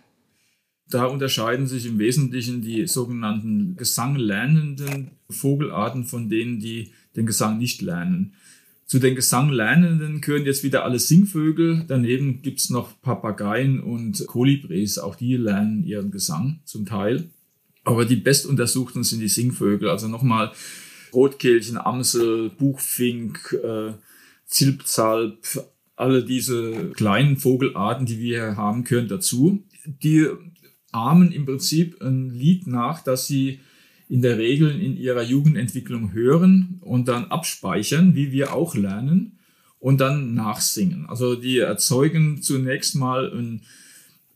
Da 0.89 1.07
unterscheiden 1.07 1.67
sich 1.67 1.87
im 1.87 1.99
Wesentlichen 1.99 2.63
die 2.63 2.87
sogenannten 2.87 3.77
gesanglernenden 3.77 5.11
Vogelarten 5.29 6.05
von 6.05 6.29
denen, 6.29 6.61
die 6.61 6.93
den 7.17 7.27
Gesang 7.27 7.59
nicht 7.59 7.83
lernen. 7.83 8.35
Zu 8.93 8.99
den 8.99 9.15
Gesanglernenden 9.15 10.21
gehören 10.21 10.45
jetzt 10.45 10.65
wieder 10.65 10.85
alle 10.85 10.99
Singvögel. 10.99 11.87
Daneben 11.89 12.43
gibt's 12.43 12.69
noch 12.69 13.01
Papageien 13.01 13.81
und 13.81 14.27
Kolibris. 14.27 14.99
Auch 14.99 15.15
die 15.15 15.39
lernen 15.39 15.83
ihren 15.83 16.11
Gesang 16.11 16.61
zum 16.67 16.85
Teil. 16.85 17.31
Aber 17.85 18.05
die 18.05 18.17
bestuntersuchten 18.17 19.03
sind 19.03 19.21
die 19.21 19.29
Singvögel. 19.29 19.89
Also 19.89 20.09
nochmal 20.09 20.53
Rotkehlchen, 21.11 21.79
Amsel, 21.79 22.51
Buchfink, 22.51 23.59
äh, 23.65 23.95
Zilpzalp, 24.45 25.39
alle 25.97 26.23
diese 26.23 26.91
kleinen 26.91 27.39
Vogelarten, 27.39 28.05
die 28.05 28.19
wir 28.19 28.49
hier 28.49 28.57
haben, 28.59 28.85
gehören 28.85 29.09
dazu. 29.09 29.65
die 29.87 30.29
ahmen 30.91 31.33
im 31.33 31.47
Prinzip 31.47 32.03
ein 32.03 32.29
Lied 32.29 32.67
nach, 32.67 33.03
das 33.03 33.27
sie 33.27 33.61
in 34.13 34.21
der 34.21 34.37
Regel 34.37 34.79
in 34.79 34.99
ihrer 34.99 35.23
Jugendentwicklung 35.23 36.13
hören 36.13 36.77
und 36.83 37.09
dann 37.09 37.25
abspeichern, 37.31 38.15
wie 38.15 38.31
wir 38.31 38.53
auch 38.53 38.75
lernen, 38.75 39.39
und 39.79 40.03
dann 40.03 40.35
nachsingen. 40.35 41.07
Also 41.07 41.35
die 41.35 41.61
erzeugen 41.61 42.43
zunächst 42.43 42.95
mal 42.95 43.33
ein 43.33 43.63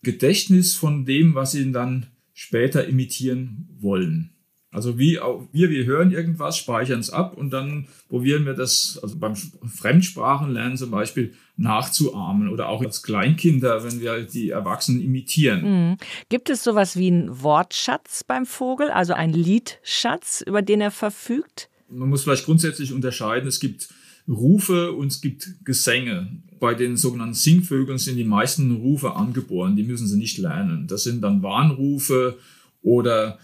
Gedächtnis 0.03 0.75
von 0.75 1.05
dem, 1.05 1.35
was 1.35 1.53
sie 1.53 1.73
dann 1.73 2.07
später 2.33 2.89
imitieren 2.89 3.69
wollen. 3.79 4.31
Also 4.77 4.99
wie 4.99 5.19
auch, 5.19 5.43
wir, 5.53 5.71
wir 5.71 5.87
hören 5.87 6.13
irgendwas, 6.13 6.59
speichern 6.59 7.01
es 7.01 7.09
ab 7.09 7.35
und 7.35 7.51
dann 7.51 7.87
probieren 8.11 8.45
wir 8.45 8.53
das, 8.53 9.01
also 9.03 9.17
beim 9.17 9.35
Fremdsprachenlernen 9.35 10.77
zum 10.77 10.91
Beispiel, 10.91 11.33
nachzuahmen 11.57 12.51
oder 12.51 12.69
auch 12.69 12.83
als 12.83 13.03
Kleinkinder, 13.03 13.83
wenn 13.83 14.03
wir 14.03 14.25
die 14.25 14.51
Erwachsenen 14.51 15.01
imitieren. 15.01 15.63
Mhm. 15.63 15.97
Gibt 16.29 16.51
es 16.51 16.63
sowas 16.63 16.99
wie 16.99 17.07
einen 17.07 17.43
Wortschatz 17.43 18.23
beim 18.23 18.45
Vogel, 18.45 18.91
also 18.91 19.15
einen 19.15 19.33
Liedschatz, 19.33 20.45
über 20.47 20.61
den 20.61 20.83
er 20.83 20.91
verfügt? 20.91 21.71
Man 21.89 22.11
muss 22.11 22.25
vielleicht 22.25 22.45
grundsätzlich 22.45 22.93
unterscheiden, 22.93 23.49
es 23.49 23.61
gibt 23.61 23.89
Rufe 24.29 24.93
und 24.93 25.07
es 25.07 25.23
gibt 25.23 25.65
Gesänge. 25.65 26.29
Bei 26.61 26.75
den 26.75 26.99
sogenannten 26.99 27.33
Singvögeln 27.33 27.97
sind 27.97 28.17
die 28.17 28.25
meisten 28.25 28.77
Rufe 28.77 29.15
angeboren, 29.15 29.75
die 29.75 29.85
müssen 29.85 30.07
sie 30.07 30.19
nicht 30.19 30.37
lernen. 30.37 30.87
Das 30.87 31.05
sind 31.05 31.23
dann 31.23 31.43
Warnrufe 31.43 32.37
oder 32.83 33.39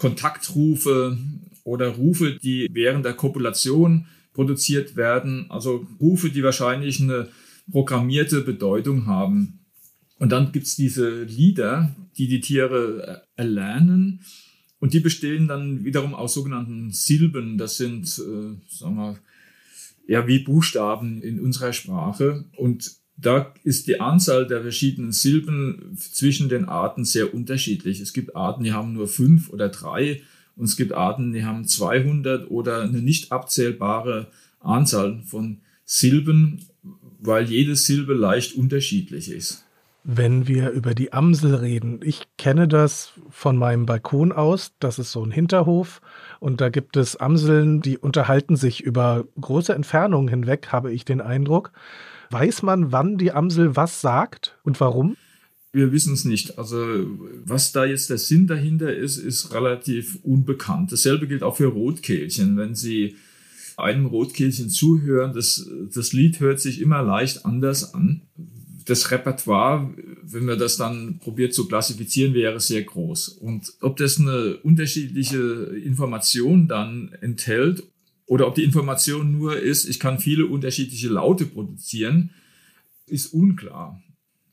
Kontaktrufe 0.00 1.18
oder 1.62 1.88
Rufe, 1.88 2.38
die 2.42 2.68
während 2.72 3.04
der 3.04 3.12
Kopulation 3.12 4.06
produziert 4.32 4.96
werden. 4.96 5.46
Also 5.50 5.86
Rufe, 6.00 6.30
die 6.30 6.42
wahrscheinlich 6.42 7.00
eine 7.00 7.28
programmierte 7.70 8.40
Bedeutung 8.40 9.06
haben. 9.06 9.60
Und 10.18 10.32
dann 10.32 10.52
gibt 10.52 10.66
es 10.66 10.74
diese 10.74 11.24
Lieder, 11.24 11.94
die 12.16 12.28
die 12.28 12.40
Tiere 12.40 13.22
erlernen. 13.36 14.22
Und 14.78 14.94
die 14.94 15.00
bestehen 15.00 15.46
dann 15.46 15.84
wiederum 15.84 16.14
aus 16.14 16.32
sogenannten 16.32 16.90
Silben. 16.90 17.58
Das 17.58 17.76
sind, 17.76 18.04
äh, 18.06 18.56
sagen 18.68 18.96
wir, 18.96 19.18
ja, 20.08 20.26
wie 20.26 20.38
Buchstaben 20.38 21.20
in 21.22 21.40
unserer 21.40 21.74
Sprache. 21.74 22.46
Und 22.56 22.99
da 23.20 23.52
ist 23.64 23.86
die 23.86 24.00
Anzahl 24.00 24.46
der 24.46 24.62
verschiedenen 24.62 25.12
Silben 25.12 25.96
zwischen 25.96 26.48
den 26.48 26.66
Arten 26.66 27.04
sehr 27.04 27.34
unterschiedlich. 27.34 28.00
Es 28.00 28.12
gibt 28.12 28.36
Arten, 28.36 28.64
die 28.64 28.72
haben 28.72 28.92
nur 28.92 29.08
fünf 29.08 29.50
oder 29.50 29.68
drei 29.68 30.22
und 30.56 30.64
es 30.64 30.76
gibt 30.76 30.92
Arten, 30.92 31.32
die 31.32 31.44
haben 31.44 31.66
200 31.66 32.50
oder 32.50 32.82
eine 32.82 33.02
nicht 33.02 33.32
abzählbare 33.32 34.28
Anzahl 34.60 35.22
von 35.26 35.58
Silben, 35.84 36.66
weil 37.20 37.44
jede 37.44 37.76
Silbe 37.76 38.14
leicht 38.14 38.54
unterschiedlich 38.54 39.30
ist. 39.30 39.64
Wenn 40.02 40.48
wir 40.48 40.70
über 40.70 40.94
die 40.94 41.12
Amsel 41.12 41.54
reden, 41.54 42.00
ich 42.02 42.22
kenne 42.38 42.68
das 42.68 43.12
von 43.28 43.58
meinem 43.58 43.84
Balkon 43.84 44.32
aus, 44.32 44.72
das 44.78 44.98
ist 44.98 45.12
so 45.12 45.22
ein 45.22 45.30
Hinterhof 45.30 46.00
und 46.38 46.62
da 46.62 46.70
gibt 46.70 46.96
es 46.96 47.16
Amseln, 47.16 47.82
die 47.82 47.98
unterhalten 47.98 48.56
sich 48.56 48.82
über 48.82 49.24
große 49.38 49.74
Entfernungen 49.74 50.28
hinweg, 50.28 50.68
habe 50.72 50.90
ich 50.90 51.04
den 51.04 51.20
Eindruck. 51.20 51.72
Weiß 52.30 52.62
man, 52.62 52.92
wann 52.92 53.18
die 53.18 53.32
Amsel 53.32 53.74
was 53.74 54.00
sagt 54.00 54.58
und 54.62 54.80
warum? 54.80 55.16
Wir 55.72 55.92
wissen 55.92 56.14
es 56.14 56.24
nicht. 56.24 56.58
Also 56.58 57.06
was 57.44 57.72
da 57.72 57.84
jetzt 57.84 58.08
der 58.10 58.18
Sinn 58.18 58.46
dahinter 58.46 58.94
ist, 58.94 59.18
ist 59.18 59.52
relativ 59.52 60.18
unbekannt. 60.22 60.92
Dasselbe 60.92 61.26
gilt 61.26 61.42
auch 61.42 61.56
für 61.56 61.66
Rotkehlchen. 61.66 62.56
Wenn 62.56 62.74
Sie 62.74 63.16
einem 63.76 64.06
Rotkehlchen 64.06 64.68
zuhören, 64.68 65.32
das, 65.32 65.68
das 65.92 66.12
Lied 66.12 66.40
hört 66.40 66.60
sich 66.60 66.80
immer 66.80 67.02
leicht 67.02 67.44
anders 67.44 67.94
an. 67.94 68.22
Das 68.84 69.10
Repertoire, 69.10 69.92
wenn 70.22 70.44
man 70.44 70.58
das 70.58 70.76
dann 70.76 71.18
probiert 71.18 71.54
zu 71.54 71.66
klassifizieren, 71.66 72.34
wäre 72.34 72.60
sehr 72.60 72.82
groß. 72.82 73.28
Und 73.28 73.72
ob 73.80 73.96
das 73.96 74.18
eine 74.18 74.56
unterschiedliche 74.58 75.38
Information 75.84 76.68
dann 76.68 77.12
enthält 77.20 77.84
oder 78.30 78.46
ob 78.46 78.54
die 78.54 78.62
Information 78.62 79.32
nur 79.32 79.58
ist, 79.58 79.88
ich 79.88 79.98
kann 79.98 80.20
viele 80.20 80.46
unterschiedliche 80.46 81.08
Laute 81.08 81.46
produzieren, 81.46 82.30
ist 83.08 83.34
unklar. 83.34 84.00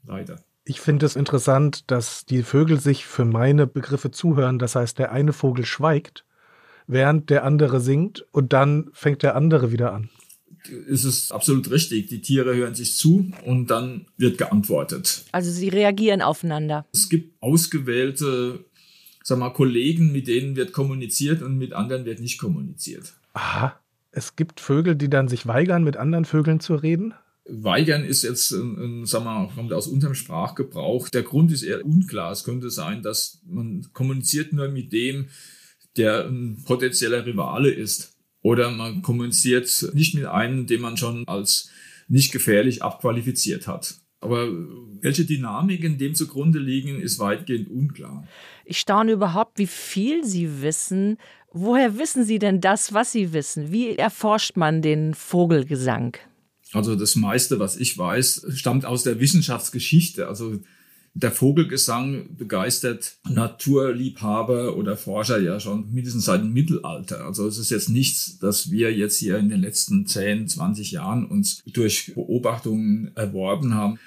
Leider. 0.04 0.44
Ich 0.66 0.82
finde 0.82 1.06
es 1.06 1.16
interessant, 1.16 1.84
dass 1.92 2.26
die 2.26 2.42
Vögel 2.42 2.80
sich 2.80 3.06
für 3.06 3.24
meine 3.24 3.68
Begriffe 3.68 4.10
zuhören. 4.10 4.58
Das 4.58 4.76
heißt, 4.76 4.98
der 4.98 5.12
eine 5.12 5.32
Vogel 5.32 5.64
schweigt, 5.64 6.26
während 6.88 7.30
der 7.30 7.44
andere 7.44 7.80
singt 7.80 8.26
und 8.32 8.52
dann 8.52 8.90
fängt 8.94 9.22
der 9.22 9.36
andere 9.36 9.72
wieder 9.72 9.94
an. 9.94 10.10
Es 10.90 11.06
ist 11.06 11.32
absolut 11.32 11.70
richtig. 11.70 12.08
Die 12.08 12.22
Tiere 12.22 12.56
hören 12.56 12.74
sich 12.74 12.96
zu 12.96 13.32
und 13.46 13.68
dann 13.68 14.08
wird 14.18 14.40
geantwortet. 14.40 15.24
Also 15.32 15.52
sie 15.52 15.70
reagieren 15.70 16.24
aufeinander. 16.24 16.88
Es 16.94 17.10
gibt 17.10 17.32
ausgewählte 17.44 18.66
sag 19.28 19.40
mal, 19.40 19.50
Kollegen, 19.50 20.14
mit 20.14 20.30
denen 20.30 20.56
wird 20.56 20.72
kommuniziert 20.72 21.42
und 21.42 21.58
mit 21.58 21.74
anderen 21.74 22.06
wird 22.06 22.22
nicht 22.22 22.38
kommuniziert. 22.38 23.14
Aha. 23.38 23.80
Es 24.10 24.36
gibt 24.36 24.60
Vögel, 24.60 24.96
die 24.96 25.12
dann 25.12 25.28
sich 25.28 25.46
weigern, 25.46 25.84
mit 25.84 25.96
anderen 25.96 26.26
Vögeln 26.26 26.60
zu 26.60 26.74
reden? 26.74 27.14
Weigern 27.46 28.04
ist 28.04 28.24
jetzt, 28.24 28.52
ein, 28.52 29.06
sag 29.06 29.24
mal, 29.24 29.48
kommt 29.54 29.72
aus 29.74 29.86
unserem 29.86 30.16
Sprachgebrauch. 30.16 31.08
Der 31.10 31.22
Grund 31.22 31.52
ist 31.52 31.62
eher 31.62 31.86
unklar. 31.86 32.32
Es 32.32 32.44
könnte 32.44 32.72
sein, 32.72 33.04
dass 33.04 33.40
man 33.46 33.88
kommuniziert 33.94 34.54
nur 34.54 34.70
mit 34.70 34.92
dem, 34.92 35.28
der 35.98 36.26
ein 36.26 36.64
potenzieller 36.66 37.28
Rivale 37.28 37.70
ist. 37.70 38.18
Oder 38.42 38.72
man 38.72 39.04
kommuniziert 39.04 39.88
nicht 39.94 40.16
mit 40.16 40.26
einem, 40.26 40.66
den 40.66 40.82
man 40.82 40.98
schon 40.98 41.28
als 41.28 41.70
nicht 42.08 42.32
gefährlich 42.32 42.82
abqualifiziert 42.82 43.68
hat. 43.68 44.00
Aber 44.20 44.48
welche 45.02 45.26
Dynamiken 45.26 45.98
dem 45.98 46.16
zugrunde 46.16 46.60
liegen, 46.60 47.00
ist 47.00 47.20
weitgehend 47.20 47.70
unklar. 47.70 48.28
Ich 48.66 48.80
staune 48.80 49.12
überhaupt, 49.12 49.60
wie 49.60 49.68
viel 49.68 50.24
Sie 50.24 50.62
wissen 50.62 51.18
Woher 51.60 51.98
wissen 51.98 52.24
Sie 52.24 52.40
denn 52.40 52.62
das, 52.62 52.94
was 52.94 53.12
Sie 53.12 53.34
wissen? 53.34 53.72
Wie 53.72 53.96
erforscht 53.96 54.58
man 54.58 54.82
den 54.82 55.14
Vogelgesang? 55.14 56.18
Also 56.74 56.96
das 56.96 57.16
meiste, 57.16 57.60
was 57.60 57.78
ich 57.78 57.98
weiß, 57.98 58.48
stammt 58.54 58.86
aus 58.86 59.04
der 59.04 59.20
Wissenschaftsgeschichte. 59.20 60.28
Also 60.28 60.60
der 61.20 61.32
Vogelgesang 61.32 62.36
begeistert 62.38 63.18
Naturliebhaber 63.28 64.78
oder 64.78 64.96
Forscher 64.96 65.40
ja 65.40 65.60
schon 65.60 65.92
mindestens 65.92 66.26
seit 66.26 66.42
dem 66.42 66.54
Mittelalter. 66.54 67.26
Also 67.26 67.48
es 67.48 67.58
ist 67.58 67.72
jetzt 67.72 67.90
nichts, 67.90 68.38
dass 68.38 68.70
wir 68.70 68.94
jetzt 68.94 69.18
hier 69.18 69.40
in 69.40 69.50
den 69.50 69.62
letzten 69.62 70.06
10, 70.06 70.48
20 70.48 70.92
Jahren 70.92 71.26
uns 71.26 71.64
durch 71.66 72.14
Beobachtungen 72.14 73.12
erworben 73.16 73.74
haben. 73.74 74.00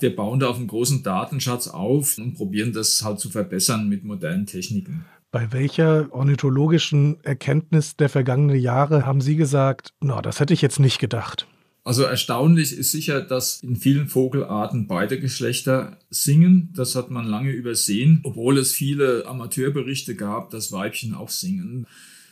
Wir 0.00 0.14
bauen 0.14 0.40
da 0.40 0.48
auf 0.48 0.56
einen 0.56 0.66
großen 0.66 1.02
Datenschatz 1.02 1.68
auf 1.68 2.18
und 2.18 2.34
probieren 2.34 2.72
das 2.72 3.02
halt 3.02 3.18
zu 3.18 3.30
verbessern 3.30 3.88
mit 3.88 4.04
modernen 4.04 4.46
Techniken. 4.46 5.06
Bei 5.30 5.52
welcher 5.52 6.12
ornithologischen 6.12 7.24
Erkenntnis 7.24 7.96
der 7.96 8.10
vergangenen 8.10 8.58
Jahre 8.58 9.06
haben 9.06 9.22
Sie 9.22 9.36
gesagt, 9.36 9.94
na, 10.00 10.20
das 10.20 10.40
hätte 10.40 10.52
ich 10.52 10.60
jetzt 10.60 10.80
nicht 10.80 10.98
gedacht? 10.98 11.46
Also 11.84 12.04
erstaunlich 12.04 12.76
ist 12.76 12.92
sicher, 12.92 13.20
dass 13.20 13.60
in 13.60 13.74
vielen 13.74 14.08
Vogelarten 14.08 14.86
beide 14.86 15.18
Geschlechter 15.18 15.98
singen. 16.10 16.72
Das 16.76 16.94
hat 16.94 17.10
man 17.10 17.26
lange 17.26 17.50
übersehen, 17.50 18.20
obwohl 18.22 18.58
es 18.58 18.72
viele 18.72 19.26
Amateurberichte 19.26 20.14
gab, 20.14 20.50
dass 20.50 20.70
Weibchen 20.70 21.14
auch 21.14 21.28
singen. 21.28 21.86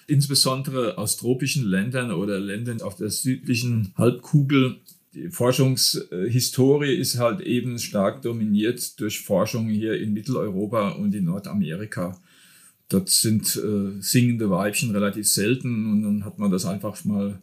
Insbesondere 0.07 0.99
aus 0.99 1.17
tropischen 1.17 1.65
Ländern 1.65 2.13
oder 2.13 2.39
Ländern 2.39 2.81
auf 2.81 2.95
der 2.97 3.11
südlichen 3.11 3.93
Halbkugel. 3.97 4.77
Die 5.15 5.31
Forschungshistorie 5.31 6.95
ist 6.95 7.19
halt 7.19 7.41
eben 7.41 7.81
stark 7.81 8.23
dominiert 8.23 9.01
durch 9.01 9.21
Forschung 9.21 9.69
hier 9.69 10.01
in 10.01 10.13
Mitteleuropa 10.13 10.91
und 10.91 11.13
in 11.13 11.25
Nordamerika. 11.25 12.17
Dort 12.89 13.09
sind 13.09 13.57
äh, 13.57 14.01
singende 14.01 14.51
Weibchen 14.51 14.93
relativ 14.93 15.29
selten 15.29 15.91
und 15.91 16.03
dann 16.03 16.25
hat 16.25 16.39
man 16.39 16.53
das 16.53 16.67
einfach 16.67 17.05
mal 17.05 17.41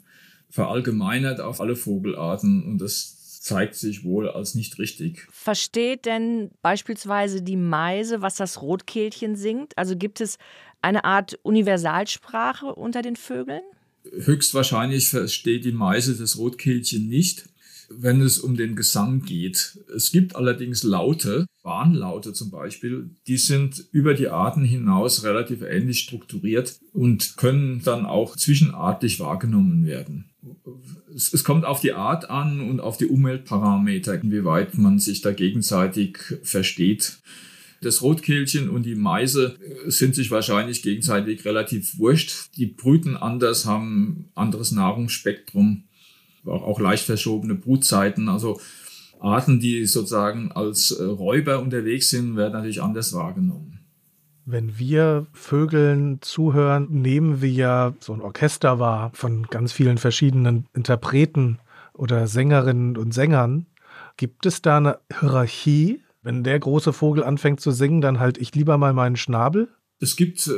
verallgemeinert 0.49 1.39
auf 1.39 1.61
alle 1.61 1.75
Vogelarten 1.75 2.63
und 2.63 2.79
das 2.79 3.41
zeigt 3.41 3.75
sich 3.75 4.03
wohl 4.03 4.29
als 4.29 4.55
nicht 4.55 4.77
richtig. 4.77 5.27
Versteht 5.31 6.05
denn 6.05 6.51
beispielsweise 6.61 7.41
die 7.41 7.55
Meise, 7.55 8.21
was 8.21 8.35
das 8.35 8.61
Rotkehlchen 8.61 9.35
singt? 9.35 9.77
Also 9.77 9.95
gibt 9.95 10.19
es 10.19 10.37
eine 10.81 11.05
Art 11.05 11.39
Universalsprache 11.43 12.75
unter 12.75 13.01
den 13.01 13.15
Vögeln? 13.15 13.61
Höchstwahrscheinlich 14.11 15.09
versteht 15.09 15.65
die 15.65 15.71
Meise 15.71 16.15
das 16.15 16.37
Rotkehlchen 16.37 17.07
nicht 17.07 17.47
wenn 17.89 18.21
es 18.21 18.39
um 18.39 18.57
den 18.57 18.75
Gesang 18.75 19.21
geht. 19.21 19.79
Es 19.95 20.11
gibt 20.11 20.35
allerdings 20.35 20.83
Laute, 20.83 21.45
Warnlaute 21.63 22.33
zum 22.33 22.51
Beispiel, 22.51 23.09
die 23.27 23.37
sind 23.37 23.85
über 23.91 24.13
die 24.13 24.29
Arten 24.29 24.63
hinaus 24.63 25.23
relativ 25.23 25.61
ähnlich 25.61 25.99
strukturiert 25.99 26.79
und 26.93 27.37
können 27.37 27.81
dann 27.83 28.05
auch 28.05 28.35
zwischenartig 28.35 29.19
wahrgenommen 29.19 29.85
werden. 29.85 30.25
Es, 31.17 31.33
es 31.33 31.43
kommt 31.43 31.65
auf 31.65 31.81
die 31.81 31.93
Art 31.93 32.29
an 32.29 32.61
und 32.61 32.79
auf 32.79 32.97
die 32.97 33.07
Umweltparameter, 33.07 34.21
inwieweit 34.21 34.77
man 34.77 34.99
sich 34.99 35.21
da 35.21 35.31
gegenseitig 35.31 36.19
versteht. 36.43 37.17
Das 37.81 38.03
Rotkehlchen 38.03 38.69
und 38.69 38.83
die 38.83 38.95
Meise 38.95 39.57
sind 39.87 40.13
sich 40.13 40.29
wahrscheinlich 40.29 40.83
gegenseitig 40.83 41.43
relativ 41.43 41.97
wurscht. 41.97 42.55
Die 42.55 42.67
brüten 42.67 43.17
anders, 43.17 43.65
haben 43.65 44.29
anderes 44.35 44.71
Nahrungsspektrum 44.71 45.83
auch 46.45 46.79
leicht 46.79 47.05
verschobene 47.05 47.55
Brutzeiten. 47.55 48.29
Also 48.29 48.59
Arten, 49.19 49.59
die 49.59 49.85
sozusagen 49.85 50.51
als 50.51 50.91
äh, 50.91 51.03
Räuber 51.03 51.59
unterwegs 51.59 52.09
sind, 52.09 52.35
werden 52.35 52.53
natürlich 52.53 52.81
anders 52.81 53.13
wahrgenommen. 53.13 53.76
Wenn 54.49 54.79
wir 54.79 55.27
Vögeln 55.33 56.19
zuhören, 56.21 56.87
nehmen 56.89 57.41
wir 57.41 57.49
ja 57.49 57.93
so 57.99 58.13
ein 58.13 58.21
Orchester 58.21 58.79
wahr 58.79 59.11
von 59.13 59.43
ganz 59.47 59.73
vielen 59.73 59.97
verschiedenen 59.97 60.67
Interpreten 60.73 61.59
oder 61.91 62.27
Sängerinnen 62.27 62.95
und 62.95 63.13
Sängern. 63.13 63.65
Gibt 64.15 64.45
es 64.45 64.61
da 64.61 64.77
eine 64.77 64.99
Hierarchie? 65.19 66.01
Wenn 66.21 66.45
der 66.45 66.57
große 66.59 66.93
Vogel 66.93 67.25
anfängt 67.25 67.59
zu 67.59 67.71
singen, 67.71 67.99
dann 67.99 68.21
halt 68.21 68.37
ich 68.37 68.55
lieber 68.55 68.77
mal 68.77 68.93
meinen 68.93 69.17
Schnabel? 69.17 69.67
Es 69.99 70.15
gibt 70.15 70.47
äh, 70.47 70.53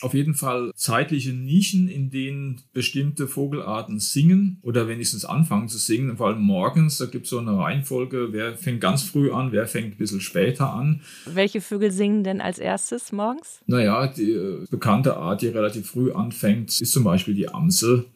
auf 0.00 0.14
jeden 0.14 0.34
Fall 0.34 0.72
zeitliche 0.74 1.32
Nischen, 1.32 1.88
in 1.88 2.10
denen 2.10 2.62
bestimmte 2.72 3.28
Vogelarten 3.28 4.00
singen 4.00 4.58
oder 4.62 4.88
wenigstens 4.88 5.24
anfangen 5.24 5.68
zu 5.68 5.78
singen. 5.78 6.16
Vor 6.16 6.28
allem 6.28 6.42
morgens, 6.42 6.98
da 6.98 7.06
gibt 7.06 7.24
es 7.24 7.30
so 7.30 7.38
eine 7.38 7.56
Reihenfolge, 7.56 8.28
wer 8.32 8.56
fängt 8.56 8.80
ganz 8.80 9.02
früh 9.02 9.32
an, 9.32 9.52
wer 9.52 9.66
fängt 9.66 9.94
ein 9.94 9.98
bisschen 9.98 10.20
später 10.20 10.72
an. 10.72 11.00
Welche 11.26 11.60
Vögel 11.60 11.90
singen 11.90 12.24
denn 12.24 12.40
als 12.40 12.58
erstes 12.58 13.12
morgens? 13.12 13.62
Naja, 13.66 14.06
die 14.08 14.32
äh, 14.32 14.66
bekannte 14.70 15.16
Art, 15.16 15.42
die 15.42 15.48
relativ 15.48 15.90
früh 15.90 16.12
anfängt, 16.12 16.80
ist 16.80 16.92
zum 16.92 17.04
Beispiel 17.04 17.34
die 17.34 17.48
Amsel. 17.48 18.06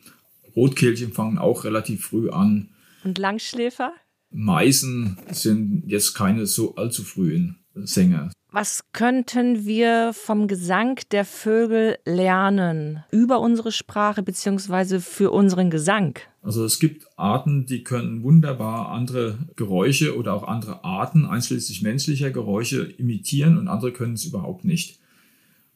Rotkehlchen 0.57 1.13
fangen 1.13 1.39
auch 1.39 1.65
relativ 1.65 2.07
früh 2.07 2.31
an. 2.31 2.71
Und 3.05 3.19
Langschläfer? 3.19 3.93
Meisen 4.31 5.17
sind 5.31 5.85
jetzt 5.87 6.15
keine 6.15 6.47
so 6.47 6.75
allzu 6.75 7.03
frühen 7.05 7.61
Sänger. 7.75 8.31
Was 8.51 8.85
könnten 8.93 9.67
wir 9.67 10.13
vom 10.15 10.49
Gesang 10.49 10.99
der 11.11 11.27
Vögel 11.27 11.99
lernen 12.07 13.05
über 13.11 13.41
unsere 13.41 13.73
Sprache 13.73 14.23
beziehungsweise 14.23 15.01
für 15.01 15.31
unseren 15.33 15.69
Gesang? 15.69 16.19
Also 16.41 16.65
es 16.65 16.79
gibt 16.79 17.07
Arten, 17.19 17.67
die 17.67 17.85
können 17.85 18.23
wunderbar 18.23 18.89
andere 18.89 19.39
Geräusche 19.57 20.17
oder 20.17 20.33
auch 20.33 20.49
andere 20.49 20.83
Arten, 20.83 21.27
einschließlich 21.27 21.83
menschlicher 21.83 22.31
Geräusche, 22.31 22.85
imitieren 22.85 23.59
und 23.59 23.69
andere 23.69 23.93
können 23.93 24.15
es 24.15 24.25
überhaupt 24.25 24.65
nicht. 24.65 24.99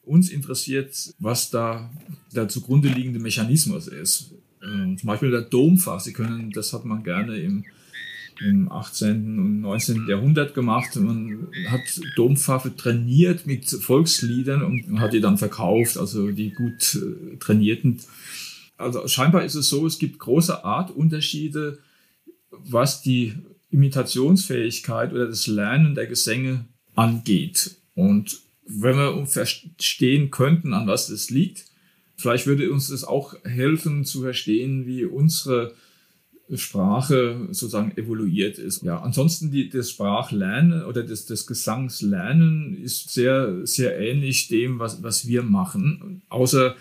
Uns 0.01 0.31
interessiert, 0.31 1.13
was 1.19 1.51
da 1.51 1.91
der 2.33 2.47
zugrunde 2.47 2.87
liegende 2.89 3.19
Mechanismus 3.19 3.87
ist. 3.87 4.31
Äh, 4.63 4.95
zum 4.95 5.07
Beispiel 5.07 5.29
der 5.29 5.41
Domfach. 5.41 5.99
Sie 5.99 6.11
können, 6.11 6.49
das 6.49 6.73
hat 6.73 6.85
man 6.85 7.03
gerne 7.03 7.37
im 7.37 7.65
im 8.41 8.71
18. 8.71 9.39
und 9.39 9.61
19. 9.61 10.07
Jahrhundert 10.07 10.53
gemacht. 10.53 10.95
Man 10.95 11.47
hat 11.67 11.81
Dompfaffe 12.15 12.75
trainiert 12.75 13.45
mit 13.45 13.69
Volksliedern 13.69 14.63
und 14.63 14.99
hat 14.99 15.13
die 15.13 15.21
dann 15.21 15.37
verkauft, 15.37 15.97
also 15.97 16.31
die 16.31 16.51
gut 16.51 16.95
äh, 16.95 17.37
trainierten. 17.37 17.99
Also 18.77 19.07
scheinbar 19.07 19.43
ist 19.43 19.55
es 19.55 19.69
so, 19.69 19.85
es 19.85 19.99
gibt 19.99 20.19
große 20.19 20.63
Artunterschiede, 20.63 21.79
was 22.51 23.01
die 23.01 23.33
Imitationsfähigkeit 23.71 25.13
oder 25.13 25.27
das 25.27 25.47
Lernen 25.47 25.95
der 25.95 26.07
Gesänge 26.07 26.65
angeht. 26.95 27.75
Und 27.95 28.39
wenn 28.65 28.97
wir 28.97 29.25
verstehen 29.25 30.31
könnten, 30.31 30.73
an 30.73 30.87
was 30.87 31.07
das 31.07 31.29
liegt, 31.29 31.65
vielleicht 32.15 32.47
würde 32.47 32.71
uns 32.71 32.89
das 32.89 33.03
auch 33.03 33.35
helfen 33.43 34.05
zu 34.05 34.21
verstehen, 34.21 34.85
wie 34.85 35.05
unsere 35.05 35.73
Sprache 36.57 37.47
sozusagen 37.51 37.97
evoluiert 37.97 38.57
ist. 38.57 38.83
Ja, 38.83 39.01
ansonsten 39.01 39.51
die, 39.51 39.69
das 39.69 39.91
Sprachlernen 39.91 40.83
oder 40.83 41.03
das, 41.03 41.25
das 41.25 41.47
Gesangslernen 41.47 42.77
ist 42.81 43.13
sehr, 43.13 43.65
sehr 43.65 43.99
ähnlich 43.99 44.47
dem, 44.47 44.79
was, 44.79 45.03
was 45.03 45.27
wir 45.27 45.43
machen, 45.43 46.21
außer 46.29 46.75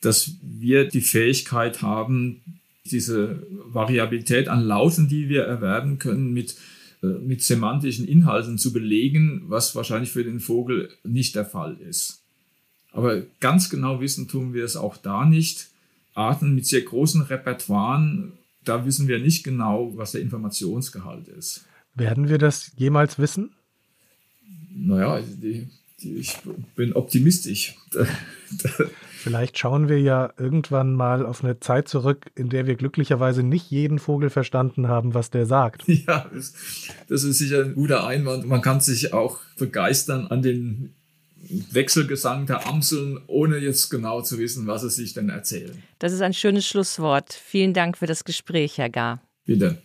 dass 0.00 0.32
wir 0.42 0.86
die 0.86 1.00
Fähigkeit 1.00 1.80
haben, 1.82 2.42
diese 2.90 3.46
Variabilität 3.50 4.48
an 4.48 4.62
Lauten, 4.62 5.08
die 5.08 5.28
wir 5.28 5.44
erwerben 5.44 5.98
können, 5.98 6.34
mit, 6.34 6.56
äh, 7.02 7.06
mit 7.06 7.42
semantischen 7.42 8.06
Inhalten 8.06 8.58
zu 8.58 8.72
belegen, 8.72 9.44
was 9.46 9.74
wahrscheinlich 9.74 10.10
für 10.10 10.24
den 10.24 10.40
Vogel 10.40 10.90
nicht 11.02 11.34
der 11.34 11.46
Fall 11.46 11.76
ist. 11.78 12.22
Aber 12.92 13.22
ganz 13.40 13.70
genau 13.70 14.00
wissen 14.00 14.28
tun 14.28 14.54
wir 14.54 14.64
es 14.64 14.76
auch 14.76 14.96
da 14.96 15.24
nicht. 15.24 15.68
Arten 16.14 16.54
mit 16.54 16.66
sehr 16.66 16.82
großen 16.82 17.22
Repertoires 17.22 18.30
da 18.64 18.84
wissen 18.84 19.08
wir 19.08 19.18
nicht 19.18 19.44
genau, 19.44 19.92
was 19.96 20.12
der 20.12 20.20
Informationsgehalt 20.20 21.28
ist. 21.28 21.64
Werden 21.94 22.28
wir 22.28 22.38
das 22.38 22.72
jemals 22.76 23.18
wissen? 23.18 23.54
Naja, 24.74 25.20
die, 25.20 25.68
die, 26.02 26.16
ich 26.16 26.36
bin 26.74 26.92
optimistisch. 26.92 27.76
Vielleicht 29.24 29.56
schauen 29.58 29.88
wir 29.88 30.00
ja 30.00 30.34
irgendwann 30.36 30.92
mal 30.92 31.24
auf 31.24 31.42
eine 31.42 31.58
Zeit 31.58 31.88
zurück, 31.88 32.30
in 32.34 32.50
der 32.50 32.66
wir 32.66 32.74
glücklicherweise 32.74 33.42
nicht 33.42 33.70
jeden 33.70 33.98
Vogel 33.98 34.28
verstanden 34.28 34.88
haben, 34.88 35.14
was 35.14 35.30
der 35.30 35.46
sagt. 35.46 35.84
Ja, 35.86 36.28
das, 36.34 36.52
das 37.08 37.24
ist 37.24 37.38
sicher 37.38 37.64
ein 37.64 37.74
guter 37.74 38.06
Einwand. 38.06 38.46
Man 38.46 38.60
kann 38.60 38.80
sich 38.80 39.14
auch 39.14 39.38
begeistern 39.56 40.26
an 40.26 40.42
den 40.42 40.94
Wechselgesang 41.70 42.46
der 42.46 42.66
Amseln, 42.66 43.20
ohne 43.26 43.58
jetzt 43.58 43.90
genau 43.90 44.22
zu 44.22 44.38
wissen, 44.38 44.66
was 44.66 44.82
sie 44.82 44.90
sich 44.90 45.14
denn 45.14 45.28
erzählen. 45.28 45.82
Das 45.98 46.12
ist 46.12 46.22
ein 46.22 46.34
schönes 46.34 46.66
Schlusswort. 46.66 47.32
Vielen 47.32 47.74
Dank 47.74 47.98
für 47.98 48.06
das 48.06 48.24
Gespräch, 48.24 48.78
Herr 48.78 48.90
Gar. 48.90 49.20
Bitte. 49.44 49.82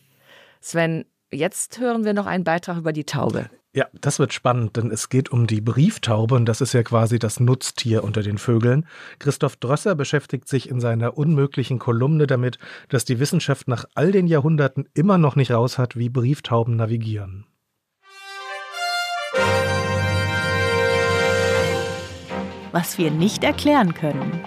Sven, 0.62 1.06
jetzt 1.32 1.80
hören 1.80 2.06
wir 2.06 2.14
noch 2.14 2.26
einen 2.26 2.44
Beitrag 2.44 2.78
über 2.78 2.94
die 2.94 3.06
Taube. 3.06 3.50
Ja, 3.72 3.86
das 3.94 4.18
wird 4.18 4.34
spannend, 4.34 4.78
denn 4.78 4.90
es 4.90 5.10
geht 5.10 5.32
um 5.32 5.46
die 5.46 5.62
Brieftaube 5.62 6.34
und 6.34 6.46
das 6.48 6.60
ist 6.60 6.74
ja 6.74 6.82
quasi 6.82 7.20
das 7.20 7.40
Nutztier 7.40 8.04
unter 8.04 8.24
den 8.24 8.40
Vögeln. 8.40 8.88
Christoph 9.20 9.58
Drösser 9.58 9.94
beschäftigt 9.94 10.48
sich 10.48 10.70
in 10.70 10.80
seiner 10.80 11.20
unmöglichen 11.20 11.78
Kolumne 11.78 12.26
damit, 12.26 12.58
dass 12.90 13.06
die 13.06 13.20
Wissenschaft 13.20 13.68
nach 13.68 13.86
all 13.94 14.12
den 14.12 14.26
Jahrhunderten 14.26 14.90
immer 14.96 15.20
noch 15.20 15.36
nicht 15.36 15.52
raus 15.52 15.78
hat, 15.78 15.96
wie 15.96 16.10
Brieftauben 16.10 16.78
navigieren. 16.78 17.46
Was 22.72 22.98
wir 22.98 23.12
nicht 23.12 23.44
erklären 23.44 23.94
können. 23.94 24.44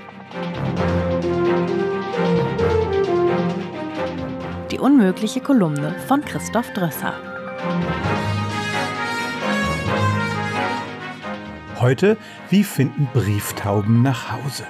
Die 4.71 4.79
unmögliche 4.79 5.41
Kolumne 5.41 5.95
von 6.07 6.25
Christoph 6.25 6.73
Drösser. 6.73 7.15
Heute, 11.79 12.17
wie 12.49 12.65
finden 12.65 13.09
Brieftauben 13.13 14.03
nach 14.03 14.33
Hause? 14.33 14.65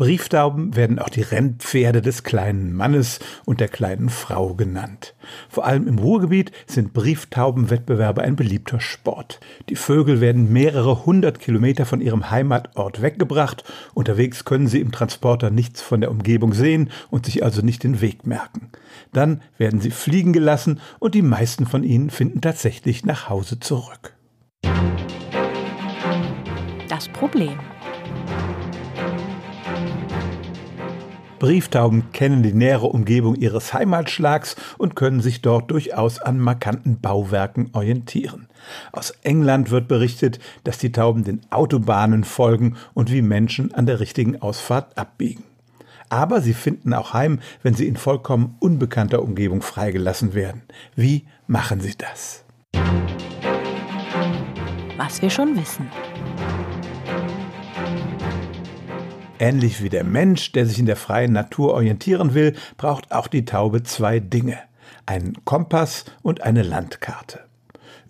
Brieftauben 0.00 0.76
werden 0.76 0.98
auch 0.98 1.10
die 1.10 1.20
Rennpferde 1.20 2.00
des 2.00 2.22
kleinen 2.22 2.72
Mannes 2.74 3.18
und 3.44 3.60
der 3.60 3.68
kleinen 3.68 4.08
Frau 4.08 4.54
genannt. 4.54 5.14
Vor 5.50 5.66
allem 5.66 5.86
im 5.86 5.98
Ruhrgebiet 5.98 6.52
sind 6.66 6.94
Brieftaubenwettbewerbe 6.94 8.22
ein 8.22 8.34
beliebter 8.34 8.80
Sport. 8.80 9.40
Die 9.68 9.76
Vögel 9.76 10.22
werden 10.22 10.50
mehrere 10.54 11.04
hundert 11.04 11.38
Kilometer 11.38 11.84
von 11.84 12.00
ihrem 12.00 12.30
Heimatort 12.30 13.02
weggebracht. 13.02 13.62
Unterwegs 13.92 14.46
können 14.46 14.68
sie 14.68 14.80
im 14.80 14.90
Transporter 14.90 15.50
nichts 15.50 15.82
von 15.82 16.00
der 16.00 16.10
Umgebung 16.10 16.54
sehen 16.54 16.90
und 17.10 17.26
sich 17.26 17.44
also 17.44 17.60
nicht 17.60 17.84
den 17.84 18.00
Weg 18.00 18.26
merken. 18.26 18.70
Dann 19.12 19.42
werden 19.58 19.82
sie 19.82 19.90
fliegen 19.90 20.32
gelassen 20.32 20.80
und 20.98 21.14
die 21.14 21.20
meisten 21.20 21.66
von 21.66 21.84
ihnen 21.84 22.08
finden 22.08 22.40
tatsächlich 22.40 23.04
nach 23.04 23.28
Hause 23.28 23.60
zurück. 23.60 24.14
Das 26.88 27.06
Problem. 27.08 27.58
Brieftauben 31.40 32.12
kennen 32.12 32.42
die 32.42 32.52
nähere 32.52 32.86
Umgebung 32.86 33.34
ihres 33.34 33.72
Heimatschlags 33.72 34.56
und 34.76 34.94
können 34.94 35.22
sich 35.22 35.40
dort 35.40 35.70
durchaus 35.70 36.20
an 36.20 36.38
markanten 36.38 37.00
Bauwerken 37.00 37.70
orientieren. 37.72 38.46
Aus 38.92 39.12
England 39.22 39.70
wird 39.70 39.88
berichtet, 39.88 40.38
dass 40.64 40.76
die 40.76 40.92
Tauben 40.92 41.24
den 41.24 41.40
Autobahnen 41.48 42.24
folgen 42.24 42.76
und 42.92 43.10
wie 43.10 43.22
Menschen 43.22 43.74
an 43.74 43.86
der 43.86 44.00
richtigen 44.00 44.42
Ausfahrt 44.42 44.98
abbiegen. 44.98 45.44
Aber 46.10 46.42
sie 46.42 46.52
finden 46.52 46.92
auch 46.92 47.14
heim, 47.14 47.40
wenn 47.62 47.72
sie 47.72 47.88
in 47.88 47.96
vollkommen 47.96 48.56
unbekannter 48.60 49.22
Umgebung 49.22 49.62
freigelassen 49.62 50.34
werden. 50.34 50.60
Wie 50.94 51.24
machen 51.46 51.80
sie 51.80 51.96
das? 51.96 52.44
Was 54.98 55.22
wir 55.22 55.30
schon 55.30 55.56
wissen. 55.56 55.88
Ähnlich 59.40 59.82
wie 59.82 59.88
der 59.88 60.04
Mensch, 60.04 60.52
der 60.52 60.66
sich 60.66 60.78
in 60.78 60.84
der 60.84 60.96
freien 60.96 61.32
Natur 61.32 61.72
orientieren 61.72 62.34
will, 62.34 62.54
braucht 62.76 63.10
auch 63.10 63.26
die 63.26 63.46
Taube 63.46 63.82
zwei 63.82 64.20
Dinge. 64.20 64.58
Einen 65.06 65.46
Kompass 65.46 66.04
und 66.20 66.42
eine 66.42 66.62
Landkarte. 66.62 67.40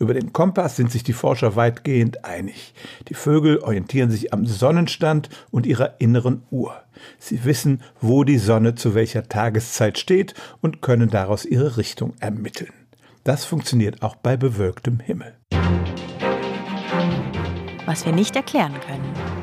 Über 0.01 0.13
den 0.13 0.33
Kompass 0.33 0.75
sind 0.75 0.91
sich 0.91 1.05
die 1.05 1.13
Forscher 1.13 1.55
weitgehend 1.55 2.25
einig. 2.25 2.75
Die 3.09 3.15
Vögel 3.15 3.59
orientieren 3.59 4.11
sich 4.11 4.33
am 4.33 4.45
Sonnenstand 4.45 5.29
und 5.53 5.67
ihrer 5.67 6.01
inneren 6.01 6.43
Uhr. 6.51 6.75
Sie 7.21 7.45
wissen, 7.45 7.81
wo 8.01 8.25
die 8.25 8.39
Sonne 8.39 8.75
zu 8.75 8.97
welcher 8.97 9.29
Tageszeit 9.29 9.99
steht 9.99 10.35
und 10.61 10.83
können 10.83 11.11
daraus 11.11 11.45
ihre 11.45 11.77
Richtung 11.77 12.15
ermitteln. 12.19 12.73
Das 13.23 13.45
funktioniert 13.45 14.03
auch 14.03 14.17
bei 14.17 14.37
bewölktem 14.37 14.99
Himmel. 14.99 15.37
Was 17.87 18.05
wir 18.05 18.13
nicht 18.13 18.35
erklären 18.35 18.75
können. 18.81 19.40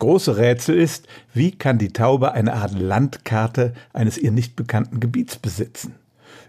Große 0.00 0.36
Rätsel 0.36 0.76
ist, 0.76 1.06
wie 1.32 1.52
kann 1.52 1.78
die 1.78 1.92
Taube 1.92 2.32
eine 2.32 2.54
Art 2.54 2.72
Landkarte 2.72 3.74
eines 3.92 4.18
ihr 4.18 4.32
nicht 4.32 4.56
bekannten 4.56 4.98
Gebiets 4.98 5.36
besitzen? 5.36 5.94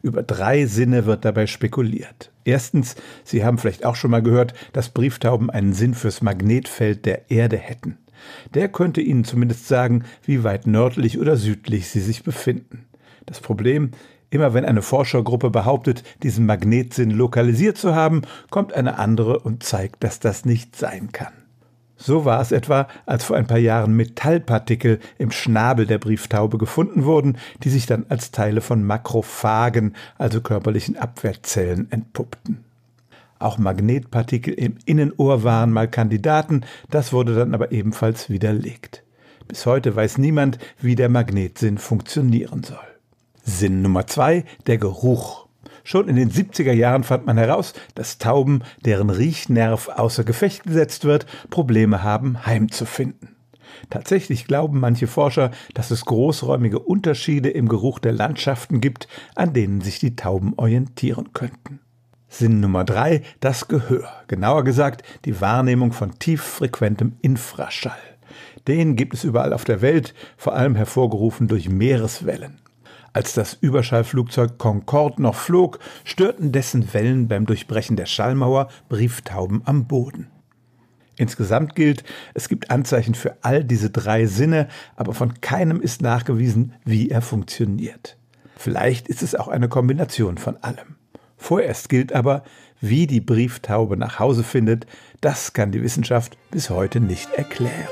Über 0.02 0.24
drei 0.24 0.66
Sinne 0.66 1.06
wird 1.06 1.26
dabei 1.26 1.46
spekuliert. 1.46 2.32
Erstens, 2.44 2.96
Sie 3.24 3.46
haben 3.46 3.60
vielleicht 3.60 3.86
auch 3.86 3.96
schon 3.96 4.10
mal 4.10 4.24
gehört, 4.24 4.56
dass 4.74 4.90
Brieftauben 4.90 5.52
einen 5.52 5.74
Sinn 5.74 5.94
fürs 5.94 6.24
Magnetfeld 6.24 7.06
der 7.06 7.30
Erde 7.30 7.58
hätten. 7.58 7.98
Der 8.54 8.68
könnte 8.68 9.02
Ihnen 9.02 9.24
zumindest 9.24 9.68
sagen, 9.68 10.06
wie 10.24 10.44
weit 10.44 10.66
nördlich 10.66 11.20
oder 11.20 11.38
südlich 11.38 11.90
Sie 11.90 12.02
sich 12.02 12.24
befinden. 12.24 12.86
Das 13.28 13.40
Problem, 13.40 13.92
immer 14.32 14.54
wenn 14.56 14.66
eine 14.66 14.82
Forschergruppe 14.82 15.52
behauptet, 15.52 16.04
diesen 16.24 16.46
Magnetsinn 16.48 17.12
lokalisiert 17.12 17.78
zu 17.78 17.94
haben, 17.94 18.24
kommt 18.50 18.74
eine 18.74 18.98
andere 18.98 19.40
und 19.40 19.64
zeigt, 19.64 20.04
dass 20.04 20.20
das 20.20 20.46
nicht 20.46 20.76
sein 20.76 21.12
kann. 21.12 21.41
So 22.04 22.26
war 22.26 22.42
es 22.42 22.52
etwa, 22.52 22.88
als 23.06 23.24
vor 23.24 23.38
ein 23.38 23.46
paar 23.46 23.60
Jahren 23.60 23.96
Metallpartikel 23.96 25.00
im 25.20 25.30
Schnabel 25.30 25.86
der 25.86 26.00
Brieftaube 26.00 26.58
gefunden 26.58 27.06
wurden, 27.06 27.38
die 27.64 27.70
sich 27.70 27.86
dann 27.86 28.08
als 28.10 28.32
Teile 28.32 28.62
von 28.62 28.84
Makrophagen, 28.84 29.96
also 30.18 30.42
körperlichen 30.42 30.98
Abwehrzellen, 30.98 31.92
entpuppten. 31.92 32.64
Auch 33.38 33.60
Magnetpartikel 33.60 34.52
im 34.52 34.78
Innenohr 34.86 35.44
waren 35.44 35.72
mal 35.72 35.88
Kandidaten, 35.88 36.62
das 36.90 37.14
wurde 37.14 37.36
dann 37.36 37.54
aber 37.54 37.72
ebenfalls 37.72 38.32
widerlegt. 38.32 39.04
Bis 39.48 39.68
heute 39.68 39.96
weiß 39.96 40.18
niemand, 40.18 40.58
wie 40.80 40.96
der 40.96 41.10
Magnetsinn 41.10 41.78
funktionieren 41.78 42.64
soll. 42.64 42.80
Sinn 43.44 43.84
Nummer 43.84 44.08
zwei, 44.08 44.46
der 44.66 44.80
Geruch. 44.80 45.48
Schon 45.92 46.08
in 46.08 46.16
den 46.16 46.32
70er 46.32 46.72
Jahren 46.72 47.04
fand 47.04 47.26
man 47.26 47.38
heraus, 47.38 47.74
dass 47.96 48.18
Tauben, 48.18 48.64
deren 48.86 49.10
Riechnerv 49.10 49.90
außer 49.90 50.24
Gefecht 50.24 50.64
gesetzt 50.64 51.04
wird, 51.04 51.26
Probleme 51.50 52.02
haben, 52.02 52.46
heimzufinden. 52.46 53.36
Tatsächlich 53.90 54.48
glauben 54.48 54.80
manche 54.80 55.08
Forscher, 55.08 55.52
dass 55.74 55.92
es 55.92 56.06
großräumige 56.06 56.80
Unterschiede 56.80 57.50
im 57.50 57.68
Geruch 57.68 58.00
der 58.00 58.14
Landschaften 58.14 58.80
gibt, 58.80 59.10
an 59.36 59.52
denen 59.52 59.82
sich 59.82 60.00
die 60.00 60.16
Tauben 60.16 60.54
orientieren 60.56 61.34
könnten. 61.34 61.82
Sinn 62.30 62.62
Nummer 62.62 62.86
drei, 62.86 63.24
das 63.42 63.68
Gehör. 63.68 64.08
Genauer 64.28 64.64
gesagt, 64.64 65.04
die 65.26 65.42
Wahrnehmung 65.42 65.92
von 65.92 66.18
tieffrequentem 66.18 67.18
Infraschall. 67.22 68.00
Den 68.66 68.96
gibt 68.96 69.16
es 69.16 69.26
überall 69.26 69.52
auf 69.52 69.66
der 69.66 69.82
Welt, 69.82 70.14
vor 70.38 70.54
allem 70.54 70.76
hervorgerufen 70.76 71.50
durch 71.50 71.68
Meereswellen. 71.68 72.62
Als 73.14 73.34
das 73.34 73.58
Überschallflugzeug 73.60 74.58
Concorde 74.58 75.22
noch 75.22 75.36
flog, 75.36 75.80
störten 76.06 76.52
dessen 76.52 76.94
Wellen 76.94 77.28
beim 77.28 77.46
Durchbrechen 77.46 77.98
der 77.98 78.06
Schallmauer 78.06 78.70
Brieftauben 78.88 79.62
am 79.66 79.86
Boden. 79.86 80.28
Insgesamt 81.18 81.76
gilt, 81.76 82.04
es 82.34 82.48
gibt 82.48 82.72
Anzeichen 82.72 83.14
für 83.14 83.38
all 83.42 83.64
diese 83.64 83.90
drei 83.90 84.26
Sinne, 84.26 84.70
aber 84.96 85.14
von 85.14 85.42
keinem 85.42 85.82
ist 85.82 86.02
nachgewiesen, 86.02 86.74
wie 86.86 87.10
er 87.10 87.22
funktioniert. 87.22 88.18
Vielleicht 88.56 89.08
ist 89.08 89.22
es 89.22 89.36
auch 89.36 89.50
eine 89.50 89.68
Kombination 89.68 90.38
von 90.38 90.58
allem. 90.64 90.96
Vorerst 91.36 91.90
gilt 91.90 92.14
aber, 92.14 92.44
wie 92.80 93.08
die 93.08 93.22
Brieftaube 93.22 93.98
nach 93.98 94.20
Hause 94.20 94.44
findet, 94.44 94.86
das 95.20 95.54
kann 95.54 95.72
die 95.72 95.84
Wissenschaft 95.84 96.38
bis 96.50 96.70
heute 96.70 97.00
nicht 97.00 97.32
erklären. 97.34 97.88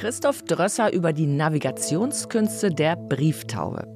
Christoph 0.00 0.44
Drösser 0.44 0.94
über 0.94 1.12
die 1.12 1.26
Navigationskünste 1.26 2.70
der 2.70 2.96
Brieftaube. 2.96 3.86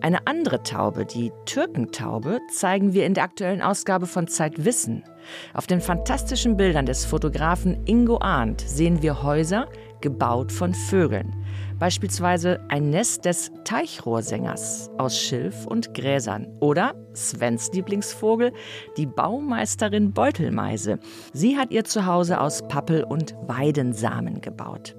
Eine 0.00 0.26
andere 0.26 0.62
Taube, 0.62 1.04
die 1.04 1.32
Türkentaube, 1.44 2.38
zeigen 2.50 2.94
wir 2.94 3.04
in 3.04 3.12
der 3.12 3.24
aktuellen 3.24 3.60
Ausgabe 3.60 4.06
von 4.06 4.26
Zeitwissen. 4.26 5.04
Auf 5.52 5.66
den 5.66 5.82
fantastischen 5.82 6.56
Bildern 6.56 6.86
des 6.86 7.04
Fotografen 7.04 7.84
Ingo 7.84 8.18
Arndt 8.22 8.62
sehen 8.62 9.02
wir 9.02 9.22
Häuser, 9.22 9.68
gebaut 10.00 10.50
von 10.50 10.72
Vögeln. 10.72 11.44
Beispielsweise 11.78 12.64
ein 12.70 12.88
Nest 12.88 13.26
des 13.26 13.52
Teichrohrsängers 13.64 14.88
aus 14.96 15.18
Schilf 15.18 15.66
und 15.66 15.92
Gräsern. 15.92 16.46
Oder 16.60 16.94
Svens 17.14 17.70
Lieblingsvogel, 17.74 18.54
die 18.96 19.04
Baumeisterin 19.04 20.14
Beutelmeise. 20.14 20.98
Sie 21.34 21.58
hat 21.58 21.70
ihr 21.70 21.84
Zuhause 21.84 22.40
aus 22.40 22.66
Pappel 22.66 23.04
und 23.04 23.34
Weidensamen 23.46 24.40
gebaut. 24.40 24.96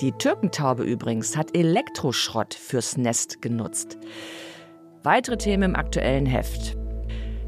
Die 0.00 0.12
Türkentaube 0.12 0.84
übrigens 0.84 1.36
hat 1.36 1.56
Elektroschrott 1.56 2.54
fürs 2.54 2.96
Nest 2.96 3.42
genutzt. 3.42 3.98
Weitere 5.02 5.36
Themen 5.36 5.62
im 5.70 5.76
aktuellen 5.76 6.26
Heft. 6.26 6.76